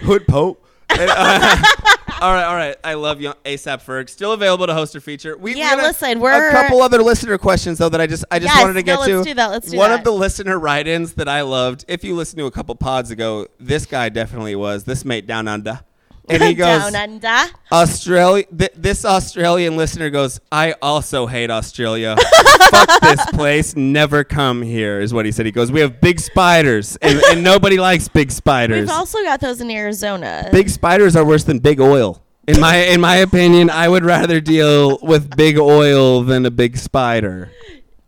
Hood 0.00 0.26
Pope. 0.26 0.64
And, 0.90 1.08
uh, 1.10 1.14
all 2.20 2.32
right, 2.34 2.44
all 2.44 2.54
right. 2.56 2.76
I 2.84 2.94
love 2.94 3.20
you, 3.20 3.32
ASAP 3.44 3.82
Ferg. 3.82 4.10
Still 4.10 4.32
available 4.32 4.66
to 4.66 4.74
host 4.74 4.94
or 4.96 5.00
feature. 5.00 5.36
We, 5.38 5.54
Yeah, 5.54 5.70
we 5.70 5.76
got 5.76 5.78
a- 5.84 5.86
listen, 5.88 6.20
we're- 6.20 6.48
a 6.48 6.50
couple 6.52 6.82
other 6.82 7.02
listener 7.02 7.38
questions 7.38 7.78
though 7.78 7.88
that 7.88 8.00
I 8.00 8.06
just 8.06 8.24
I 8.30 8.38
just 8.38 8.52
Yes, 8.54 8.62
wanted 8.62 8.74
to 8.74 8.82
get 8.82 8.98
no, 9.00 9.06
to. 9.06 9.14
let's 9.16 9.26
do 9.28 9.34
that, 9.34 9.50
let's 9.50 9.70
do 9.70 9.78
One 9.78 9.90
that. 9.90 10.00
of 10.00 10.04
the 10.04 10.12
listener 10.12 10.58
write-ins 10.58 11.14
that 11.14 11.28
I 11.28 11.42
loved. 11.42 11.84
If 11.88 12.04
you 12.04 12.14
listened 12.14 12.38
to 12.40 12.46
a 12.46 12.50
couple 12.50 12.74
pods 12.74 13.10
ago, 13.10 13.46
this 13.58 13.86
guy 13.86 14.08
definitely 14.10 14.54
was 14.56 14.84
this 14.84 15.04
mate 15.04 15.26
down 15.26 15.48
under, 15.48 15.80
and 16.28 16.42
he 16.42 16.54
goes 16.54 16.92
down 16.92 16.94
under. 16.94 17.52
Australia. 17.70 18.44
Th- 18.56 18.72
this 18.74 19.04
Australian 19.04 19.76
listener 19.76 20.10
goes, 20.10 20.40
I 20.50 20.74
also 20.82 21.26
hate 21.26 21.50
Australia. 21.50 22.16
Fuck 22.70 23.00
this 23.02 23.26
place. 23.26 23.76
Never 23.76 24.24
come 24.24 24.62
here, 24.62 25.00
is 25.00 25.12
what 25.12 25.26
he 25.26 25.32
said. 25.32 25.46
He 25.46 25.52
goes, 25.52 25.70
we 25.70 25.80
have 25.80 26.00
big 26.00 26.20
spiders, 26.20 26.96
and, 26.96 27.20
and 27.30 27.42
nobody 27.42 27.78
likes 27.78 28.08
big 28.08 28.30
spiders. 28.30 28.80
We've 28.80 28.90
also 28.96 29.22
got 29.22 29.40
those 29.40 29.60
in 29.60 29.70
Arizona. 29.70 30.48
big 30.50 30.68
spiders 30.70 31.16
are 31.16 31.24
worse 31.24 31.44
than 31.44 31.58
big 31.58 31.80
oil. 31.80 32.22
In 32.48 32.58
my 32.58 32.76
in 32.76 33.00
my 33.00 33.16
opinion, 33.16 33.70
I 33.70 33.88
would 33.88 34.04
rather 34.04 34.40
deal 34.40 34.98
with 35.00 35.36
big 35.36 35.58
oil 35.58 36.22
than 36.22 36.44
a 36.44 36.50
big 36.50 36.76
spider. 36.76 37.52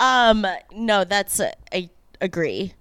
Um, 0.00 0.44
no, 0.72 1.04
that's 1.04 1.38
uh, 1.38 1.52
I 1.72 1.88
agree. 2.20 2.74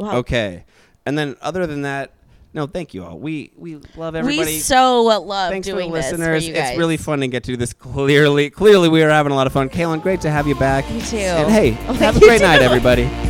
Okay, 0.00 0.64
and 1.06 1.16
then 1.16 1.36
other 1.40 1.68
than 1.68 1.82
that, 1.82 2.10
no, 2.54 2.66
thank 2.66 2.94
you 2.94 3.04
all. 3.04 3.18
We 3.18 3.52
we 3.56 3.76
love 3.96 4.14
everybody. 4.14 4.52
we 4.52 4.58
so 4.58 5.10
uh, 5.10 5.20
love 5.20 5.50
Thanks 5.50 5.68
for 5.68 5.74
the 5.74 5.80
doing 5.82 5.92
this 5.92 6.10
listeners. 6.10 6.44
for 6.44 6.48
you 6.48 6.54
guys. 6.54 6.70
It's 6.70 6.78
really 6.78 6.96
fun 6.96 7.20
to 7.20 7.28
get 7.28 7.44
to 7.44 7.52
do 7.52 7.56
this. 7.56 7.72
Clearly, 7.72 8.50
clearly, 8.50 8.88
we 8.88 9.02
are 9.02 9.10
having 9.10 9.32
a 9.32 9.34
lot 9.36 9.46
of 9.46 9.52
fun. 9.52 9.68
Kaylin, 9.68 10.02
great 10.02 10.20
to 10.22 10.30
have 10.30 10.46
you 10.46 10.54
back. 10.54 10.88
Me 10.90 11.00
too. 11.02 11.16
And 11.18 11.50
hey, 11.50 11.76
Oh, 11.88 11.92
have 11.94 12.16
a 12.16 12.20
you 12.20 12.26
great 12.26 12.40
night, 12.42 12.62
everybody. 12.62 13.04